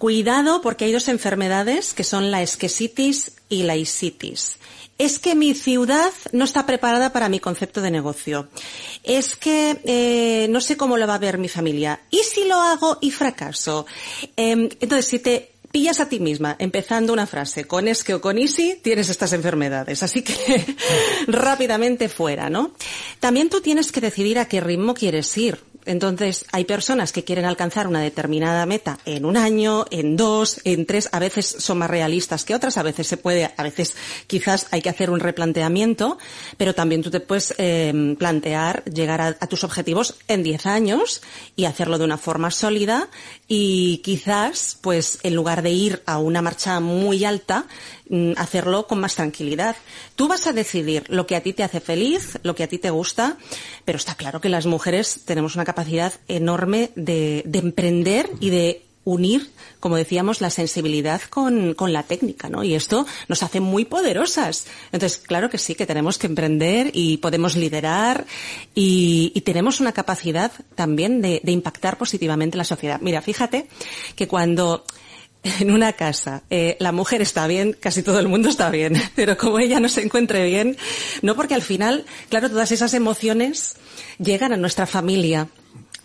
cuidado 0.01 0.63
porque 0.63 0.87
hay 0.87 0.93
dos 0.93 1.09
enfermedades 1.09 1.93
que 1.93 2.05
son 2.05 2.31
la 2.31 2.43
esquesitis 2.43 3.33
y 3.51 3.65
la 3.65 3.77
isitis. 3.77 4.57
Es 4.97 5.19
que 5.19 5.35
mi 5.35 5.55
ciudad 5.55 6.11
no 6.33 6.45
está 6.45 6.65
preparada 6.65 7.13
para 7.13 7.29
mi 7.29 7.39
concepto 7.39 7.83
de 7.83 7.91
negocio. 7.91 8.49
Es 9.05 9.37
que 9.37 9.79
eh, 9.85 10.49
no 10.49 10.63
sé 10.63 10.79
cómo 10.79 10.97
lo 10.97 11.07
va 11.07 11.17
a 11.17 11.19
ver 11.19 11.37
mi 11.37 11.49
familia. 11.49 12.01
¿Y 12.11 12.19
si 12.19 12.47
lo 12.47 12.57
hago 12.57 12.97
y 13.03 13.11
fracaso? 13.11 13.87
Em, 14.37 14.71
entonces, 14.81 15.07
si 15.07 15.19
te 15.19 15.53
pillas 15.71 16.01
a 16.01 16.09
ti 16.09 16.19
misma 16.19 16.57
empezando 16.59 17.13
una 17.13 17.27
frase 17.27 17.67
con 17.67 17.87
es 17.87 18.03
que 18.03 18.15
o 18.15 18.21
con 18.21 18.39
easy, 18.39 18.81
tienes 18.83 19.11
estas 19.11 19.35
enfermedades. 19.35 20.03
Así 20.03 20.23
que 20.23 20.35
rápidamente 21.27 22.09
fuera, 22.09 22.49
¿no? 22.49 22.73
También 23.21 23.51
tú 23.51 23.61
tienes 23.61 23.93
que 23.93 24.01
decidir 24.01 24.39
a 24.39 24.49
qué 24.49 24.61
ritmo 24.61 24.95
quieres 24.95 25.37
ir. 25.37 25.61
Entonces, 25.87 26.45
hay 26.53 26.65
personas 26.65 27.13
que 27.13 27.25
quieren 27.25 27.45
alcanzar 27.45 27.87
una 27.87 28.01
determinada 28.01 28.67
meta 28.67 28.99
en 29.05 29.25
un 29.25 29.37
año, 29.37 29.87
en 29.91 30.17
dos, 30.17 30.61
en 30.65 30.87
tres, 30.87 31.09
a 31.13 31.19
veces 31.19 31.47
son 31.47 31.79
más 31.79 31.91
realistas 31.91 32.45
que 32.45 32.55
otras, 32.55 32.77
a 32.77 32.83
veces 32.83 33.07
se 33.07 33.17
puede, 33.17 33.51
a 33.57 33.63
veces 33.63 33.97
quizás 34.27 34.67
hay 34.71 34.83
que 34.83 34.91
hacer 34.91 35.11
un 35.11 35.21
replanteamiento, 35.21 36.19
pero 36.57 36.75
también 36.75 37.03
tú 37.03 37.11
te 37.11 37.21
puedes 37.21 37.55
eh, 37.59 38.15
plantear 38.19 38.85
llegar 38.85 39.21
a, 39.21 39.29
a 39.29 39.47
tus 39.47 39.65
objetivos 39.65 40.17
en 40.29 40.43
10 40.43 40.67
años 40.67 41.23
y 41.57 41.65
hacerlo 41.65 41.99
de 41.99 42.05
una 42.05 42.19
forma 42.19 42.51
sólida 42.51 43.09
y 43.49 43.99
quizás, 43.99 44.79
pues, 44.81 45.19
en 45.23 45.35
lugar 45.35 45.63
de 45.63 45.71
ir 45.71 46.03
a 46.07 46.19
una 46.19 46.43
marcha 46.43 46.81
muy 46.81 47.25
alta, 47.25 47.67
hacerlo 48.37 48.87
con 48.87 49.01
más 49.01 49.15
tranquilidad. 49.15 49.77
Tú 50.17 50.29
vas 50.29 50.47
a 50.47 50.53
decidir 50.53 51.05
lo 51.09 51.27
que 51.27 51.37
a 51.37 51.43
ti 51.43 51.53
te 51.53 51.63
hace 51.63 51.81
feliz, 51.81 52.39
lo 52.43 52.55
que 52.55 52.65
a 52.65 52.69
ti 52.69 52.79
te 52.79 52.91
gusta, 52.91 53.37
pero 53.85 53.97
está 53.97 54.15
claro 54.15 54.41
que 54.41 54.49
las 54.49 54.67
mujeres 54.67 55.21
tenemos 55.25 55.55
una 55.55 55.65
capacidad 55.65 56.13
enorme 56.29 56.91
de, 56.97 57.43
de 57.47 57.59
emprender 57.59 58.31
y 58.41 58.51
de 58.51 58.83
unir, 59.05 59.51
como 59.81 59.97
decíamos, 59.97 60.41
la 60.41 60.51
sensibilidad 60.51 61.23
con, 61.23 61.75
la 61.93 62.03
técnica, 62.03 62.49
¿no? 62.49 62.63
Y 62.63 62.75
esto 62.75 63.07
nos 63.29 63.43
hace 63.43 63.61
muy 63.61 63.85
poderosas. 63.85 64.67
Entonces, 64.93 65.19
claro 65.19 65.49
que 65.49 65.59
sí, 65.59 65.75
que 65.75 65.87
tenemos 65.87 66.19
que 66.19 66.27
emprender 66.27 66.91
y 66.93 67.17
podemos 67.17 67.57
liderar 67.57 68.27
y, 68.75 69.41
tenemos 69.41 69.81
una 69.81 69.93
capacidad 69.93 70.53
también 70.77 71.23
de, 71.23 71.41
de 71.43 71.51
impactar 71.51 71.99
positivamente 71.99 72.57
en 72.57 72.59
la 72.59 72.65
sociedad. 72.65 73.01
Mira, 73.01 73.21
fíjate 73.21 73.67
que 74.15 74.29
cuando 74.29 74.85
en 75.61 75.71
una 75.71 75.93
casa 75.95 76.43
eh, 76.51 76.77
la 76.81 76.93
mujer 76.93 77.23
está 77.23 77.47
bien, 77.47 77.77
casi 77.79 78.03
todo 78.03 78.19
el 78.19 78.29
mundo 78.29 78.49
está 78.49 78.71
bien, 78.71 78.95
pero 79.15 79.37
como 79.37 79.59
ella 79.59 79.81
no 79.81 79.89
se 79.89 80.03
encuentre 80.03 80.45
bien, 80.45 80.77
no 81.23 81.35
porque 81.35 81.55
al 81.55 81.63
final, 81.63 82.05
claro, 82.29 82.51
todas 82.51 82.73
esas 82.73 82.95
emociones 82.95 83.77
llegan 84.19 84.53
a 84.53 84.57
nuestra 84.57 84.87
familia. 84.87 85.49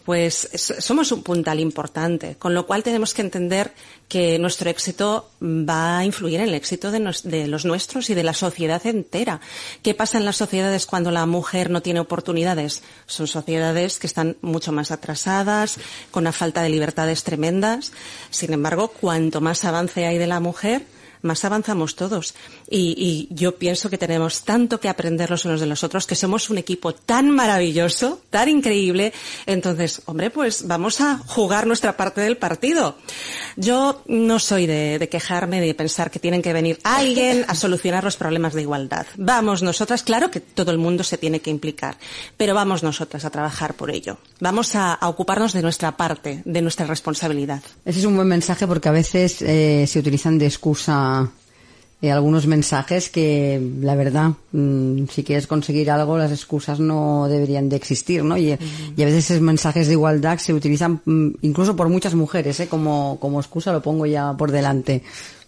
Pues 0.06 0.48
es- 0.54 0.74
somos 0.80 1.12
un 1.12 1.24
puntal 1.24 1.60
importante, 1.60 2.36
con 2.38 2.54
lo 2.54 2.68
cual 2.68 2.84
tenemos 2.84 3.16
que 3.16 3.24
entender 3.24 3.74
que 4.08 4.38
nuestro 4.38 4.70
éxito 4.70 5.32
va 5.42 5.98
a 5.98 6.06
influir 6.06 6.40
en 6.42 6.50
el 6.50 6.54
éxito 6.54 6.92
de, 6.92 7.00
nos- 7.00 7.24
de 7.24 7.48
los 7.48 7.66
nuestros 7.66 8.12
y 8.12 8.14
de 8.14 8.22
la 8.24 8.36
sociedad 8.36 8.86
entera. 8.86 9.42
¿Qué 9.82 9.96
pasa 9.96 10.20
en 10.20 10.26
las 10.26 10.36
sociedades 10.38 10.86
cuando 10.86 11.10
la 11.10 11.26
mujer 11.26 11.72
no 11.72 11.82
tiene 11.82 12.02
oportunidades? 12.02 12.84
Son 13.08 13.26
sociedades 13.28 13.98
que 13.98 14.06
están 14.06 14.38
mucho 14.42 14.72
más 14.72 14.92
atrasadas, 14.92 15.80
con 16.12 16.22
una 16.24 16.32
falta 16.32 16.62
de 16.62 16.70
libertades 16.70 17.24
tremendas. 17.24 17.92
Sin 18.30 18.54
embargo, 18.54 18.90
cuanto 18.90 19.42
más 19.42 19.66
avance 19.66 20.06
hay 20.06 20.20
de 20.20 20.28
la 20.28 20.40
mujer, 20.40 20.84
más 21.26 21.44
avanzamos 21.44 21.96
todos. 21.96 22.34
Y, 22.70 23.28
yo 23.32 23.58
pienso 23.58 23.90
que 23.90 23.98
tenemos 23.98 24.44
tanto 24.44 24.80
que 24.80 24.90
aprender 24.90 25.30
los 25.30 25.46
unos 25.46 25.60
de 25.60 25.66
los 25.66 25.84
otros, 25.84 26.06
que 26.06 26.16
somos 26.16 26.50
un 26.50 26.58
equipo 26.58 26.94
tan 26.94 27.30
maravilloso, 27.30 28.22
tan 28.30 28.50
increíble. 28.50 29.14
Entonces, 29.46 30.02
hombre, 30.06 30.30
pues 30.30 30.68
vamos 30.68 31.02
a 31.02 31.18
jugar 31.18 31.68
nuestra 31.68 31.98
parte 31.98 32.22
del 32.22 32.38
partido. 32.38 32.98
Yo 33.56 34.04
no 34.08 34.40
soy 34.40 34.68
de, 34.68 35.08
quejarme, 35.10 35.62
de 35.62 35.74
pensar 35.74 36.12
que 36.12 36.20
tienen 36.20 36.42
que 36.42 36.54
venir 36.54 36.80
alguien 36.84 37.46
a 37.48 37.56
solucionar 37.56 38.04
los 38.04 38.16
problemas 38.16 38.54
de 38.54 38.62
igualdad. 38.62 39.06
Vamos 39.18 39.64
nosotras, 39.64 40.04
claro 40.04 40.32
que 40.32 40.40
todo 40.40 40.72
el 40.72 40.78
mundo 40.78 41.04
se 41.04 41.18
tiene 41.18 41.40
que 41.40 41.50
implicar, 41.50 41.98
pero 42.38 42.54
vamos 42.54 42.84
nosotras 42.84 43.26
a 43.26 43.30
trabajar 43.30 43.74
por 43.74 43.92
ello. 43.92 44.18
Vamos 44.40 44.76
a, 44.76 44.94
a 44.94 45.10
ocuparnos 45.10 45.54
de 45.54 45.62
nuestra 45.62 45.98
parte, 45.98 46.42
de 46.46 46.62
nuestra 46.62 46.86
responsabilidad. 46.86 47.62
Ese 47.86 48.00
es 48.00 48.06
un 48.06 48.16
buen 48.16 48.28
mensaje 48.28 48.68
porque 48.68 48.90
a 48.90 48.92
veces 48.92 49.42
eh, 49.42 49.86
se 49.88 50.00
utilizan 50.00 50.38
de 50.38 50.46
excusa 50.46 51.15
eh, 52.02 52.12
algunos 52.12 52.46
mensajes 52.46 53.10
que, 53.10 53.62
la 53.82 53.96
verdad, 53.96 54.34
mm, 54.52 55.06
si 55.10 55.24
quieres 55.24 55.48
conseguir 55.48 55.90
algo, 55.90 56.18
las 56.18 56.32
excusas 56.32 56.80
no 56.80 57.28
deberían 57.28 57.70
de 57.70 57.78
existir, 57.78 58.24
¿no? 58.24 58.38
Y, 58.38 58.50
y 58.96 59.02
a 59.02 59.06
veces 59.06 59.32
esos 59.32 59.42
mensajes 59.42 59.88
de 59.88 59.94
igualdad 59.94 60.38
se 60.38 60.54
utilizan 60.54 61.02
mm, 61.06 61.30
incluso 61.42 61.76
por 61.76 61.90
muchas 61.90 62.14
mujeres, 62.14 62.60
¿eh? 62.60 62.68
Como, 62.68 63.18
como 63.20 63.40
excusa 63.40 63.72
lo 63.72 63.82
pongo 63.82 64.06
ya 64.06 64.34
por 64.38 64.52
delante. 64.52 65.04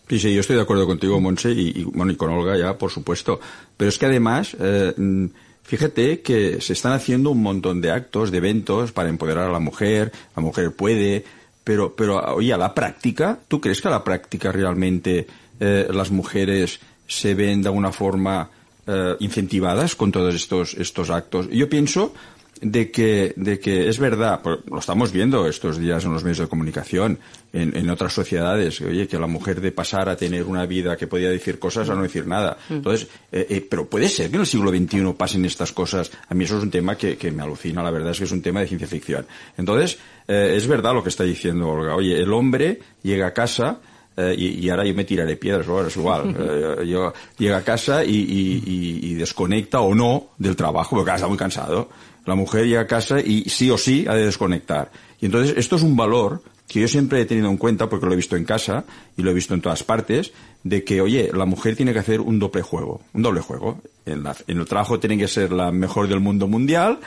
Sí, 0.09 0.19
sí, 0.19 0.33
yo 0.33 0.39
estoy 0.39 0.55
de 0.55 0.61
acuerdo 0.61 0.87
contigo, 0.87 1.19
Monse, 1.19 1.51
y, 1.51 1.81
y, 1.81 1.83
bueno, 1.83 2.13
y 2.13 2.15
con 2.15 2.31
Olga 2.31 2.57
ya, 2.57 2.77
por 2.77 2.91
supuesto. 2.91 3.39
Pero 3.75 3.89
es 3.89 3.97
que 3.97 4.05
además, 4.05 4.55
eh, 4.57 4.93
mm, 4.95 5.25
fíjate 5.63 6.21
que 6.21 6.61
se 6.61 6.73
están 6.73 6.93
haciendo 6.93 7.31
un 7.31 7.43
montón 7.43 7.81
de 7.81 7.91
actos, 7.91 8.31
de 8.31 8.37
eventos 8.37 8.93
para 8.93 9.09
empoderar 9.09 9.49
a 9.49 9.51
la 9.51 9.59
mujer, 9.59 10.13
la 10.33 10.41
mujer 10.41 10.71
puede, 10.71 11.25
pero, 11.65 11.93
pero 11.93 12.35
oye, 12.35 12.53
a 12.53 12.57
la 12.57 12.73
práctica, 12.73 13.37
¿tú 13.49 13.59
crees 13.59 13.81
que 13.81 13.89
a 13.89 13.91
la 13.91 14.03
práctica 14.05 14.53
realmente 14.53 15.27
eh, 15.59 15.87
las 15.91 16.11
mujeres 16.11 16.79
se 17.07 17.35
ven 17.35 17.61
de 17.61 17.69
alguna 17.69 17.91
forma 17.91 18.49
eh, 18.85 19.15
incentivadas 19.19 19.95
con 19.95 20.11
todos 20.11 20.35
estos, 20.35 20.73
estos 20.75 21.09
actos? 21.09 21.49
Yo 21.49 21.69
pienso 21.69 22.13
de 22.61 22.91
que, 22.91 23.33
de 23.35 23.59
que 23.59 23.87
es 23.87 23.99
verdad, 23.99 24.41
pues, 24.41 24.59
lo 24.69 24.79
estamos 24.79 25.11
viendo 25.11 25.47
estos 25.47 25.77
días 25.77 26.03
en 26.05 26.13
los 26.13 26.23
medios 26.23 26.39
de 26.39 26.47
comunicación, 26.47 27.19
en, 27.53 27.75
en 27.75 27.89
otras 27.89 28.13
sociedades, 28.13 28.81
oye, 28.81 29.07
que 29.07 29.19
la 29.19 29.27
mujer 29.27 29.61
de 29.61 29.71
pasar 29.71 30.09
a 30.09 30.15
tener 30.15 30.43
una 30.43 30.65
vida 30.65 30.97
que 30.97 31.07
podía 31.07 31.29
decir 31.29 31.59
cosas 31.59 31.89
a 31.89 31.95
no 31.95 32.03
decir 32.03 32.27
nada. 32.27 32.57
Entonces, 32.69 33.07
eh, 33.31 33.47
eh, 33.49 33.67
pero 33.67 33.87
puede 33.87 34.09
ser 34.09 34.29
que 34.29 34.35
en 34.35 34.41
el 34.41 34.47
siglo 34.47 34.71
XXI 34.71 35.13
pasen 35.17 35.45
estas 35.45 35.71
cosas. 35.71 36.11
A 36.29 36.33
mí 36.33 36.43
eso 36.43 36.57
es 36.57 36.63
un 36.63 36.71
tema 36.71 36.95
que, 36.95 37.17
que 37.17 37.31
me 37.31 37.43
alucina, 37.43 37.83
la 37.83 37.91
verdad 37.91 38.11
es 38.11 38.19
que 38.19 38.25
es 38.25 38.31
un 38.31 38.41
tema 38.41 38.61
de 38.61 38.67
ciencia 38.67 38.87
ficción. 38.87 39.25
Entonces, 39.57 39.97
eh, 40.27 40.53
es 40.55 40.67
verdad 40.67 40.93
lo 40.93 41.03
que 41.03 41.09
está 41.09 41.23
diciendo 41.23 41.69
Olga. 41.69 41.95
Oye, 41.95 42.21
el 42.21 42.31
hombre 42.33 42.79
llega 43.03 43.27
a 43.27 43.33
casa, 43.33 43.79
eh, 44.19 44.33
y, 44.35 44.65
y, 44.65 44.69
ahora 44.71 44.83
yo 44.83 44.95
me 44.95 45.05
tiraré 45.05 45.37
piedras, 45.37 45.67
ahora 45.67 45.87
es 45.87 45.95
igual. 45.95 46.35
Eh, 46.47 46.87
yo 46.87 47.13
llega 47.37 47.57
a 47.57 47.63
casa 47.63 48.03
y, 48.03 48.15
y, 48.15 49.11
y, 49.11 49.13
desconecta 49.13 49.81
o 49.81 49.93
no 49.93 50.29
del 50.37 50.55
trabajo, 50.55 50.95
porque 50.95 51.11
está 51.13 51.27
muy 51.27 51.37
cansado. 51.37 51.89
La 52.25 52.35
mujer 52.35 52.65
llega 52.65 52.81
a 52.81 52.87
casa 52.87 53.19
y 53.19 53.43
sí 53.43 53.69
o 53.69 53.77
sí 53.77 54.05
ha 54.07 54.15
de 54.15 54.25
desconectar. 54.25 54.91
Y 55.21 55.27
entonces 55.27 55.55
esto 55.57 55.75
es 55.75 55.83
un 55.83 55.95
valor 55.95 56.41
que 56.67 56.81
yo 56.81 56.87
siempre 56.87 57.21
he 57.21 57.25
tenido 57.25 57.49
en 57.49 57.57
cuenta, 57.57 57.87
porque 57.89 58.05
lo 58.05 58.13
he 58.13 58.15
visto 58.15 58.35
en 58.35 58.43
casa 58.43 58.85
y 59.15 59.21
lo 59.21 59.31
he 59.31 59.33
visto 59.33 59.53
en 59.53 59.61
todas 59.61 59.83
partes, 59.83 60.33
de 60.63 60.83
que, 60.83 60.99
oye, 60.99 61.29
la 61.33 61.45
mujer 61.45 61.75
tiene 61.75 61.93
que 61.93 61.99
hacer 61.99 62.19
un 62.19 62.39
doble 62.39 62.61
juego, 62.61 63.01
un 63.13 63.21
doble 63.21 63.41
juego. 63.41 63.81
En, 64.05 64.23
la, 64.23 64.35
en 64.47 64.57
el 64.57 64.65
trabajo 64.65 64.99
tiene 64.99 65.17
que 65.17 65.27
ser 65.27 65.51
la 65.51 65.71
mejor 65.71 66.07
del 66.07 66.19
mundo 66.19 66.47
mundial 66.47 66.99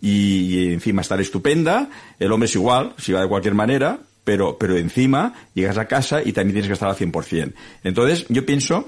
y, 0.00 0.54
y 0.54 0.72
encima 0.72 1.02
estar 1.02 1.20
estupenda. 1.20 1.88
El 2.18 2.32
hombre 2.32 2.46
es 2.46 2.54
igual, 2.54 2.94
si 2.98 3.12
va 3.12 3.22
de 3.22 3.28
cualquier 3.28 3.54
manera, 3.54 4.00
pero, 4.26 4.58
pero 4.58 4.76
encima 4.76 5.32
llegas 5.54 5.78
a 5.78 5.86
casa 5.86 6.20
y 6.20 6.32
también 6.32 6.54
tienes 6.54 6.66
que 6.66 6.72
estar 6.72 6.88
al 6.88 6.96
100%. 6.96 7.52
Entonces, 7.84 8.26
yo 8.28 8.44
pienso 8.44 8.84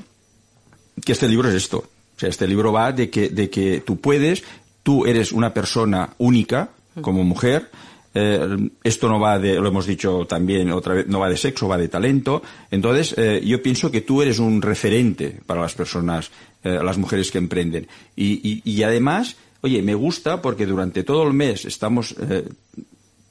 que 1.04 1.12
este 1.12 1.28
libro 1.28 1.48
es 1.48 1.54
esto. 1.54 1.78
O 1.78 2.18
sea, 2.18 2.28
este 2.28 2.48
libro 2.48 2.72
va 2.72 2.90
de 2.90 3.08
que, 3.08 3.28
de 3.28 3.48
que 3.48 3.80
tú 3.86 4.00
puedes, 4.00 4.42
tú 4.82 5.06
eres 5.06 5.30
una 5.30 5.54
persona 5.54 6.10
única 6.18 6.70
como 7.00 7.22
mujer, 7.22 7.70
eh, 8.14 8.68
esto 8.82 9.08
no 9.08 9.20
va 9.20 9.38
de, 9.38 9.60
lo 9.60 9.68
hemos 9.68 9.86
dicho 9.86 10.26
también 10.26 10.72
otra 10.72 10.94
vez, 10.94 11.06
no 11.06 11.20
va 11.20 11.30
de 11.30 11.36
sexo, 11.36 11.68
va 11.68 11.78
de 11.78 11.86
talento. 11.86 12.42
Entonces, 12.72 13.14
eh, 13.16 13.40
yo 13.44 13.62
pienso 13.62 13.92
que 13.92 14.00
tú 14.00 14.20
eres 14.20 14.40
un 14.40 14.60
referente 14.60 15.38
para 15.46 15.62
las 15.62 15.74
personas, 15.74 16.32
eh, 16.64 16.80
las 16.82 16.98
mujeres 16.98 17.30
que 17.30 17.38
emprenden. 17.38 17.86
Y, 18.16 18.40
y, 18.42 18.62
y, 18.64 18.82
además, 18.82 19.36
oye, 19.60 19.82
me 19.82 19.94
gusta 19.94 20.42
porque 20.42 20.66
durante 20.66 21.04
todo 21.04 21.22
el 21.22 21.32
mes 21.32 21.64
estamos 21.64 22.16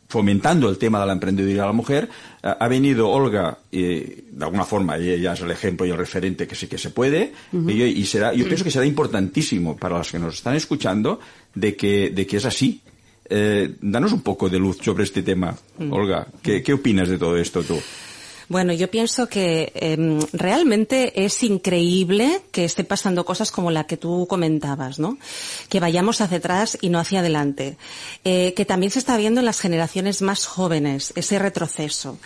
fomentando 0.07 0.69
el 0.69 0.77
tema 0.77 0.99
de 1.01 1.07
la 1.07 1.13
emprendeduría 1.13 1.63
de 1.63 1.67
la 1.67 1.73
mujer, 1.73 2.09
ha 2.41 2.67
venido 2.67 3.09
Olga, 3.09 3.57
y 3.71 3.81
de 3.81 4.45
alguna 4.45 4.63
forma 4.63 4.97
ella 4.97 5.33
es 5.33 5.41
el 5.41 5.51
ejemplo 5.51 5.85
y 5.85 5.89
el 5.89 5.97
referente 5.97 6.47
que 6.47 6.55
sí 6.55 6.67
que 6.67 6.77
se 6.77 6.91
puede, 6.91 7.33
y, 7.51 7.83
y, 7.83 8.05
será, 8.05 8.33
yo 8.33 8.45
pienso 8.45 8.63
que 8.63 8.71
será 8.71 8.85
importantísimo 8.85 9.75
para 9.75 9.97
los 9.97 10.11
que 10.11 10.19
nos 10.19 10.35
están 10.35 10.55
escuchando 10.55 11.19
de 11.53 11.75
que, 11.75 12.09
de 12.11 12.25
que 12.25 12.37
es 12.37 12.45
así, 12.45 12.81
eh, 13.29 13.75
danos 13.81 14.13
un 14.13 14.21
poco 14.21 14.49
de 14.49 14.59
luz 14.59 14.77
sobre 14.81 15.03
este 15.03 15.21
tema, 15.21 15.55
mm. 15.77 15.91
Olga. 15.91 16.27
¿Qué, 16.41 16.63
¿Qué, 16.63 16.73
opinas 16.73 17.09
de 17.09 17.17
todo 17.17 17.35
esto 17.37 17.63
tú? 17.63 17.77
Bueno, 18.49 18.71
yo 18.71 18.89
pienso 18.89 19.27
que 19.27 19.73
eh, 19.75 19.97
realmente 20.31 21.25
es 21.25 21.43
increíble 21.43 22.41
que 22.51 22.63
esté 22.63 22.85
pasando 22.85 23.25
cosas 23.25 23.51
como 23.51 23.71
la 23.71 23.85
que 23.85 23.97
tú 23.97 24.25
comentabas, 24.27 24.99
¿no? 24.99 25.17
Que 25.67 25.81
vayamos 25.81 26.21
hacia 26.21 26.37
atrás 26.37 26.77
y 26.79 26.89
no 26.89 26.99
hacia 26.99 27.19
adelante. 27.19 27.77
Eh, 28.23 28.53
que 28.55 28.63
también 28.63 28.91
se 28.91 28.99
está 28.99 29.17
viendo 29.17 29.41
en 29.41 29.45
las 29.45 29.59
generaciones 29.59 30.21
más 30.21 30.45
jóvenes 30.45 31.11
ese 31.15 31.39
retroceso. 31.39 32.17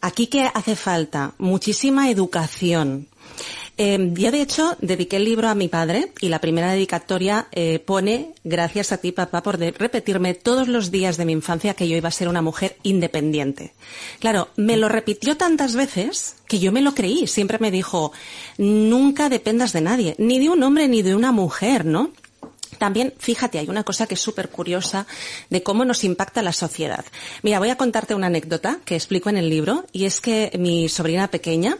Aquí 0.00 0.28
que 0.28 0.48
hace 0.54 0.76
falta 0.76 1.34
muchísima 1.38 2.10
educación, 2.10 3.08
eh, 3.78 4.12
yo, 4.14 4.30
de 4.30 4.40
hecho, 4.40 4.76
dediqué 4.80 5.16
el 5.16 5.24
libro 5.24 5.48
a 5.48 5.54
mi 5.54 5.68
padre 5.68 6.12
y 6.20 6.28
la 6.28 6.40
primera 6.40 6.72
dedicatoria 6.72 7.48
eh, 7.52 7.78
pone, 7.78 8.32
gracias 8.42 8.92
a 8.92 8.98
ti, 8.98 9.12
papá, 9.12 9.42
por 9.42 9.58
repetirme 9.58 10.34
todos 10.34 10.68
los 10.68 10.90
días 10.90 11.16
de 11.16 11.26
mi 11.26 11.32
infancia 11.32 11.74
que 11.74 11.88
yo 11.88 11.96
iba 11.96 12.08
a 12.08 12.12
ser 12.12 12.28
una 12.28 12.42
mujer 12.42 12.76
independiente. 12.82 13.74
Claro, 14.18 14.48
me 14.56 14.76
lo 14.76 14.88
repitió 14.88 15.36
tantas 15.36 15.74
veces 15.74 16.36
que 16.48 16.58
yo 16.58 16.72
me 16.72 16.80
lo 16.80 16.94
creí. 16.94 17.26
Siempre 17.26 17.58
me 17.58 17.70
dijo, 17.70 18.12
nunca 18.56 19.28
dependas 19.28 19.72
de 19.72 19.82
nadie, 19.82 20.14
ni 20.18 20.38
de 20.38 20.48
un 20.48 20.62
hombre 20.62 20.88
ni 20.88 21.02
de 21.02 21.14
una 21.14 21.32
mujer, 21.32 21.84
¿no? 21.84 22.12
También, 22.78 23.14
fíjate, 23.18 23.58
hay 23.58 23.68
una 23.68 23.84
cosa 23.84 24.06
que 24.06 24.14
es 24.14 24.20
súper 24.20 24.50
curiosa 24.50 25.06
de 25.50 25.62
cómo 25.62 25.84
nos 25.84 26.04
impacta 26.04 26.42
la 26.42 26.52
sociedad. 26.52 27.04
Mira, 27.42 27.58
voy 27.58 27.70
a 27.70 27.76
contarte 27.76 28.14
una 28.14 28.26
anécdota 28.26 28.78
que 28.84 28.94
explico 28.94 29.30
en 29.30 29.36
el 29.36 29.48
libro 29.48 29.84
y 29.92 30.04
es 30.04 30.20
que 30.20 30.50
mi 30.58 30.88
sobrina 30.88 31.28
pequeña, 31.28 31.78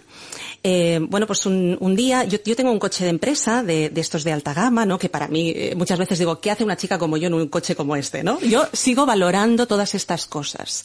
eh, 0.68 0.98
bueno, 1.00 1.28
pues 1.28 1.46
un, 1.46 1.94
día, 1.94 2.24
yo, 2.24 2.40
tengo 2.40 2.72
un 2.72 2.80
coche 2.80 3.04
de 3.04 3.10
empresa 3.10 3.62
de, 3.62 3.88
de, 3.88 4.00
estos 4.00 4.24
de 4.24 4.32
alta 4.32 4.52
gama, 4.52 4.84
¿no? 4.84 4.98
Que 4.98 5.08
para 5.08 5.28
mí, 5.28 5.52
eh, 5.54 5.74
muchas 5.76 5.96
veces 5.96 6.18
digo, 6.18 6.40
¿qué 6.40 6.50
hace 6.50 6.64
una 6.64 6.76
chica 6.76 6.98
como 6.98 7.16
yo 7.16 7.28
en 7.28 7.34
un 7.34 7.46
coche 7.46 7.76
como 7.76 7.94
este, 7.94 8.24
no? 8.24 8.40
Yo 8.40 8.66
sigo 8.72 9.06
valorando 9.06 9.68
todas 9.68 9.94
estas 9.94 10.26
cosas. 10.26 10.84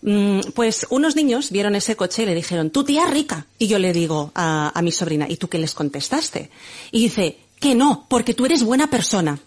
Mm, 0.00 0.40
pues 0.54 0.86
unos 0.88 1.14
niños 1.14 1.50
vieron 1.50 1.74
ese 1.74 1.94
coche 1.94 2.22
y 2.22 2.26
le 2.26 2.34
dijeron, 2.34 2.70
tu 2.70 2.84
tía 2.84 3.04
rica. 3.04 3.46
Y 3.58 3.66
yo 3.66 3.78
le 3.78 3.92
digo 3.92 4.32
a, 4.34 4.72
a 4.74 4.80
mi 4.80 4.92
sobrina, 4.92 5.26
¿y 5.28 5.36
tú 5.36 5.46
qué 5.46 5.58
les 5.58 5.74
contestaste? 5.74 6.48
Y 6.90 7.02
dice, 7.02 7.36
que 7.60 7.74
no, 7.74 8.06
porque 8.08 8.32
tú 8.32 8.46
eres 8.46 8.62
buena 8.62 8.88
persona. 8.88 9.38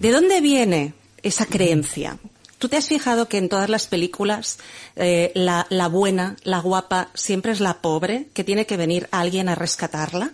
¿De 0.00 0.10
dónde 0.10 0.40
viene 0.40 0.94
esa 1.22 1.44
creencia? 1.44 2.18
¿Tú 2.64 2.70
te 2.70 2.78
has 2.78 2.88
fijado 2.88 3.28
que 3.28 3.36
en 3.36 3.50
todas 3.50 3.68
las 3.68 3.88
películas 3.88 4.56
eh, 4.96 5.32
la, 5.34 5.88
buena, 5.88 6.36
la 6.44 6.60
guapa, 6.60 7.10
siempre 7.12 7.52
es 7.52 7.60
la 7.60 7.82
pobre, 7.82 8.28
que 8.32 8.42
tiene 8.42 8.64
que 8.64 8.78
venir 8.78 9.06
alguien 9.10 9.50
a 9.50 9.54
rescatarla? 9.54 10.32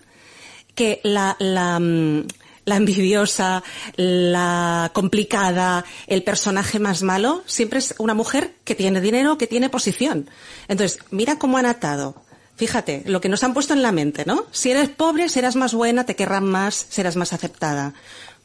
Que 0.77 1.01
la, 1.03 1.35
la, 1.41 1.81
mm, 1.81 2.29
la 2.67 2.77
envidiosa, 2.77 3.65
la 3.97 4.93
complicada, 4.95 5.85
el 6.07 6.23
personaje 6.23 6.79
más 6.79 7.03
malo, 7.03 7.43
siempre 7.47 7.81
es 7.81 7.97
una 7.99 8.15
mujer 8.15 8.55
que 8.63 8.77
tiene 8.77 9.01
dinero, 9.01 9.37
que 9.37 9.49
tiene 9.49 9.69
posición. 9.69 10.31
Entonces, 10.69 11.01
mira 11.11 11.37
cómo 11.37 11.59
han 11.59 11.67
atado 11.67 12.15
Fíjate, 12.55 13.03
lo 13.07 13.21
que 13.21 13.29
nos 13.29 13.43
han 13.43 13.55
puesto 13.55 13.75
en 13.75 13.83
la 13.83 13.91
mente, 13.91 14.25
¿no? 14.25 14.47
Si 14.53 14.71
eres 14.71 14.89
pobre, 14.89 15.29
serás 15.29 15.57
más 15.57 15.75
buena, 15.75 16.07
te 16.07 16.15
querrán 16.15 16.45
más, 16.45 16.87
serás 16.91 17.17
más 17.17 17.33
aceptada. 17.33 17.93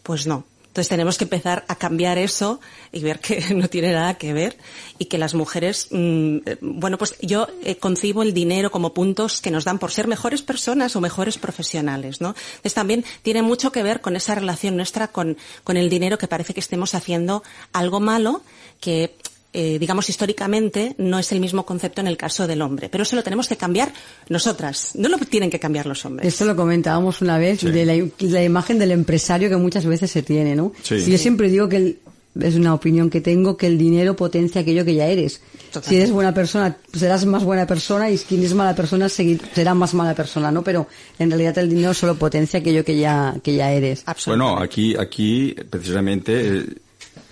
Pues 0.02 0.26
no. 0.26 0.44
Entonces 0.76 0.90
tenemos 0.90 1.18
que 1.18 1.24
empezar 1.24 1.64
a 1.70 1.76
cambiar 1.78 2.18
eso 2.18 2.60
y 2.92 3.00
ver 3.00 3.22
que 3.22 3.40
no 3.56 3.70
tiene 3.70 3.94
nada 3.94 4.16
que 4.16 4.34
ver 4.34 4.58
y 5.00 5.06
que 5.06 5.18
las 5.18 5.34
mujeres, 5.34 5.88
mmm, 5.90 6.40
bueno, 6.60 6.98
pues 6.98 7.16
yo 7.22 7.48
eh, 7.64 7.78
concibo 7.78 8.24
el 8.24 8.34
dinero 8.34 8.72
como 8.72 8.94
puntos 8.94 9.40
que 9.40 9.52
nos 9.52 9.64
dan 9.64 9.80
por 9.80 9.94
ser 9.94 10.08
mejores 10.08 10.42
personas 10.42 10.94
o 10.98 11.00
mejores 11.00 11.38
profesionales, 11.38 12.20
¿no? 12.20 12.36
Entonces 12.58 12.74
también 12.74 13.06
tiene 13.22 13.42
mucho 13.42 13.72
que 13.72 13.84
ver 13.84 14.02
con 14.02 14.18
esa 14.18 14.36
relación 14.36 14.76
nuestra 14.76 15.08
con, 15.08 15.38
con 15.64 15.78
el 15.78 15.90
dinero 15.90 16.18
que 16.18 16.28
parece 16.28 16.54
que 16.54 16.60
estemos 16.60 16.94
haciendo 16.94 17.42
algo 17.72 18.02
malo 18.02 18.42
que 18.82 19.16
eh, 19.58 19.80
digamos, 19.80 20.10
históricamente 20.10 20.96
no 20.98 21.18
es 21.18 21.32
el 21.32 21.40
mismo 21.40 21.66
concepto 21.66 22.02
en 22.02 22.08
el 22.08 22.18
caso 22.18 22.46
del 22.46 22.62
hombre. 22.62 22.90
Pero 22.90 23.04
eso 23.04 23.16
lo 23.16 23.24
tenemos 23.24 23.48
que 23.48 23.56
cambiar 23.56 23.94
nosotras. 24.28 24.92
No 24.96 25.08
lo 25.08 25.18
tienen 25.20 25.50
que 25.50 25.62
cambiar 25.62 25.86
los 25.86 26.04
hombres. 26.04 26.28
Esto 26.28 26.44
lo 26.44 26.58
comentábamos 26.58 27.22
una 27.22 27.38
vez, 27.38 27.62
sí. 27.62 27.72
de 27.72 27.86
la, 27.86 27.94
la, 28.20 28.44
imagen 28.44 28.78
del 28.78 28.92
empresario 28.92 29.48
que 29.48 29.56
muchas 29.56 29.86
veces 29.86 30.12
se 30.12 30.24
tiene, 30.24 30.58
¿no? 30.58 30.74
Sí. 30.84 30.96
Y 30.96 31.12
yo 31.12 31.18
siempre 31.18 31.48
digo 31.50 31.70
que 31.70 31.78
el, 31.78 32.00
es 32.38 32.56
una 32.56 32.74
opinión 32.74 33.10
que 33.10 33.22
tengo 33.22 33.56
que 33.56 33.68
el 33.68 33.78
dinero 33.78 34.18
potencia 34.18 34.60
aquello 34.60 34.84
que 34.84 34.94
ya 34.94 35.08
eres. 35.08 35.40
Totalmente. 35.72 35.90
Si 35.90 35.96
eres 35.96 36.12
buena 36.12 36.34
persona, 36.34 36.76
serás 36.94 37.26
más 37.26 37.46
buena 37.46 37.66
persona 37.66 38.12
y 38.12 38.18
quien 38.18 38.44
es 38.44 38.54
mala 38.54 38.76
persona 38.76 39.08
será 39.08 39.74
más 39.74 39.94
mala 39.94 40.14
persona, 40.16 40.52
¿no? 40.52 40.64
Pero 40.64 40.88
en 41.18 41.30
realidad 41.30 41.58
el 41.60 41.70
dinero 41.70 41.94
solo 41.94 42.16
potencia 42.16 42.60
aquello 42.60 42.84
que 42.84 42.98
ya, 42.98 43.36
que 43.42 43.56
ya 43.56 43.72
eres. 43.72 44.04
Bueno, 44.26 44.58
aquí, 44.58 44.98
aquí 44.98 45.56
precisamente 45.70 46.58
eh, 46.58 46.66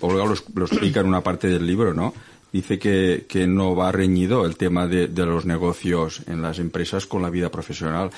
Olga 0.04 0.24
lo, 0.24 0.34
lo, 0.54 0.66
explica 0.66 1.00
en 1.00 1.06
una 1.06 1.22
parte 1.22 1.48
del 1.48 1.66
libro, 1.66 1.94
¿no? 1.94 2.14
Dice 2.52 2.78
que, 2.78 3.26
que 3.28 3.46
no 3.46 3.74
va 3.74 3.90
reñido 3.90 4.46
el 4.46 4.56
tema 4.56 4.86
de, 4.86 5.08
de, 5.08 5.26
los 5.26 5.44
negocios 5.44 6.22
en 6.26 6.40
las 6.40 6.58
empresas 6.58 7.06
con 7.06 7.22
la 7.22 7.30
vida 7.30 7.50
profesional. 7.50 8.10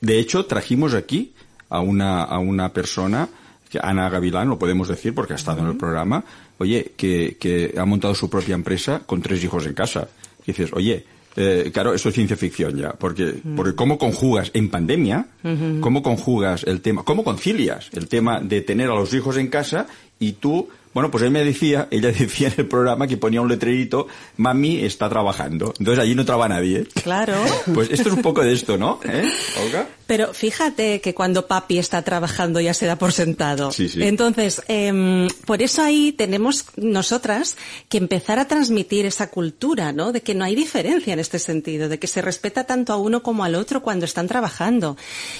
De 0.00 0.18
hecho, 0.18 0.46
trajimos 0.46 0.94
aquí 0.94 1.34
a 1.68 1.80
una, 1.80 2.22
a 2.22 2.38
una 2.38 2.72
persona, 2.72 3.28
que 3.68 3.78
Ana 3.82 4.08
Gavilán, 4.08 4.48
lo 4.48 4.58
podemos 4.58 4.88
decir 4.88 5.14
porque 5.14 5.34
ha 5.34 5.36
estado 5.36 5.58
uh 5.58 5.60
-huh. 5.60 5.66
en 5.66 5.72
el 5.72 5.76
programa, 5.76 6.24
oye, 6.58 6.92
que, 6.96 7.36
que 7.38 7.74
ha 7.76 7.84
montado 7.84 8.14
su 8.14 8.30
propia 8.30 8.54
empresa 8.54 9.02
con 9.04 9.20
tres 9.20 9.42
hijos 9.44 9.66
en 9.66 9.74
casa. 9.74 10.08
Y 10.46 10.52
dices, 10.52 10.70
oye, 10.72 11.04
eh, 11.36 11.70
claro, 11.72 11.94
eso 11.94 12.08
es 12.08 12.14
ciencia 12.14 12.36
ficción 12.36 12.76
ya, 12.76 12.92
porque, 12.92 13.40
mm. 13.42 13.56
porque 13.56 13.74
cómo 13.74 13.98
conjugas 13.98 14.50
en 14.54 14.70
pandemia, 14.70 15.26
uh 15.42 15.48
-huh. 15.48 15.80
cómo 15.80 16.02
conjugas 16.02 16.62
el 16.64 16.80
tema, 16.80 17.02
cómo 17.02 17.24
concilias 17.24 17.90
el 17.92 18.06
tema 18.08 18.40
de 18.40 18.60
tener 18.60 18.88
a 18.88 18.94
los 18.94 19.12
hijos 19.14 19.36
en 19.36 19.48
casa 19.48 19.86
y 20.20 20.32
tú 20.32 20.68
bueno, 20.94 21.10
pues 21.10 21.24
él 21.24 21.30
me 21.30 21.44
decía, 21.44 21.88
ella 21.90 22.12
decía 22.18 22.48
en 22.48 22.54
el 22.58 22.68
programa 22.68 23.06
que 23.06 23.16
ponía 23.16 23.40
un 23.40 23.48
letrerito, 23.48 24.06
mami 24.36 24.84
está 24.84 25.08
trabajando. 25.08 25.74
Entonces 25.78 26.02
allí 26.02 26.14
no 26.14 26.24
traba 26.24 26.48
nadie. 26.48 26.86
Claro. 27.02 27.34
Pues 27.74 27.90
esto 27.90 28.10
es 28.10 28.14
un 28.14 28.22
poco 28.22 28.42
de 28.42 28.52
esto, 28.52 28.76
¿no? 28.76 29.00
¿Eh, 29.04 29.28
Olga? 29.64 29.88
Pero 30.06 30.34
fíjate 30.34 31.00
que 31.00 31.14
cuando 31.14 31.46
papi 31.46 31.78
está 31.78 32.02
trabajando 32.02 32.60
ya 32.60 32.74
se 32.74 32.86
da 32.86 32.96
por 32.96 33.12
sentado. 33.12 33.72
Sí, 33.72 33.88
sí. 33.88 34.02
Entonces, 34.02 34.62
eh, 34.68 35.26
por 35.46 35.62
eso 35.62 35.82
ahí 35.82 36.12
tenemos 36.12 36.66
nosotras 36.76 37.56
que 37.88 37.98
empezar 37.98 38.38
a 38.38 38.46
transmitir 38.46 39.06
esa 39.06 39.30
cultura, 39.30 39.92
¿no? 39.92 40.12
De 40.12 40.20
que 40.20 40.34
no 40.34 40.44
hay 40.44 40.54
diferencia 40.54 41.14
en 41.14 41.20
este 41.20 41.38
sentido, 41.38 41.88
de 41.88 41.98
que 41.98 42.06
se 42.06 42.22
respeta 42.22 42.64
tanto 42.64 42.92
a 42.92 42.96
uno 42.96 43.22
como 43.22 43.44
al 43.44 43.54
otro 43.54 43.82
cuando 43.82 44.04
están 44.04 44.28
trabajando. 44.28 44.96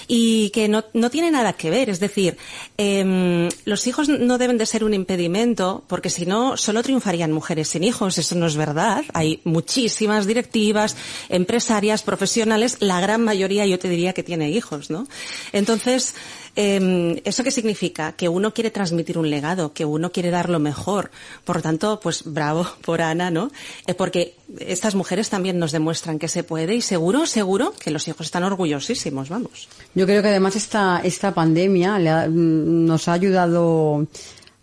Y 0.08 0.50
que 0.50 0.68
no, 0.68 0.84
no 0.94 1.10
tiene 1.10 1.30
nada 1.30 1.52
que 1.52 1.70
ver. 1.70 1.90
Es 1.90 2.00
decir, 2.00 2.36
eh, 2.78 3.48
los 3.64 3.86
hijos 3.86 4.08
no 4.08 4.38
deben 4.38 4.58
de 4.58 4.66
ser 4.66 4.82
un 4.82 4.94
impedimento, 4.94 5.43
porque 5.86 6.10
si 6.10 6.24
no, 6.26 6.56
solo 6.56 6.82
triunfarían 6.82 7.32
mujeres 7.32 7.68
sin 7.68 7.84
hijos. 7.84 8.16
Eso 8.18 8.34
no 8.34 8.46
es 8.46 8.56
verdad. 8.56 9.04
Hay 9.12 9.40
muchísimas 9.44 10.26
directivas, 10.26 10.96
empresarias, 11.28 12.02
profesionales, 12.02 12.78
la 12.80 13.00
gran 13.00 13.22
mayoría 13.22 13.66
yo 13.66 13.78
te 13.78 13.88
diría 13.88 14.14
que 14.14 14.22
tiene 14.22 14.50
hijos, 14.50 14.90
¿no? 14.90 15.06
Entonces, 15.52 16.14
eh, 16.56 17.20
¿eso 17.24 17.42
qué 17.42 17.50
significa? 17.50 18.12
Que 18.12 18.28
uno 18.28 18.54
quiere 18.54 18.70
transmitir 18.70 19.18
un 19.18 19.28
legado, 19.28 19.72
que 19.72 19.84
uno 19.84 20.12
quiere 20.12 20.30
dar 20.30 20.48
lo 20.48 20.58
mejor. 20.58 21.10
Por 21.44 21.56
lo 21.56 21.62
tanto, 21.62 22.00
pues 22.00 22.22
bravo 22.24 22.66
por 22.84 23.02
Ana, 23.02 23.30
¿no? 23.30 23.50
Eh, 23.86 23.94
porque 23.94 24.36
estas 24.60 24.94
mujeres 24.94 25.30
también 25.30 25.58
nos 25.58 25.72
demuestran 25.72 26.18
que 26.18 26.28
se 26.28 26.44
puede 26.44 26.74
y 26.74 26.80
seguro, 26.80 27.26
seguro 27.26 27.72
que 27.78 27.90
los 27.90 28.06
hijos 28.08 28.26
están 28.26 28.44
orgullosísimos, 28.44 29.28
vamos. 29.28 29.68
Yo 29.94 30.06
creo 30.06 30.22
que 30.22 30.28
además 30.28 30.56
esta, 30.56 31.00
esta 31.02 31.34
pandemia 31.34 31.96
ha, 31.96 32.28
nos 32.28 33.08
ha 33.08 33.12
ayudado 33.12 34.06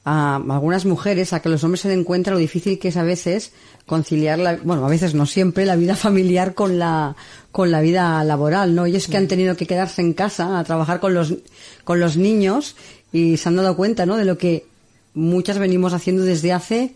a 0.04 0.38
algunas 0.38 0.86
mujeres 0.86 1.32
a 1.32 1.42
que 1.42 1.50
los 1.50 1.64
hombres 1.64 1.82
se 1.82 1.90
den 1.90 2.04
cuenta 2.04 2.32
lo 2.32 2.38
difícil 2.38 2.80
que 2.80 2.88
es 2.88 2.98
a 2.98 3.04
veces 3.04 3.52
conciliar 3.86 4.40
la, 4.40 4.58
bueno, 4.64 4.86
a 4.86 4.90
veces 4.90 5.14
no 5.14 5.26
siempre, 5.26 5.66
la 5.66 5.76
vida 5.76 5.96
familiar 6.08 6.54
con 6.54 6.80
la, 6.80 7.16
con 7.52 7.72
la 7.72 7.82
vida 7.82 8.24
laboral, 8.24 8.74
¿no? 8.74 8.86
Ellos 8.86 9.08
que 9.08 9.18
han 9.18 9.28
tenido 9.28 9.56
que 9.56 9.68
quedarse 9.68 10.02
en 10.02 10.14
casa 10.14 10.60
a 10.60 10.64
trabajar 10.64 11.00
con 11.00 11.14
los, 11.14 11.36
con 11.84 12.00
los 12.00 12.18
niños 12.18 12.76
y 13.12 13.38
se 13.38 13.50
han 13.50 13.56
dado 13.56 13.76
cuenta, 13.76 14.06
¿no? 14.06 14.18
De 14.18 14.26
lo 14.26 14.38
que 14.38 14.66
muchas 15.14 15.60
venimos 15.60 15.94
haciendo 15.94 16.24
desde 16.24 16.54
hace 16.54 16.96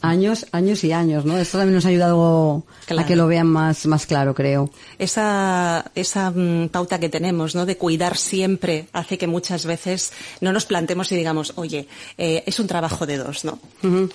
años, 0.00 0.46
años 0.52 0.84
y 0.84 0.92
años, 0.92 1.24
¿no? 1.24 1.36
Esto 1.36 1.58
también 1.58 1.74
nos 1.74 1.84
ha 1.84 1.88
ayudado 1.88 2.64
claro. 2.86 3.02
a 3.02 3.06
que 3.06 3.16
lo 3.16 3.26
vean 3.26 3.46
más, 3.46 3.86
más 3.86 4.06
claro, 4.06 4.34
creo. 4.34 4.70
Esa, 4.98 5.84
esa 5.94 6.30
um, 6.30 6.68
pauta 6.68 6.98
que 6.98 7.08
tenemos, 7.08 7.54
¿no? 7.54 7.66
De 7.66 7.76
cuidar 7.76 8.16
siempre 8.16 8.88
hace 8.92 9.18
que 9.18 9.26
muchas 9.26 9.66
veces 9.66 10.12
no 10.40 10.52
nos 10.52 10.66
plantemos 10.66 11.10
y 11.12 11.16
digamos, 11.16 11.52
oye, 11.56 11.88
eh, 12.16 12.42
es 12.46 12.58
un 12.60 12.66
trabajo 12.66 13.06
de 13.06 13.16
dos, 13.16 13.44
¿no? 13.44 13.58
Uh 13.82 13.86
-huh. 13.86 14.12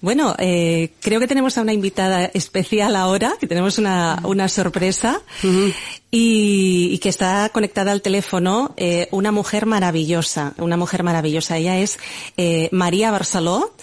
Bueno, 0.00 0.34
eh, 0.38 0.92
creo 1.00 1.20
que 1.20 1.26
tenemos 1.26 1.58
a 1.58 1.62
una 1.62 1.74
invitada 1.74 2.24
especial 2.24 2.96
ahora, 2.96 3.34
que 3.38 3.46
tenemos 3.46 3.76
una, 3.76 4.18
una 4.24 4.48
sorpresa 4.48 5.20
y, 6.10 6.88
y, 6.92 6.98
que 6.98 7.10
está 7.10 7.50
conectada 7.50 7.92
al 7.92 8.00
teléfono 8.00 8.72
eh, 8.78 9.08
una 9.10 9.30
mujer 9.30 9.66
maravillosa, 9.66 10.54
una 10.56 10.78
mujer 10.78 11.02
maravillosa. 11.02 11.58
Ella 11.58 11.78
es 11.78 11.98
eh, 12.38 12.70
María 12.72 13.10
Barceló. 13.10 13.74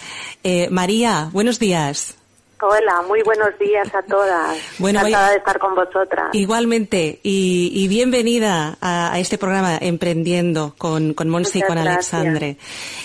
Eh, 0.43 0.68
María, 0.72 1.30
buenos 1.34 1.59
días. 1.59 2.16
Hola, 2.60 3.03
muy 3.08 3.22
buenos 3.22 3.49
días 3.60 3.93
a 3.93 4.01
todas. 4.01 4.58
Bueno, 4.80 4.99
Encantada 4.99 5.30
de 5.30 5.38
estar 5.38 5.60
con 5.60 5.76
vosotras. 5.76 6.30
Igualmente, 6.34 7.20
y, 7.22 7.72
y 7.72 7.88
bienvenida 7.88 8.78
a, 8.82 9.14
a, 9.14 9.20
este 9.20 9.38
programa 9.38 9.78
Emprendiendo 9.80 10.74
con, 10.76 11.14
con 11.14 11.30
Monsi 11.30 11.60
y 11.60 11.62
con 11.62 11.78
Alexandre. 11.78 12.58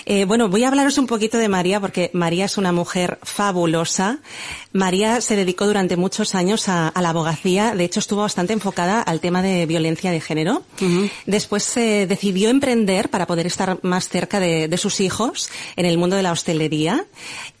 Eh, 0.05 0.25
bueno, 0.25 0.49
voy 0.49 0.63
a 0.63 0.69
hablaros 0.69 0.97
un 0.97 1.05
poquito 1.05 1.37
de 1.37 1.49
María 1.49 1.79
porque 1.79 2.09
María 2.13 2.45
es 2.45 2.57
una 2.57 2.71
mujer 2.71 3.19
fabulosa. 3.21 4.17
María 4.73 5.21
se 5.21 5.35
dedicó 5.35 5.67
durante 5.67 5.97
muchos 5.97 6.33
años 6.33 6.67
a, 6.69 6.87
a 6.87 7.01
la 7.01 7.09
abogacía, 7.09 7.75
de 7.75 7.83
hecho 7.83 7.99
estuvo 7.99 8.21
bastante 8.21 8.53
enfocada 8.53 9.01
al 9.01 9.19
tema 9.19 9.41
de 9.43 9.65
violencia 9.67 10.11
de 10.11 10.19
género. 10.19 10.63
Uh 10.81 10.83
-huh. 10.83 11.11
Después 11.27 11.63
se 11.63 12.07
decidió 12.07 12.49
emprender 12.49 13.09
para 13.09 13.27
poder 13.27 13.45
estar 13.45 13.77
más 13.83 14.09
cerca 14.09 14.39
de, 14.39 14.67
de 14.67 14.77
sus 14.77 14.99
hijos 14.99 15.49
en 15.75 15.85
el 15.85 15.97
mundo 15.99 16.15
de 16.15 16.23
la 16.23 16.31
hostelería. 16.31 17.05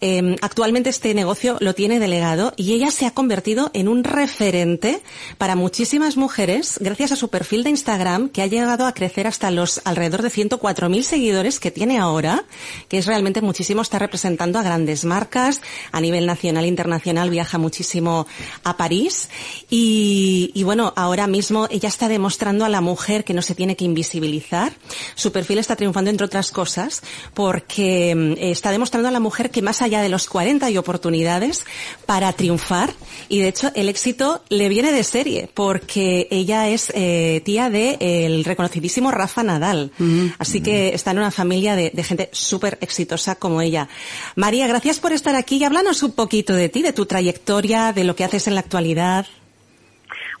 Eh, 0.01 0.35
actualmente 0.41 0.89
este 0.89 1.13
negocio 1.13 1.57
lo 1.59 1.75
tiene 1.75 1.83
tiene 1.83 1.99
delegado 1.99 2.53
y 2.55 2.71
ella 2.71 2.91
se 2.91 3.05
ha 3.05 3.11
convertido 3.11 3.69
en 3.73 3.89
un 3.89 4.05
referente 4.05 5.01
para 5.37 5.57
muchísimas 5.57 6.15
mujeres 6.15 6.77
gracias 6.79 7.11
a 7.11 7.17
su 7.17 7.27
perfil 7.27 7.65
de 7.65 7.71
Instagram 7.71 8.29
que 8.29 8.41
ha 8.41 8.47
llegado 8.47 8.87
a 8.87 8.93
crecer 8.93 9.27
hasta 9.27 9.51
los 9.51 9.81
alrededor 9.83 10.21
de 10.21 10.29
104.000 10.29 11.01
seguidores 11.01 11.59
que 11.59 11.71
tiene 11.71 11.97
ahora, 11.99 12.45
que 12.87 12.99
es 12.99 13.05
realmente 13.05 13.41
muchísimo, 13.41 13.81
está 13.81 13.99
representando 13.99 14.59
a 14.59 14.63
grandes 14.63 15.03
marcas 15.03 15.61
a 15.91 15.99
nivel 15.99 16.25
nacional 16.25 16.63
e 16.63 16.69
internacional, 16.69 17.02
viaja 17.29 17.57
muchísimo 17.57 18.27
a 18.63 18.77
París 18.77 19.29
y, 19.69 20.51
y 20.53 20.63
bueno, 20.63 20.93
ahora 20.95 21.27
mismo 21.27 21.67
ella 21.69 21.89
está 21.89 22.07
demostrando 22.07 22.65
a 22.65 22.69
la 22.69 22.81
mujer 22.81 23.23
que 23.23 23.33
no 23.33 23.41
se 23.41 23.55
tiene 23.55 23.75
que 23.75 23.85
invisibilizar. 23.85 24.73
Su 25.15 25.31
perfil 25.31 25.57
está 25.57 25.75
triunfando 25.75 26.09
entre 26.09 26.25
otras 26.25 26.51
cosas 26.51 27.01
porque 27.33 28.11
eh, 28.11 28.51
está 28.51 28.71
demostrando 28.71 29.09
a 29.09 29.11
la 29.11 29.19
mujer 29.19 29.49
que 29.49 29.61
más 29.61 29.81
allá 29.81 30.01
de 30.01 30.09
los 30.09 30.27
40 30.27 30.65
hay 30.65 30.77
oportunidades 30.77 31.65
para 32.05 32.31
triunfar 32.33 32.93
y 33.29 33.39
de 33.39 33.47
hecho 33.47 33.71
el 33.75 33.89
éxito 33.89 34.43
le 34.49 34.69
viene 34.69 34.91
de 34.91 35.03
serie 35.03 35.49
porque 35.53 36.27
ella 36.31 36.69
es 36.69 36.91
eh, 36.95 37.41
tía 37.45 37.69
de 37.69 37.97
el 37.99 38.45
reconocidísimo 38.45 39.11
Rafa 39.11 39.43
Nadal. 39.43 39.91
Uh 39.99 40.03
-huh. 40.03 40.35
Así 40.37 40.61
que 40.61 40.93
está 40.93 41.11
en 41.11 41.19
una 41.19 41.31
familia 41.31 41.75
de, 41.75 41.89
de 41.89 42.03
gente 42.03 42.29
súper 42.31 42.77
exitosa 42.81 43.35
como 43.35 43.61
ella. 43.61 43.89
María, 44.35 44.67
gracias 44.67 44.99
por 44.99 45.11
estar 45.11 45.35
aquí 45.35 45.57
y 45.57 45.63
háblanos 45.63 46.03
un 46.03 46.11
poquito 46.11 46.53
de 46.53 46.69
ti, 46.69 46.81
de 46.81 46.92
tu 46.93 47.05
trayectoria, 47.05 47.93
de 47.93 48.03
lo 48.03 48.15
que 48.15 48.23
haces 48.23 48.47
en 48.47 48.55
la 48.55 48.61
actualidad. 48.61 49.25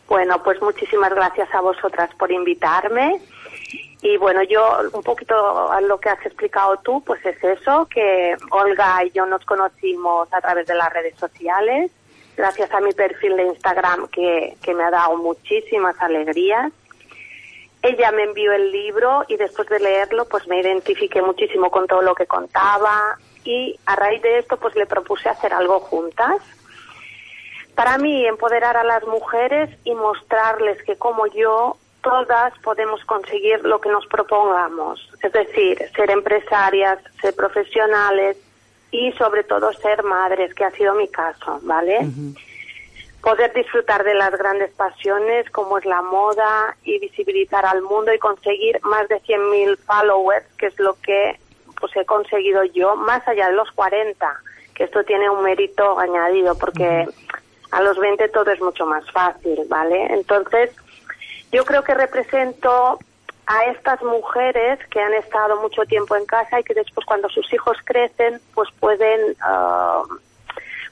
Bueno, 0.07 0.43
pues 0.43 0.61
muchísimas 0.61 1.13
gracias 1.13 1.53
a 1.53 1.61
vosotras 1.61 2.09
por 2.17 2.31
invitarme. 2.31 3.19
Y 4.01 4.17
bueno, 4.17 4.43
yo 4.43 4.79
un 4.91 5.01
poquito 5.01 5.71
a 5.71 5.79
lo 5.79 5.97
que 5.97 6.09
has 6.09 6.25
explicado 6.25 6.77
tú, 6.83 7.01
pues 7.05 7.25
es 7.25 7.41
eso, 7.41 7.87
que 7.89 8.35
Olga 8.51 9.03
y 9.05 9.11
yo 9.11 9.25
nos 9.25 9.45
conocimos 9.45 10.27
a 10.33 10.41
través 10.41 10.67
de 10.67 10.75
las 10.75 10.91
redes 10.91 11.15
sociales, 11.17 11.89
gracias 12.35 12.69
a 12.73 12.81
mi 12.81 12.91
perfil 12.91 13.37
de 13.37 13.43
Instagram 13.43 14.07
que, 14.09 14.57
que 14.61 14.73
me 14.73 14.83
ha 14.83 14.91
dado 14.91 15.15
muchísimas 15.17 15.95
alegrías. 16.01 16.73
Ella 17.81 18.11
me 18.11 18.23
envió 18.23 18.51
el 18.51 18.71
libro 18.71 19.23
y 19.29 19.37
después 19.37 19.69
de 19.69 19.79
leerlo 19.79 20.25
pues 20.25 20.47
me 20.47 20.59
identifiqué 20.59 21.21
muchísimo 21.21 21.71
con 21.71 21.87
todo 21.87 22.01
lo 22.01 22.13
que 22.13 22.25
contaba 22.25 23.17
y 23.43 23.79
a 23.85 23.95
raíz 23.95 24.21
de 24.21 24.39
esto 24.39 24.57
pues 24.57 24.75
le 24.75 24.85
propuse 24.85 25.29
hacer 25.29 25.53
algo 25.53 25.79
juntas. 25.79 26.37
Para 27.75 27.97
mí 27.97 28.25
empoderar 28.25 28.77
a 28.77 28.83
las 28.83 29.03
mujeres 29.07 29.69
y 29.83 29.95
mostrarles 29.95 30.81
que 30.83 30.95
como 30.95 31.25
yo 31.27 31.77
todas 32.03 32.53
podemos 32.59 33.03
conseguir 33.05 33.63
lo 33.63 33.79
que 33.81 33.89
nos 33.89 34.05
propongamos, 34.07 35.09
es 35.21 35.31
decir, 35.31 35.79
ser 35.95 36.11
empresarias, 36.11 36.99
ser 37.21 37.33
profesionales 37.33 38.37
y 38.91 39.11
sobre 39.13 39.43
todo 39.43 39.73
ser 39.73 40.03
madres, 40.03 40.53
que 40.53 40.65
ha 40.65 40.71
sido 40.71 40.93
mi 40.93 41.07
caso, 41.07 41.59
¿vale? 41.63 41.99
Uh 42.01 42.03
-huh. 42.03 42.37
Poder 43.21 43.53
disfrutar 43.53 44.03
de 44.03 44.13
las 44.15 44.37
grandes 44.37 44.71
pasiones 44.73 45.49
como 45.49 45.77
es 45.77 45.85
la 45.85 46.01
moda 46.01 46.75
y 46.83 46.99
visibilizar 46.99 47.65
al 47.65 47.81
mundo 47.81 48.13
y 48.13 48.19
conseguir 48.19 48.81
más 48.83 49.07
de 49.07 49.21
100.000 49.21 49.77
followers, 49.77 50.45
que 50.57 50.67
es 50.67 50.77
lo 50.77 50.95
que 50.95 51.39
pues 51.83 51.97
he 51.97 52.05
conseguido 52.05 52.63
yo, 52.63 52.95
más 52.95 53.27
allá 53.27 53.49
de 53.49 53.55
los 53.55 53.69
40, 53.73 54.39
que 54.73 54.85
esto 54.85 55.03
tiene 55.03 55.29
un 55.29 55.43
mérito 55.43 55.99
añadido 55.99 56.57
porque 56.57 57.05
a 57.71 57.81
los 57.81 57.97
20 57.97 58.29
todo 58.29 58.49
es 58.51 58.61
mucho 58.61 58.85
más 58.85 59.03
fácil, 59.11 59.59
¿vale? 59.67 60.13
Entonces, 60.13 60.71
yo 61.51 61.65
creo 61.65 61.83
que 61.83 61.93
represento 61.93 62.99
a 63.47 63.65
estas 63.65 64.01
mujeres 64.01 64.79
que 64.91 65.01
han 65.01 65.13
estado 65.15 65.59
mucho 65.59 65.81
tiempo 65.81 66.15
en 66.15 66.25
casa 66.25 66.61
y 66.61 66.63
que 66.63 66.73
después 66.73 67.05
cuando 67.05 67.27
sus 67.27 67.51
hijos 67.51 67.75
crecen 67.83 68.39
pues 68.55 68.69
pueden 68.79 69.35
uh, 69.45 70.07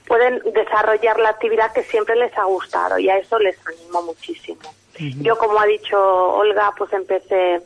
pueden 0.06 0.42
desarrollar 0.54 1.18
la 1.22 1.30
actividad 1.30 1.72
que 1.72 1.84
siempre 1.84 2.18
les 2.18 2.38
ha 2.38 2.44
gustado 2.44 3.00
y 3.00 3.10
a 3.10 3.18
eso 3.18 3.40
les 3.40 3.56
animo 3.66 4.02
muchísimo. 4.02 4.60
Uh 5.00 5.04
-huh. 5.04 5.22
Yo 5.22 5.38
como 5.38 5.58
ha 5.58 5.66
dicho 5.66 5.98
Olga 6.34 6.74
pues 6.78 6.92
empecé 6.92 7.62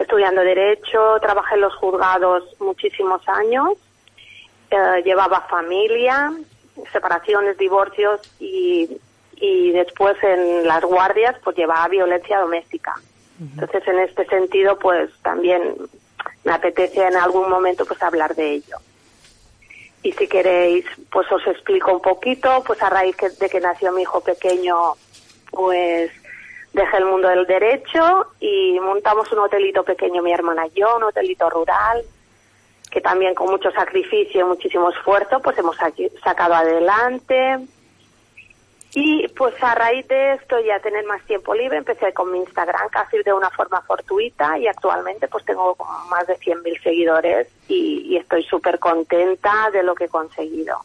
estudiando 0.00 0.40
derecho, 0.40 1.18
trabajé 1.20 1.54
en 1.54 1.60
los 1.60 1.74
juzgados 1.76 2.42
muchísimos 2.58 3.22
años, 3.28 3.70
uh, 4.72 5.02
llevaba 5.04 5.42
familia, 5.42 6.32
separaciones, 6.92 7.56
divorcios 7.58 8.20
y 8.40 8.98
y 9.40 9.72
después 9.72 10.22
en 10.22 10.66
las 10.66 10.84
guardias 10.84 11.34
pues 11.42 11.56
llevaba 11.56 11.88
violencia 11.88 12.38
doméstica. 12.38 12.94
Uh 13.38 13.44
-huh. 13.44 13.52
Entonces 13.54 13.88
en 13.88 13.98
este 14.00 14.26
sentido 14.26 14.78
pues 14.78 15.10
también 15.22 15.76
me 16.44 16.52
apetece 16.52 17.02
en 17.06 17.16
algún 17.16 17.48
momento 17.48 17.84
pues 17.86 18.02
hablar 18.02 18.34
de 18.34 18.52
ello. 18.56 18.76
Y 20.02 20.12
si 20.12 20.28
queréis 20.28 20.84
pues 21.10 21.30
os 21.32 21.46
explico 21.46 21.92
un 21.92 22.02
poquito, 22.02 22.62
pues 22.66 22.82
a 22.82 22.90
raíz 22.90 23.16
de 23.16 23.48
que 23.48 23.60
nació 23.60 23.92
mi 23.92 24.02
hijo 24.02 24.20
pequeño 24.20 24.76
pues 25.50 26.10
dejé 26.72 26.96
el 26.98 27.04
mundo 27.04 27.28
del 27.28 27.46
derecho 27.46 28.26
y 28.40 28.78
montamos 28.80 29.30
un 29.32 29.40
hotelito 29.40 29.82
pequeño 29.82 30.22
mi 30.22 30.32
hermana 30.32 30.66
y 30.66 30.80
yo, 30.80 30.96
un 30.96 31.04
hotelito 31.04 31.50
rural 31.50 32.04
que 32.90 33.00
también 33.00 33.34
con 33.34 33.48
mucho 33.50 33.70
sacrificio 33.70 34.40
y 34.40 34.44
muchísimo 34.44 34.90
esfuerzo 34.90 35.40
pues 35.40 35.56
hemos 35.58 35.76
sacado 36.22 36.54
adelante 36.54 37.58
y 38.92 39.28
pues 39.28 39.54
a 39.62 39.74
raíz 39.76 40.06
de 40.08 40.34
esto 40.34 40.58
y 40.58 40.70
a 40.70 40.80
tener 40.80 41.04
más 41.06 41.24
tiempo 41.24 41.54
libre 41.54 41.78
empecé 41.78 42.12
con 42.12 42.32
mi 42.32 42.38
Instagram 42.38 42.88
casi 42.90 43.18
de 43.22 43.32
una 43.32 43.48
forma 43.50 43.80
fortuita 43.82 44.58
y 44.58 44.66
actualmente 44.66 45.28
pues 45.28 45.44
tengo 45.44 45.76
más 46.08 46.26
de 46.26 46.36
100.000 46.36 46.82
seguidores 46.82 47.48
y, 47.68 48.16
estoy 48.16 48.42
súper 48.42 48.78
contenta 48.80 49.70
de 49.72 49.82
lo 49.82 49.94
que 49.94 50.04
he 50.04 50.08
conseguido. 50.08 50.78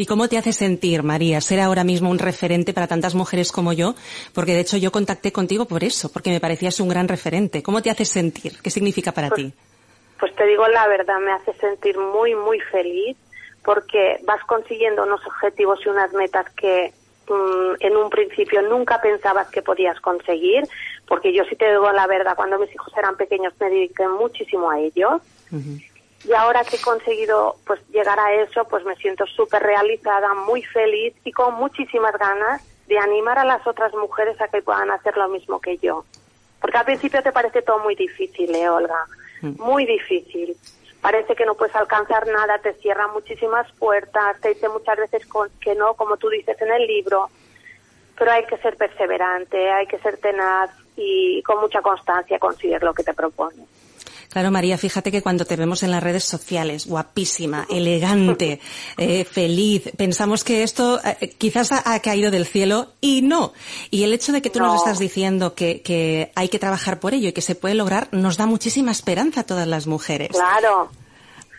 ¿Y 0.00 0.06
cómo 0.06 0.28
te 0.28 0.38
hace 0.38 0.52
sentir, 0.52 1.02
María, 1.02 1.40
ser 1.40 1.58
ahora 1.58 1.82
mismo 1.82 2.08
un 2.08 2.20
referente 2.20 2.72
para 2.72 2.86
tantas 2.86 3.16
mujeres 3.16 3.50
como 3.50 3.72
yo? 3.72 3.96
Porque 4.32 4.54
de 4.54 4.60
hecho 4.60 4.76
yo 4.76 4.92
contacté 4.92 5.32
contigo 5.32 5.64
por 5.64 5.82
eso, 5.82 6.12
porque 6.12 6.30
me 6.30 6.38
parecías 6.38 6.78
un 6.78 6.88
gran 6.88 7.08
referente. 7.08 7.64
¿Cómo 7.64 7.82
te 7.82 7.90
hace 7.90 8.04
sentir? 8.04 8.52
¿Qué 8.62 8.70
significa 8.70 9.10
para 9.10 9.28
pues, 9.28 9.42
ti? 9.42 9.52
Pues 10.20 10.32
te 10.36 10.46
digo 10.46 10.68
la 10.68 10.86
verdad, 10.86 11.18
me 11.18 11.32
hace 11.32 11.52
sentir 11.54 11.98
muy, 11.98 12.36
muy 12.36 12.60
feliz 12.60 13.16
porque 13.64 14.20
vas 14.24 14.40
consiguiendo 14.44 15.02
unos 15.02 15.20
objetivos 15.26 15.80
y 15.84 15.88
unas 15.88 16.12
metas 16.12 16.48
que 16.50 16.92
mmm, 17.28 17.74
en 17.80 17.96
un 17.96 18.08
principio 18.08 18.62
nunca 18.62 19.00
pensabas 19.00 19.48
que 19.50 19.62
podías 19.62 19.98
conseguir, 20.00 20.62
porque 21.08 21.34
yo 21.34 21.42
sí 21.50 21.56
te 21.56 21.68
digo 21.68 21.90
la 21.90 22.06
verdad, 22.06 22.36
cuando 22.36 22.56
mis 22.60 22.72
hijos 22.72 22.92
eran 22.96 23.16
pequeños 23.16 23.52
me 23.58 23.68
dediqué 23.68 24.06
muchísimo 24.06 24.70
a 24.70 24.78
ellos. 24.78 25.20
Uh 25.50 25.56
-huh. 25.56 25.87
Y 26.24 26.32
ahora 26.32 26.64
que 26.64 26.76
he 26.76 26.80
conseguido 26.80 27.56
pues 27.66 27.80
llegar 27.88 28.18
a 28.18 28.34
eso, 28.34 28.64
pues 28.64 28.84
me 28.84 28.96
siento 28.96 29.24
súper 29.26 29.62
realizada, 29.62 30.34
muy 30.34 30.62
feliz 30.62 31.14
y 31.24 31.32
con 31.32 31.54
muchísimas 31.54 32.16
ganas 32.18 32.62
de 32.86 32.98
animar 32.98 33.38
a 33.38 33.44
las 33.44 33.66
otras 33.66 33.92
mujeres 33.94 34.40
a 34.40 34.48
que 34.48 34.62
puedan 34.62 34.90
hacer 34.90 35.16
lo 35.16 35.28
mismo 35.28 35.60
que 35.60 35.78
yo. 35.78 36.04
Porque 36.60 36.76
al 36.76 36.84
principio 36.84 37.22
te 37.22 37.32
parece 37.32 37.62
todo 37.62 37.78
muy 37.78 37.94
difícil, 37.94 38.52
¿eh, 38.54 38.68
Olga? 38.68 39.06
Muy 39.42 39.86
difícil 39.86 40.56
parece 41.00 41.34
que 41.36 41.46
no 41.46 41.54
puedes 41.54 41.74
alcanzar 41.76 42.26
nada, 42.26 42.58
te 42.58 42.74
cierran 42.74 43.12
muchísimas 43.12 43.70
puertas, 43.72 44.40
te 44.40 44.50
dice 44.50 44.68
muchas 44.68 44.96
veces 44.98 45.22
que 45.60 45.74
no, 45.74 45.94
como 45.94 46.16
tú 46.16 46.28
dices 46.28 46.60
en 46.60 46.72
el 46.72 46.86
libro, 46.86 47.28
pero 48.18 48.32
hay 48.32 48.44
que 48.46 48.58
ser 48.58 48.76
perseverante, 48.76 49.70
hay 49.70 49.86
que 49.86 49.98
ser 49.98 50.18
tenaz 50.18 50.70
y 50.96 51.42
con 51.42 51.60
mucha 51.60 51.80
constancia 51.80 52.38
conseguir 52.38 52.82
lo 52.82 52.92
que 52.92 53.04
te 53.04 53.14
propones. 53.14 53.66
Claro, 54.30 54.50
María, 54.50 54.76
fíjate 54.76 55.10
que 55.10 55.22
cuando 55.22 55.46
te 55.46 55.56
vemos 55.56 55.82
en 55.82 55.90
las 55.90 56.02
redes 56.02 56.24
sociales, 56.24 56.86
guapísima, 56.86 57.66
elegante, 57.70 58.60
eh, 58.98 59.24
feliz, 59.24 59.90
pensamos 59.96 60.44
que 60.44 60.62
esto 60.62 61.00
eh, 61.02 61.30
quizás 61.38 61.72
ha, 61.72 61.94
ha, 61.94 62.00
caído 62.00 62.30
del 62.30 62.46
cielo 62.46 62.88
y 63.00 63.22
no. 63.22 63.52
Y 63.90 64.04
el 64.04 64.12
hecho 64.12 64.32
de 64.32 64.42
que 64.42 64.50
tú 64.50 64.58
no. 64.58 64.66
nos 64.66 64.76
estás 64.76 64.98
diciendo 64.98 65.54
que, 65.54 65.80
que 65.80 66.30
hay 66.34 66.48
que 66.48 66.58
trabajar 66.58 67.00
por 67.00 67.14
ello 67.14 67.30
y 67.30 67.32
que 67.32 67.40
se 67.40 67.54
puede 67.54 67.74
lograr 67.74 68.08
nos 68.12 68.36
da 68.36 68.46
muchísima 68.46 68.90
esperanza 68.90 69.40
a 69.40 69.44
todas 69.44 69.66
las 69.66 69.86
mujeres. 69.86 70.28
Claro. 70.30 70.90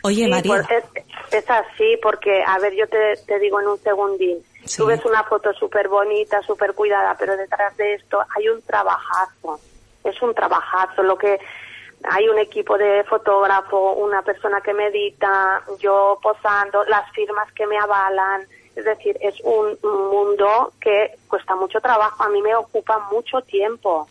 Oye, 0.02 0.24
Sí, 0.24 0.30
María. 0.30 0.64
es, 0.70 0.84
es 1.32 1.50
así, 1.50 1.98
porque, 2.02 2.42
a 2.46 2.58
ver, 2.58 2.74
yo 2.74 2.86
te, 2.88 3.16
te 3.26 3.38
digo 3.38 3.60
en 3.60 3.66
un 3.66 3.78
segundín. 3.78 4.38
Sí. 4.64 4.78
Tú 4.78 4.86
ves 4.86 5.04
una 5.04 5.24
foto 5.24 5.52
súper 5.54 5.88
bonita, 5.88 6.40
súper 6.42 6.74
cuidada, 6.74 7.16
pero 7.18 7.36
detrás 7.36 7.76
de 7.76 7.94
esto 7.94 8.20
hay 8.36 8.48
un 8.48 8.62
trabajazo. 8.62 9.60
Es 10.04 10.20
un 10.22 10.34
trabajazo. 10.34 11.02
Lo 11.02 11.18
que 11.18 11.38
hay 12.04 12.28
un 12.28 12.38
equipo 12.38 12.78
de 12.78 13.04
fotógrafo, 13.04 13.92
una 13.94 14.22
persona 14.22 14.60
que 14.60 14.72
me 14.72 14.86
edita, 14.86 15.62
yo 15.78 16.18
posando, 16.22 16.84
las 16.84 17.10
firmas 17.12 17.50
que 17.52 17.66
me 17.66 17.78
avalan. 17.78 18.46
Es 18.74 18.84
decir, 18.84 19.18
es 19.20 19.34
un 19.42 19.76
mundo 19.82 20.72
que 20.80 21.16
cuesta 21.28 21.54
mucho 21.56 21.80
trabajo. 21.80 22.22
A 22.22 22.28
mí 22.28 22.40
me 22.40 22.54
ocupa 22.54 23.08
mucho 23.12 23.42
tiempo. 23.42 24.08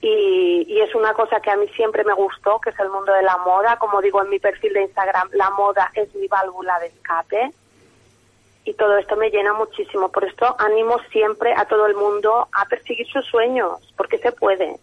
Y, 0.00 0.66
y 0.68 0.80
es 0.80 0.94
una 0.94 1.12
cosa 1.14 1.40
que 1.40 1.50
a 1.50 1.56
mí 1.56 1.66
siempre 1.68 2.04
me 2.04 2.12
gustó, 2.12 2.60
que 2.60 2.70
es 2.70 2.78
el 2.78 2.90
mundo 2.90 3.12
de 3.12 3.22
la 3.22 3.36
moda. 3.38 3.78
Como 3.78 4.00
digo 4.00 4.22
en 4.22 4.30
mi 4.30 4.38
perfil 4.38 4.72
de 4.74 4.82
Instagram, 4.82 5.30
la 5.32 5.50
moda 5.50 5.90
es 5.94 6.14
mi 6.14 6.28
válvula 6.28 6.78
de 6.78 6.86
escape. 6.86 7.50
Y 8.64 8.74
todo 8.74 8.96
esto 8.98 9.16
me 9.16 9.30
llena 9.30 9.52
muchísimo. 9.54 10.10
Por 10.12 10.24
esto 10.24 10.54
animo 10.58 10.98
siempre 11.10 11.52
a 11.56 11.64
todo 11.64 11.86
el 11.86 11.94
mundo 11.94 12.48
a 12.52 12.64
perseguir 12.66 13.06
sus 13.08 13.24
sueños, 13.26 13.92
porque 13.96 14.18
se 14.18 14.30
puede. 14.32 14.78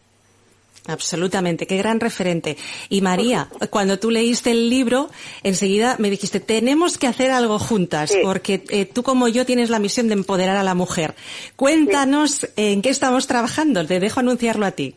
Absolutamente, 0.88 1.66
qué 1.66 1.78
gran 1.78 2.00
referente. 2.02 2.58
Y 2.90 3.02
María, 3.02 3.48
cuando 3.70 4.00
tú 4.00 4.12
leíste 4.12 4.52
el 4.52 4.70
libro, 4.70 5.10
enseguida 5.44 5.96
me 5.98 6.10
dijiste, 6.10 6.40
tenemos 6.42 6.98
que 6.98 7.08
hacer 7.08 7.32
algo 7.32 7.58
juntas, 7.58 8.10
Sí. 8.12 8.20
porque 8.22 8.66
eh, 8.70 8.86
tú 8.86 9.02
como 9.02 9.28
yo 9.30 9.46
tienes 9.46 9.70
la 9.70 9.80
misión 9.80 10.08
de 10.10 10.14
empoderar 10.16 10.58
a 10.58 10.64
la 10.64 10.76
mujer. 10.76 11.16
Cuéntanos 11.56 12.48
en 12.58 12.82
qué 12.82 12.90
estamos 12.90 13.28
trabajando, 13.28 13.86
te 13.86 14.00
dejo 14.02 14.20
anunciarlo 14.20 14.66
a 14.66 14.72
ti. 14.72 14.96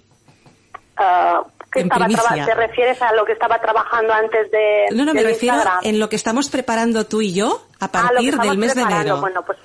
Ah, 0.97 1.43
¿qué 1.71 1.81
estaba 1.83 2.07
¿Te 2.09 2.55
refieres 2.55 3.01
a 3.03 3.13
lo 3.13 3.25
que 3.25 3.33
estaba 3.33 3.61
trabajando 3.61 4.13
antes 4.13 4.51
de 4.51 4.87
No, 4.93 5.05
no, 5.05 5.15
me 5.15 5.23
refiero 5.23 5.57
Instagram? 5.57 5.81
en 5.85 6.01
lo 6.01 6.09
que 6.09 6.17
estamos 6.17 6.49
preparando 6.49 7.07
tú 7.07 7.21
y 7.23 7.33
yo 7.35 7.65
a 7.79 7.85
Ah, 7.85 7.93
partir 7.93 8.37
del 8.39 8.59
mes 8.59 8.75
de 8.75 8.83
enero. 8.83 9.19
Bueno, 9.21 9.45
pues, 9.45 9.59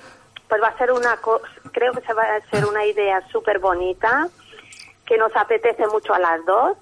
pues 0.48 0.62
va 0.62 0.68
a 0.68 0.78
ser 0.78 0.92
una 0.92 1.18
creo 1.72 1.94
que 1.94 2.02
se 2.06 2.14
va 2.14 2.24
a 2.24 2.50
ser 2.52 2.66
una 2.66 2.86
idea 2.86 3.22
súper 3.32 3.60
bonita, 3.60 4.28
que 5.12 5.18
nos 5.18 5.36
apetece 5.36 5.86
mucho 5.88 6.14
a 6.14 6.20
las 6.20 6.46
dos 6.46 6.78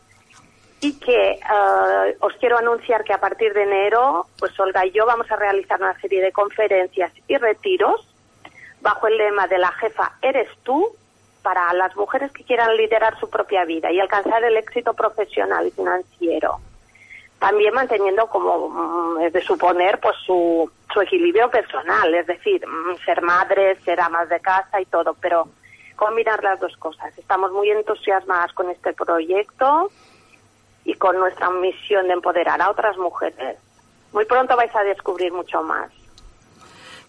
y 0.82 1.00
que 1.00 1.32
eh, 1.32 2.18
os 2.20 2.32
quiero 2.36 2.60
anunciar 2.60 3.04
que 3.04 3.12
a 3.12 3.20
partir 3.20 3.56
de 3.56 3.64
enero, 3.64 4.28
pues 4.38 4.58
Olga 4.60 4.86
y 4.86 4.92
yo 4.92 5.08
vamos 5.08 5.32
a 5.32 5.36
realizar 5.36 5.82
una 5.82 6.00
serie 6.00 6.22
de 6.22 6.32
conferencias 6.32 7.12
y 7.28 7.38
retiros 7.38 8.08
bajo 8.82 9.08
el 9.08 9.18
lema 9.18 9.48
de 9.48 9.58
la 9.58 9.72
jefa 9.72 10.12
eres 10.22 10.48
tú 10.62 10.90
para 11.42 11.74
las 11.74 11.96
mujeres 11.96 12.32
que 12.32 12.44
quieran 12.44 12.78
liderar 12.78 13.20
su 13.20 13.28
propia 13.32 13.66
vida 13.66 13.92
y 13.92 14.00
alcanzar 14.00 14.44
el 14.44 14.58
éxito 14.58 14.94
profesional 14.94 15.66
y 15.66 15.72
financiero. 15.72 16.60
También 17.40 17.74
manteniendo 17.74 18.28
como 18.28 18.70
mm, 18.70 19.22
es 19.22 19.34
de 19.34 19.42
suponer 19.42 20.00
pues 20.00 20.16
su, 20.24 20.70
su 20.94 21.02
equilibrio 21.02 21.50
personal, 21.50 22.14
es 22.14 22.28
decir, 22.28 22.64
mm, 22.68 22.96
ser 23.04 23.24
madre, 23.24 23.76
ser 23.84 24.00
amas 24.00 24.30
de 24.30 24.40
casa 24.40 24.80
y 24.80 24.86
todo, 24.86 25.16
pero 25.20 25.48
combinar 26.00 26.42
las 26.42 26.62
dos 26.62 26.76
cosas. 26.78 27.16
Estamos 27.18 27.52
muy 27.52 27.70
entusiasmadas 27.70 28.54
con 28.54 28.70
este 28.70 28.94
proyecto 28.94 29.92
y 30.86 30.94
con 30.94 31.20
nuestra 31.20 31.50
misión 31.50 32.08
de 32.08 32.14
empoderar 32.14 32.62
a 32.62 32.72
otras 32.72 32.98
mujeres. 32.98 33.58
Muy 34.14 34.24
pronto 34.24 34.56
vais 34.56 34.74
a 34.74 34.84
descubrir 34.84 35.34
mucho 35.34 35.62
más. 35.62 35.92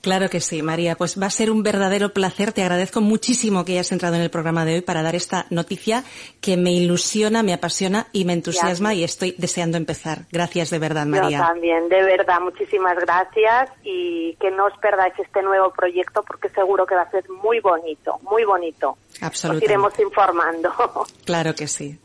Claro 0.01 0.31
que 0.31 0.41
sí, 0.41 0.63
María. 0.63 0.97
Pues 0.97 1.21
va 1.21 1.27
a 1.27 1.31
ser 1.31 1.51
un 1.51 1.63
verdadero 1.63 2.13
placer. 2.15 2.53
Te 2.53 2.63
agradezco 2.63 3.01
muchísimo 3.01 3.65
que 3.65 3.73
hayas 3.73 3.93
entrado 3.93 4.15
en 4.15 4.23
el 4.23 4.31
programa 4.31 4.65
de 4.65 4.77
hoy 4.77 4.81
para 4.81 5.03
dar 5.03 5.15
esta 5.15 5.47
noticia 5.51 6.05
que 6.41 6.57
me 6.57 6.73
ilusiona, 6.73 7.43
me 7.43 7.53
apasiona 7.53 8.07
y 8.13 8.25
me 8.25 8.33
entusiasma 8.33 8.95
y 8.95 9.05
estoy 9.05 9.35
deseando 9.37 9.77
empezar. 9.77 10.21
Gracias 10.33 10.71
de 10.71 10.79
verdad, 10.79 11.05
Yo 11.05 11.11
María. 11.11 11.39
también, 11.39 11.89
de 11.89 12.03
verdad, 12.03 12.41
muchísimas 12.41 12.97
gracias 12.99 13.71
y 13.85 14.35
que 14.41 14.51
no 14.51 14.67
os 14.67 14.79
perdáis 14.79 15.13
este 15.19 15.43
nuevo 15.43 15.71
proyecto 15.71 16.23
porque 16.23 16.49
seguro 16.49 16.87
que 16.87 16.95
va 16.95 17.03
a 17.03 17.11
ser 17.11 17.29
muy 17.29 17.61
bonito, 17.61 18.19
muy 18.23 18.45
bonito. 18.45 18.97
Os 19.13 19.23
Absolutamente. 19.23 19.67
iremos 19.67 19.99
informando. 19.99 20.71
Claro 21.25 21.55
que 21.55 21.69
sí. 21.69 21.99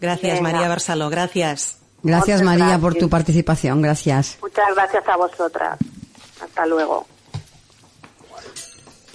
Gracias, 0.00 0.38
Venga. 0.40 0.52
María 0.52 0.68
Barsaló. 0.68 1.08
Gracias. 1.08 1.78
Gracias 2.02 2.42
Muchas 2.42 2.58
María 2.58 2.78
por 2.78 2.94
tu 2.94 3.08
participación, 3.08 3.80
gracias. 3.80 4.38
Muchas 4.42 4.74
gracias 4.74 5.06
a 5.06 5.16
vosotras. 5.16 5.78
Hasta 6.40 6.66
luego. 6.66 7.06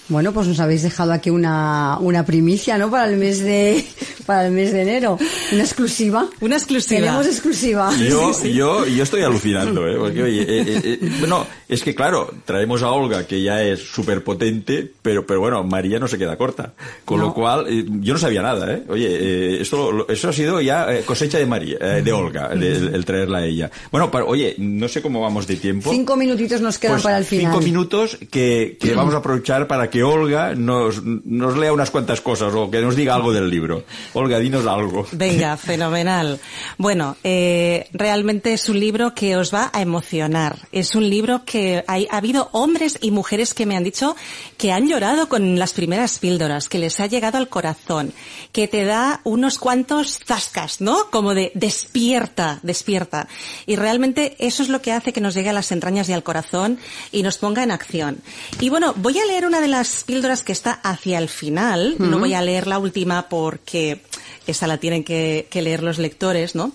Bueno, 0.10 0.32
pues 0.32 0.48
nos 0.48 0.60
habéis 0.60 0.84
dejado 0.84 1.12
aquí 1.12 1.30
una, 1.30 1.98
una 2.00 2.26
primicia, 2.26 2.78
¿no? 2.78 2.90
Para 2.90 3.10
el 3.10 3.18
mes 3.18 3.40
de 3.40 3.86
para 4.28 4.46
el 4.46 4.52
mes 4.52 4.72
de 4.74 4.82
enero, 4.84 5.18
una 5.52 5.64
exclusiva. 5.64 6.28
Una 6.42 6.58
exclusiva. 6.58 7.00
Tenemos 7.00 7.26
exclusiva. 7.26 7.92
Yo, 7.98 8.32
yo, 8.44 8.86
yo 8.86 9.04
estoy 9.04 9.24
alucinando, 9.24 9.88
¿eh? 9.88 9.96
Porque, 9.98 10.22
oye, 10.22 10.42
eh, 10.42 10.64
eh, 10.68 10.82
eh, 11.02 11.12
bueno, 11.20 11.48
es 11.68 11.82
que 11.82 11.96
claro, 11.96 12.32
traemos 12.46 12.84
a 12.84 12.92
Olga, 12.92 13.26
que 13.26 13.42
ya 13.42 13.64
es 13.64 13.80
súper 13.80 14.24
potente, 14.24 14.92
pero, 15.02 15.26
pero 15.26 15.40
bueno, 15.40 15.64
María 15.64 15.98
no 15.98 16.08
se 16.08 16.18
queda 16.18 16.38
corta. 16.38 16.74
Con 17.06 17.20
No. 17.20 17.28
lo 17.28 17.34
cual, 17.34 17.66
eh, 17.70 17.86
yo 18.02 18.14
no 18.14 18.20
sabía 18.20 18.42
nada, 18.42 18.72
¿eh? 18.74 18.84
Oye, 18.90 19.08
eh, 19.10 19.62
esto, 19.62 19.92
lo- 19.92 20.08
eso 20.10 20.30
ha 20.30 20.34
sido 20.34 20.60
ya 20.62 20.94
eh, 20.94 21.04
cosecha 21.06 21.38
de 21.38 21.46
María, 21.46 21.78
eh, 21.80 22.02
de 22.04 22.12
Olga, 22.12 22.50
de- 22.50 22.76
el, 22.76 22.96
el 22.96 23.06
traerla 23.06 23.40
a 23.40 23.46
ella. 23.46 23.72
Bueno, 23.92 24.12
para- 24.12 24.26
oye, 24.26 24.56
no 24.58 24.88
sé 24.90 25.02
cómo 25.02 25.22
vamos 25.22 25.48
de 25.48 25.56
tiempo. 25.56 25.90
Cinco 25.90 26.18
minutitos 26.18 26.60
nos 26.62 26.78
quedan 26.78 26.96
Pues 26.96 27.04
para 27.04 27.18
el 27.18 27.24
final. 27.26 27.54
Cinco 27.54 27.64
minutos 27.64 28.18
que, 28.30 28.78
que 28.80 28.94
vamos 28.94 29.14
a 29.14 29.18
aprovechar 29.18 29.68
para 29.68 29.90
que 29.90 30.04
Olga 30.04 30.54
nos, 30.54 31.02
nos 31.04 31.58
lea 31.58 31.72
unas 31.72 31.92
cuantas 31.92 32.20
cosas 32.20 32.54
o 32.54 32.70
que 32.70 32.82
nos 32.82 32.96
diga 32.98 33.16
algo 33.16 33.32
del 33.32 33.50
libro. 33.50 33.84
Olga, 34.18 34.40
dinos 34.40 34.66
algo. 34.66 35.06
Venga, 35.12 35.56
fenomenal. 35.58 36.40
Bueno, 36.80 37.18
eh, 37.24 37.88
realmente 37.94 38.52
es 38.52 38.68
un 38.68 38.80
libro 38.80 39.14
que 39.14 39.38
os 39.38 39.54
va 39.54 39.70
a 39.72 39.82
emocionar. 39.84 40.58
Es 40.72 40.96
un 40.96 41.08
libro 41.08 41.46
que 41.46 41.84
hay, 41.88 42.08
ha 42.10 42.18
habido 42.18 42.50
hombres 42.52 42.98
y 43.00 43.12
mujeres 43.12 43.54
que 43.54 43.68
me 43.68 43.78
han 43.78 43.84
dicho 43.84 44.16
que 44.58 44.72
han 44.72 44.88
llorado 44.88 45.30
con 45.30 45.60
las 45.60 45.74
primeras 45.74 46.18
píldoras, 46.18 46.68
que 46.68 46.80
les 46.80 47.00
ha 47.00 47.06
llegado 47.06 47.38
al 47.38 47.48
corazón, 47.48 48.12
que 48.52 48.68
te 48.68 48.86
da 48.86 49.22
unos 49.24 49.60
cuantos 49.60 50.18
zascas, 50.26 50.82
¿no? 50.82 51.12
Como 51.12 51.36
de 51.36 51.52
despierta, 51.54 52.60
despierta. 52.64 53.28
Y 53.68 53.76
realmente 53.76 54.36
eso 54.40 54.64
es 54.64 54.70
lo 54.70 54.82
que 54.82 54.94
hace 54.94 55.14
que 55.14 55.22
nos 55.22 55.36
llegue 55.36 55.50
a 55.50 55.54
las 55.54 55.72
entrañas 55.72 56.10
y 56.10 56.14
al 56.14 56.24
corazón 56.24 56.80
y 57.12 57.22
nos 57.22 57.38
ponga 57.38 57.62
en 57.62 57.70
acción. 57.70 58.18
Y 58.60 58.70
bueno, 58.70 58.96
voy 58.96 59.20
a 59.20 59.26
leer 59.26 59.46
una 59.46 59.62
de 59.62 59.68
las 59.68 60.04
píldoras 60.06 60.42
que 60.42 60.54
está 60.54 60.72
hacia 60.72 61.20
el 61.20 61.30
final. 61.30 61.98
No 62.00 62.18
voy 62.18 62.34
a 62.34 62.42
leer 62.42 62.66
la 62.66 62.80
última 62.80 63.30
porque 63.30 64.07
esa 64.46 64.68
la 64.68 64.78
tienen 64.78 65.04
que, 65.04 65.48
que 65.50 65.62
leer 65.62 65.84
los 65.84 65.98
lectores, 65.98 66.56
¿no? 66.56 66.72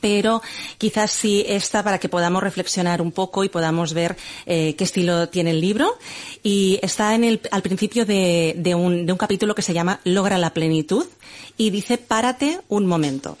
Pero 0.00 0.42
quizás 0.78 1.12
sí 1.12 1.44
esta 1.46 1.84
para 1.84 1.98
que 1.98 2.08
podamos 2.08 2.42
reflexionar 2.42 3.00
un 3.00 3.12
poco 3.12 3.44
y 3.44 3.48
podamos 3.48 3.94
ver 3.94 4.16
eh, 4.44 4.74
qué 4.76 4.84
estilo 4.84 5.28
tiene 5.28 5.50
el 5.50 5.60
libro. 5.60 5.98
Y 6.42 6.80
está 6.82 7.14
en 7.14 7.22
el, 7.22 7.40
al 7.52 7.62
principio 7.62 8.04
de 8.04 8.74
un 8.74 9.16
capítulo 9.16 9.54
que 9.54 9.62
se 9.62 9.72
llama 9.72 10.00
Logra 10.04 10.38
la 10.38 10.52
plenitud 10.52 11.06
y 11.56 11.70
dice 11.70 11.96
párate 11.98 12.60
un 12.68 12.86
momento. 12.86 13.38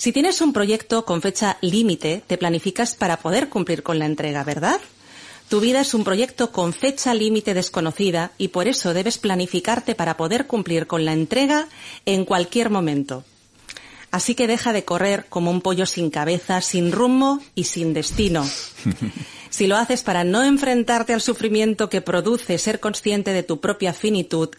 Si 0.00 0.12
tienes 0.12 0.40
un 0.40 0.54
proyecto 0.54 1.04
con 1.04 1.20
fecha 1.20 1.58
límite, 1.60 2.22
te 2.26 2.38
planificas 2.38 2.94
para 2.94 3.18
poder 3.18 3.50
cumplir 3.50 3.82
con 3.82 3.98
la 3.98 4.06
entrega, 4.06 4.42
¿verdad? 4.44 4.80
Tu 5.50 5.58
vida 5.58 5.80
es 5.80 5.94
un 5.94 6.04
proyecto 6.04 6.52
con 6.52 6.72
fecha 6.72 7.12
límite 7.12 7.54
desconocida 7.54 8.30
y 8.38 8.48
por 8.48 8.68
eso 8.68 8.94
debes 8.94 9.18
planificarte 9.18 9.96
para 9.96 10.16
poder 10.16 10.46
cumplir 10.46 10.86
con 10.86 11.04
la 11.04 11.12
entrega 11.12 11.66
en 12.06 12.24
cualquier 12.24 12.70
momento. 12.70 13.24
Así 14.12 14.36
que 14.36 14.46
deja 14.46 14.72
de 14.72 14.84
correr 14.84 15.26
como 15.28 15.50
un 15.50 15.60
pollo 15.60 15.86
sin 15.86 16.08
cabeza, 16.10 16.60
sin 16.60 16.92
rumbo 16.92 17.40
y 17.56 17.64
sin 17.64 17.92
destino. 17.92 18.48
Si 19.50 19.66
lo 19.66 19.76
haces 19.76 20.04
para 20.04 20.22
no 20.22 20.44
enfrentarte 20.44 21.12
al 21.12 21.20
sufrimiento 21.20 21.90
que 21.90 22.00
produce 22.00 22.56
ser 22.56 22.78
consciente 22.78 23.32
de 23.32 23.42
tu 23.42 23.60
propia 23.60 23.92
finitud, 23.92 24.50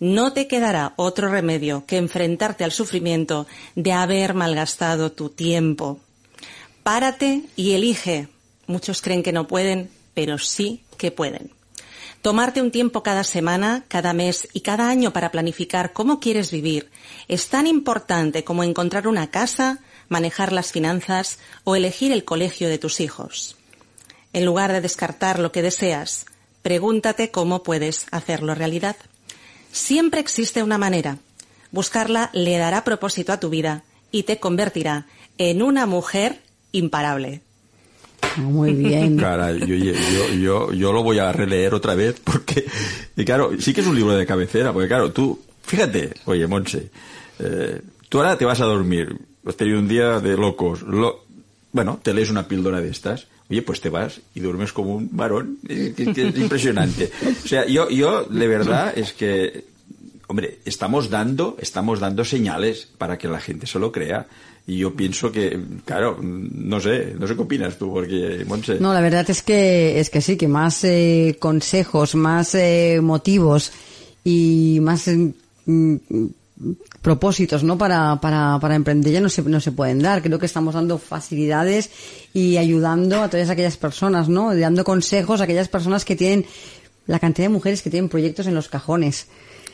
no 0.00 0.32
te 0.32 0.48
quedará 0.48 0.94
otro 0.96 1.28
remedio 1.28 1.84
que 1.86 1.98
enfrentarte 1.98 2.64
al 2.64 2.72
sufrimiento 2.72 3.46
de 3.74 3.92
haber 3.92 4.32
malgastado 4.32 5.12
tu 5.12 5.28
tiempo. 5.28 6.00
Párate 6.82 7.42
y 7.56 7.72
elige. 7.72 8.28
Muchos 8.66 9.02
creen 9.02 9.22
que 9.22 9.32
no 9.32 9.46
pueden, 9.46 9.90
pero 10.18 10.36
sí 10.36 10.82
que 10.96 11.12
pueden. 11.12 11.52
Tomarte 12.22 12.60
un 12.60 12.72
tiempo 12.72 13.04
cada 13.04 13.22
semana, 13.22 13.84
cada 13.86 14.12
mes 14.12 14.48
y 14.52 14.62
cada 14.62 14.88
año 14.88 15.12
para 15.12 15.30
planificar 15.30 15.92
cómo 15.92 16.18
quieres 16.18 16.50
vivir 16.50 16.90
es 17.28 17.46
tan 17.46 17.68
importante 17.68 18.42
como 18.42 18.64
encontrar 18.64 19.06
una 19.06 19.30
casa, 19.30 19.78
manejar 20.08 20.52
las 20.52 20.72
finanzas 20.72 21.38
o 21.62 21.76
elegir 21.76 22.10
el 22.10 22.24
colegio 22.24 22.68
de 22.68 22.78
tus 22.78 22.98
hijos. 22.98 23.54
En 24.32 24.44
lugar 24.44 24.72
de 24.72 24.80
descartar 24.80 25.38
lo 25.38 25.52
que 25.52 25.62
deseas, 25.62 26.26
pregúntate 26.62 27.30
cómo 27.30 27.62
puedes 27.62 28.08
hacerlo 28.10 28.56
realidad. 28.56 28.96
Siempre 29.70 30.18
existe 30.18 30.64
una 30.64 30.78
manera. 30.78 31.18
Buscarla 31.70 32.30
le 32.32 32.58
dará 32.58 32.82
propósito 32.82 33.32
a 33.32 33.38
tu 33.38 33.50
vida 33.50 33.84
y 34.10 34.24
te 34.24 34.40
convertirá 34.40 35.06
en 35.38 35.62
una 35.62 35.86
mujer 35.86 36.42
imparable. 36.72 37.42
Muy 38.36 38.72
bien. 38.72 39.16
Caray, 39.16 39.58
yo, 39.60 39.74
yo, 39.74 39.92
yo, 40.38 40.72
yo 40.72 40.92
lo 40.92 41.02
voy 41.02 41.18
a 41.18 41.32
releer 41.32 41.74
otra 41.74 41.94
vez 41.94 42.20
porque, 42.22 42.64
y 43.16 43.24
claro, 43.24 43.50
sí 43.58 43.72
que 43.72 43.80
es 43.80 43.86
un 43.86 43.96
libro 43.96 44.16
de 44.16 44.26
cabecera, 44.26 44.72
porque 44.72 44.88
claro, 44.88 45.10
tú, 45.12 45.40
fíjate, 45.64 46.14
oye, 46.26 46.46
Monse, 46.46 46.90
eh, 47.40 47.80
tú 48.08 48.18
ahora 48.18 48.38
te 48.38 48.44
vas 48.44 48.60
a 48.60 48.64
dormir, 48.64 49.16
has 49.46 49.56
tenido 49.56 49.78
un 49.78 49.88
día 49.88 50.20
de 50.20 50.36
locos, 50.36 50.82
lo- 50.82 51.24
bueno, 51.72 51.98
te 52.02 52.14
lees 52.14 52.30
una 52.30 52.46
píldora 52.48 52.80
de 52.80 52.88
estas, 52.90 53.26
oye, 53.50 53.62
pues 53.62 53.80
te 53.80 53.88
vas 53.90 54.20
y 54.34 54.40
duermes 54.40 54.72
como 54.72 54.94
un 54.94 55.08
varón, 55.12 55.58
eh, 55.68 55.92
que, 55.96 56.12
que 56.12 56.28
es 56.28 56.36
impresionante. 56.38 57.10
O 57.44 57.48
sea, 57.48 57.66
yo, 57.66 57.88
yo, 57.90 58.24
de 58.24 58.46
verdad, 58.48 58.92
es 58.96 59.12
que, 59.12 59.64
hombre, 60.28 60.58
estamos 60.64 61.10
dando, 61.10 61.56
estamos 61.60 61.98
dando 62.00 62.24
señales 62.24 62.88
para 62.98 63.18
que 63.18 63.28
la 63.28 63.40
gente 63.40 63.66
se 63.66 63.78
lo 63.78 63.90
crea. 63.92 64.26
Y 64.68 64.76
yo 64.76 64.94
pienso 64.94 65.32
que, 65.32 65.58
claro, 65.86 66.18
no 66.20 66.78
sé, 66.78 67.14
no 67.18 67.26
sé 67.26 67.34
qué 67.34 67.40
opinas 67.40 67.78
tú, 67.78 67.90
porque. 67.90 68.44
No, 68.78 68.92
la 68.92 69.00
verdad 69.00 69.28
es 69.30 69.42
que, 69.42 69.98
es 69.98 70.10
que 70.10 70.20
sí, 70.20 70.36
que 70.36 70.46
más 70.46 70.84
eh, 70.84 71.38
consejos, 71.40 72.14
más 72.14 72.54
eh, 72.54 73.00
motivos 73.02 73.72
y 74.24 74.78
más 74.82 75.08
eh, 75.08 75.32
mm, 75.64 75.96
propósitos, 77.00 77.64
¿no? 77.64 77.78
Para, 77.78 78.20
para, 78.20 78.58
para 78.60 78.74
emprender 78.74 79.10
ya 79.10 79.22
no 79.22 79.30
se, 79.30 79.40
no 79.40 79.58
se 79.58 79.72
pueden 79.72 80.00
dar. 80.00 80.20
Creo 80.20 80.38
que 80.38 80.44
estamos 80.44 80.74
dando 80.74 80.98
facilidades 80.98 81.88
y 82.34 82.58
ayudando 82.58 83.22
a 83.22 83.30
todas 83.30 83.48
aquellas 83.48 83.78
personas, 83.78 84.28
¿no? 84.28 84.54
Dando 84.54 84.84
consejos 84.84 85.40
a 85.40 85.44
aquellas 85.44 85.68
personas 85.68 86.04
que 86.04 86.14
tienen, 86.14 86.44
la 87.06 87.18
cantidad 87.18 87.46
de 87.46 87.54
mujeres 87.54 87.80
que 87.80 87.88
tienen 87.88 88.10
proyectos 88.10 88.46
en 88.46 88.54
los 88.54 88.68
cajones. 88.68 89.28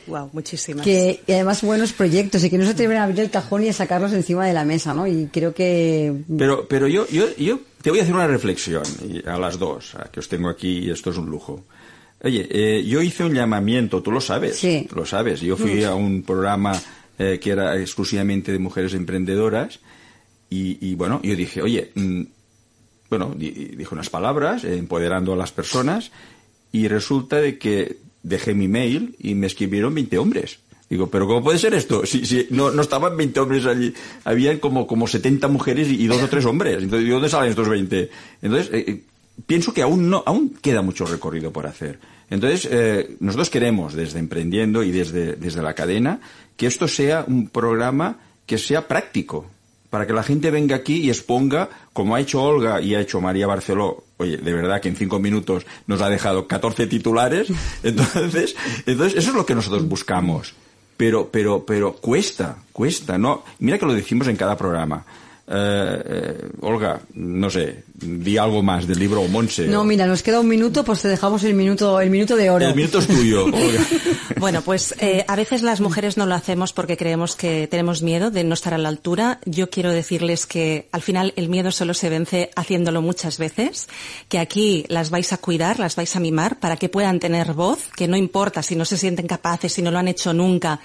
Wow, 0.07 0.29
muchísimas. 0.33 0.83
Que, 0.85 1.21
y 1.25 1.31
además 1.31 1.61
buenos 1.63 1.93
proyectos 1.93 2.43
y 2.43 2.49
que 2.49 2.57
no 2.57 2.65
se 2.65 2.71
atreven 2.71 2.97
a 2.97 3.03
abrir 3.05 3.19
el 3.21 3.29
cajón 3.31 3.63
y 3.63 3.69
a 3.69 3.73
sacarlos 3.73 4.13
encima 4.13 4.45
de 4.45 4.53
la 4.53 4.63
mesa, 4.65 4.93
¿no? 4.93 5.07
Y 5.07 5.27
creo 5.31 5.53
que... 5.53 6.13
Pero, 6.37 6.67
pero 6.67 6.87
yo, 6.87 7.07
yo, 7.09 7.25
yo 7.37 7.59
te 7.81 7.89
voy 7.89 7.99
a 7.99 8.03
hacer 8.03 8.13
una 8.15 8.27
reflexión 8.27 8.83
a 9.25 9.37
las 9.39 9.57
dos, 9.57 9.95
a 9.95 10.09
que 10.11 10.19
os 10.19 10.27
tengo 10.29 10.49
aquí 10.49 10.79
y 10.79 10.91
esto 10.91 11.09
es 11.11 11.17
un 11.17 11.29
lujo. 11.29 11.65
Oye, 12.23 12.47
eh, 12.49 12.83
yo 12.85 13.01
hice 13.01 13.23
un 13.23 13.33
llamamiento, 13.33 14.01
tú 14.01 14.11
lo 14.11 14.21
sabes, 14.21 14.57
Sí. 14.57 14.87
lo 14.95 15.05
sabes. 15.05 15.41
Yo 15.41 15.57
fui 15.57 15.83
a 15.83 15.93
un 15.95 16.23
programa 16.23 16.79
eh, 17.19 17.39
que 17.41 17.51
era 17.51 17.79
exclusivamente 17.79 18.51
de 18.51 18.59
mujeres 18.59 18.93
emprendedoras 18.93 19.79
y, 20.49 20.77
y, 20.87 20.95
bueno, 20.95 21.19
yo 21.23 21.35
dije, 21.35 21.61
oye, 21.61 21.91
mm, 21.95 22.21
bueno, 23.09 23.33
di- 23.35 23.51
dije 23.51 23.93
unas 23.93 24.09
palabras 24.09 24.63
eh, 24.63 24.77
empoderando 24.77 25.33
a 25.33 25.35
las 25.35 25.51
personas 25.51 26.11
y 26.71 26.87
resulta 26.87 27.37
de 27.37 27.57
que 27.57 27.97
dejé 28.25 28.53
mi 28.53 28.67
mail 28.67 29.15
y 29.19 29.35
me 29.35 29.47
escribieron 29.47 29.93
20 29.93 30.17
hombres. 30.17 30.59
Digo, 30.89 31.07
pero 31.07 31.27
¿cómo 31.27 31.43
puede 31.43 31.57
ser 31.57 31.73
esto? 31.73 32.05
Si, 32.05 32.25
si 32.25 32.47
no, 32.51 32.71
no 32.71 32.81
estaban 32.81 33.15
20 33.15 33.39
hombres 33.39 33.65
allí, 33.65 33.93
habían 34.23 34.59
como, 34.59 34.85
como 34.85 35.07
70 35.07 35.47
mujeres 35.47 35.87
y, 35.89 36.05
dos 36.07 36.21
o 36.21 36.27
tres 36.27 36.45
hombres. 36.45 36.83
Entonces, 36.83 37.07
¿de 37.07 37.13
dónde 37.13 37.29
salen 37.29 37.49
estos 37.49 37.69
20? 37.69 38.09
Entonces, 38.41 38.73
eh, 38.73 38.85
eh, 38.87 39.01
pienso 39.45 39.73
que 39.73 39.81
aún 39.81 40.09
no, 40.09 40.23
aún 40.25 40.55
queda 40.61 40.81
mucho 40.81 41.05
recorrido 41.05 41.51
por 41.51 41.65
hacer. 41.65 41.99
Entonces, 42.29 42.67
eh, 42.71 43.15
nosotros 43.19 43.49
queremos, 43.49 43.93
desde 43.93 44.19
Emprendiendo 44.19 44.83
y 44.83 44.91
desde, 44.91 45.35
desde 45.35 45.61
la 45.61 45.73
cadena, 45.73 46.19
que 46.55 46.67
esto 46.67 46.87
sea 46.87 47.25
un 47.27 47.49
programa 47.49 48.19
que 48.45 48.57
sea 48.57 48.87
práctico, 48.87 49.47
para 49.95 50.05
que 50.05 50.11
la 50.11 50.23
gente 50.23 50.51
venga 50.51 50.75
aquí 50.75 50.97
y 50.97 51.09
exponga, 51.09 51.69
como 51.93 52.15
ha 52.15 52.19
hecho 52.19 52.43
Olga 52.43 52.81
y 52.81 52.95
ha 52.95 52.99
hecho 52.99 53.21
María 53.21 53.47
Barceló, 53.47 54.03
oye, 54.17 54.35
de 54.35 54.51
verdad 54.51 54.81
que 54.81 54.89
en 54.89 54.97
cinco 54.97 55.19
minutos 55.19 55.65
nos 55.87 56.01
ha 56.01 56.09
dejado 56.09 56.49
14 56.49 56.87
titulares, 56.87 57.47
entonces, 57.81 58.57
entonces 58.85 59.17
eso 59.17 59.29
es 59.29 59.35
lo 59.37 59.45
que 59.45 59.55
nosotros 59.55 59.87
buscamos. 59.87 60.53
Pero, 60.97 61.29
pero, 61.31 61.65
pero 61.65 61.93
cuesta, 61.93 62.57
cuesta, 62.73 63.17
¿no? 63.17 63.45
Mira 63.59 63.77
que 63.77 63.85
lo 63.85 63.93
decimos 63.93 64.27
en 64.27 64.35
cada 64.35 64.57
programa. 64.57 65.05
Eh, 65.47 66.03
eh, 66.05 66.49
Olga, 66.59 66.99
no 67.13 67.49
sé, 67.49 67.85
di 68.01 68.37
algo 68.37 68.61
más 68.61 68.87
del 68.87 68.99
libro 68.99 69.23
Monse. 69.27 69.67
No, 69.67 69.83
mira, 69.83 70.05
nos 70.05 70.21
queda 70.21 70.39
un 70.39 70.47
minuto, 70.47 70.83
pues 70.83 71.01
te 71.01 71.07
dejamos 71.07 71.43
el 71.43 71.53
minuto, 71.53 71.99
el 72.01 72.09
minuto 72.09 72.35
de 72.35 72.49
oro. 72.49 72.67
El 72.67 72.75
minuto 72.75 72.99
es 72.99 73.07
tuyo. 73.07 73.45
Bueno, 74.37 74.61
pues 74.61 74.93
eh, 74.99 75.23
a 75.27 75.35
veces 75.35 75.61
las 75.61 75.79
mujeres 75.79 76.17
no 76.17 76.25
lo 76.25 76.35
hacemos 76.35 76.73
porque 76.73 76.97
creemos 76.97 77.35
que 77.35 77.67
tenemos 77.67 78.01
miedo 78.01 78.31
de 78.31 78.43
no 78.43 78.53
estar 78.53 78.73
a 78.73 78.77
la 78.77 78.89
altura. 78.89 79.39
Yo 79.45 79.69
quiero 79.69 79.91
decirles 79.91 80.45
que 80.45 80.89
al 80.91 81.01
final 81.01 81.33
el 81.37 81.47
miedo 81.47 81.71
solo 81.71 81.93
se 81.93 82.09
vence 82.09 82.51
haciéndolo 82.55 83.01
muchas 83.01 83.37
veces, 83.37 83.87
que 84.27 84.39
aquí 84.39 84.85
las 84.89 85.09
vais 85.09 85.31
a 85.31 85.37
cuidar, 85.37 85.79
las 85.79 85.95
vais 85.95 86.15
a 86.15 86.19
mimar 86.19 86.59
para 86.59 86.75
que 86.75 86.89
puedan 86.89 87.19
tener 87.19 87.53
voz, 87.53 87.87
que 87.95 88.07
no 88.07 88.17
importa 88.17 88.61
si 88.61 88.75
no 88.75 88.83
se 88.83 88.97
sienten 88.97 89.27
capaces, 89.27 89.73
si 89.73 89.81
no 89.81 89.89
lo 89.89 89.99
han 89.99 90.09
hecho 90.09 90.33
nunca, 90.33 90.81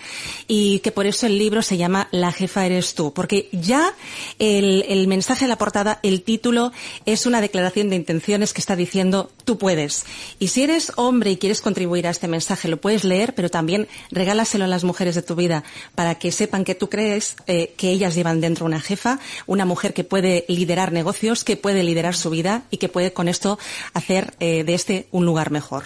y 0.47 0.79
que 0.79 0.93
por 0.93 1.07
eso 1.07 1.27
el 1.27 1.37
libro 1.37 1.63
se 1.63 1.77
llama 1.77 2.09
La 2.13 2.33
jefa 2.33 2.65
eres 2.67 2.95
tú, 2.95 3.13
porque 3.13 3.49
ya 3.53 3.95
el, 4.39 4.85
el 4.89 5.09
mensaje 5.09 5.47
de 5.47 5.49
la 5.49 5.59
portada, 5.59 5.99
el 6.03 6.23
título, 6.23 6.73
es 7.13 7.27
una 7.27 7.41
declaración 7.41 7.91
de 7.91 7.97
intenciones 7.97 8.53
que 8.53 8.61
está 8.61 8.77
diciendo 8.77 9.31
tú 9.45 9.59
puedes. 9.59 10.05
Y 10.39 10.49
si 10.49 10.63
eres 10.63 10.93
hombre 10.97 11.31
y 11.31 11.37
quieres 11.37 11.61
contribuir 11.61 12.07
a 12.07 12.11
este 12.11 12.29
mensaje, 12.29 12.69
lo 12.69 12.81
puedes 12.81 13.05
leer, 13.05 13.35
pero 13.35 13.49
también 13.49 13.89
regálaselo 14.11 14.65
a 14.65 14.69
las 14.69 14.85
mujeres 14.85 15.15
de 15.15 15.23
tu 15.23 15.35
vida 15.35 15.65
para 15.95 16.17
que 16.17 16.33
sepan 16.33 16.65
que 16.65 16.75
tú 16.75 16.89
crees 16.89 17.37
eh, 17.47 17.75
que 17.77 17.91
ellas 17.91 18.15
llevan 18.15 18.41
dentro 18.41 18.67
una 18.67 18.81
jefa, 18.81 19.19
una 19.47 19.65
mujer 19.65 19.95
que 19.95 20.05
puede 20.05 20.45
liderar 20.49 20.93
negocios, 20.93 21.45
que 21.45 21.57
puede 21.57 21.83
liderar 21.83 22.15
su 22.15 22.31
vida 22.31 22.63
y 22.71 22.77
que 22.77 22.89
puede 22.89 23.13
con 23.13 23.29
esto 23.29 23.59
hacer 23.95 24.35
eh, 24.41 24.65
de 24.65 24.75
este 24.75 25.07
un 25.11 25.25
lugar 25.25 25.51
mejor. 25.51 25.85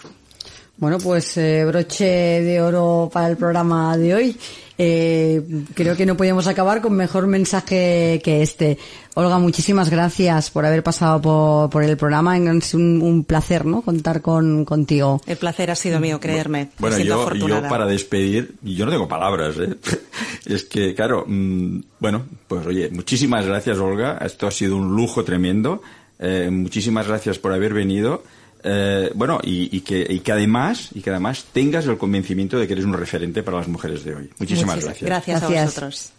Bueno, 0.77 0.99
pues 0.99 1.37
eh, 1.37 1.64
broche 1.64 2.05
de 2.05 2.61
oro 2.61 3.09
para 3.12 3.29
el 3.29 3.37
programa 3.37 3.97
de 3.97 4.14
hoy. 4.14 4.37
Eh, 4.77 5.43
creo 5.75 5.97
que 5.97 6.05
no 6.05 6.16
podíamos 6.16 6.49
acabar 6.49 6.81
con 6.81 6.95
mejor 6.95 7.27
mensaje 7.27 8.20
que 8.25 8.43
este. 8.43 8.79
Olga, 9.14 9.39
muchísimas 9.39 9.91
gracias 9.91 10.51
por 10.51 10.66
haber 10.66 10.83
pasado 10.83 11.22
por, 11.22 11.70
por 11.70 11.85
el 11.85 11.97
programa. 11.97 12.37
Es 12.37 12.75
un, 12.75 13.01
un 13.01 13.25
placer, 13.25 13.64
¿no? 13.64 13.83
Contar 13.83 14.20
con, 14.20 14.64
contigo. 14.64 15.20
El 15.27 15.37
placer 15.37 15.70
ha 15.70 15.77
sido 15.77 16.01
mío, 16.01 16.18
creerme. 16.18 16.70
Bueno, 16.79 16.99
yo, 16.99 17.22
afortunada. 17.22 17.62
yo 17.62 17.68
para 17.68 17.87
despedir, 17.87 18.57
y 18.64 18.75
yo 18.75 18.85
no 18.85 18.91
tengo 18.91 19.07
palabras, 19.07 19.57
¿eh? 19.59 19.77
es 20.47 20.64
que, 20.64 20.95
claro, 20.95 21.25
mm, 21.27 21.81
bueno, 22.01 22.25
pues 22.49 22.66
oye, 22.66 22.91
muchísimas 22.91 23.47
gracias, 23.47 23.79
Olga. 23.79 24.18
Esto 24.18 24.49
ha 24.49 24.51
sido 24.51 24.77
un 24.77 24.97
lujo 24.97 25.22
tremendo. 25.25 25.83
Eh, 26.18 26.49
muchísimas 26.51 27.07
gracias 27.07 27.39
por 27.39 27.53
haber 27.53 27.75
venido. 27.75 28.25
Eh, 28.67 29.11
bueno, 29.15 29.41
y, 29.43 29.77
y 29.77 29.81
que, 29.83 30.07
y 30.09 30.21
que 30.21 30.33
además, 30.33 30.89
y 30.95 31.01
que 31.03 31.11
además 31.11 31.45
tengas 31.53 31.87
el 31.87 31.99
convencimiento 31.99 32.59
de 32.59 32.67
que 32.67 32.73
eres 32.73 32.87
un 32.87 32.95
referente 32.95 33.43
para 33.43 33.59
las 33.59 33.69
mujeres 33.69 34.05
de 34.05 34.15
hoy. 34.15 34.31
Muchísimas 34.39 34.79
Muchis- 34.79 34.85
gracias. 34.85 35.03
Gracias 35.11 35.43
a 35.43 35.49
vosotros. 35.49 36.12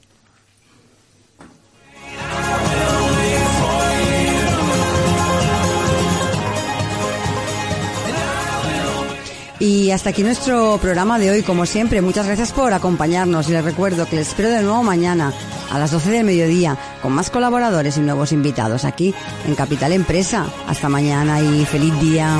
Y 9.60 9.92
hasta 9.92 10.10
aquí 10.10 10.24
nuestro 10.24 10.78
programa 10.82 11.18
de 11.18 11.32
hoy, 11.32 11.42
como 11.42 11.66
siempre. 11.66 12.02
Muchas 12.02 12.26
gracias 12.26 12.52
por 12.52 12.74
acompañarnos 12.74 13.48
y 13.48 13.54
les 13.54 13.64
recuerdo 13.64 14.06
que 14.08 14.18
les 14.18 14.28
espero 14.28 14.50
de 14.50 14.62
nuevo 14.62 14.84
mañana 14.84 15.34
a 15.72 15.80
las 15.80 15.92
12 15.92 16.12
del 16.12 16.26
mediodía 16.26 16.78
con 17.02 17.14
más 17.14 17.30
colaboradores 17.30 17.98
y 17.98 18.02
nuevos 18.02 18.32
invitados 18.32 18.86
aquí 18.86 19.14
en 19.48 19.56
Capital 19.56 19.94
Empresa. 19.94 20.46
Hasta 20.68 20.90
mañana 20.90 21.42
y 21.42 21.66
feliz 21.66 21.98
día. 22.02 22.38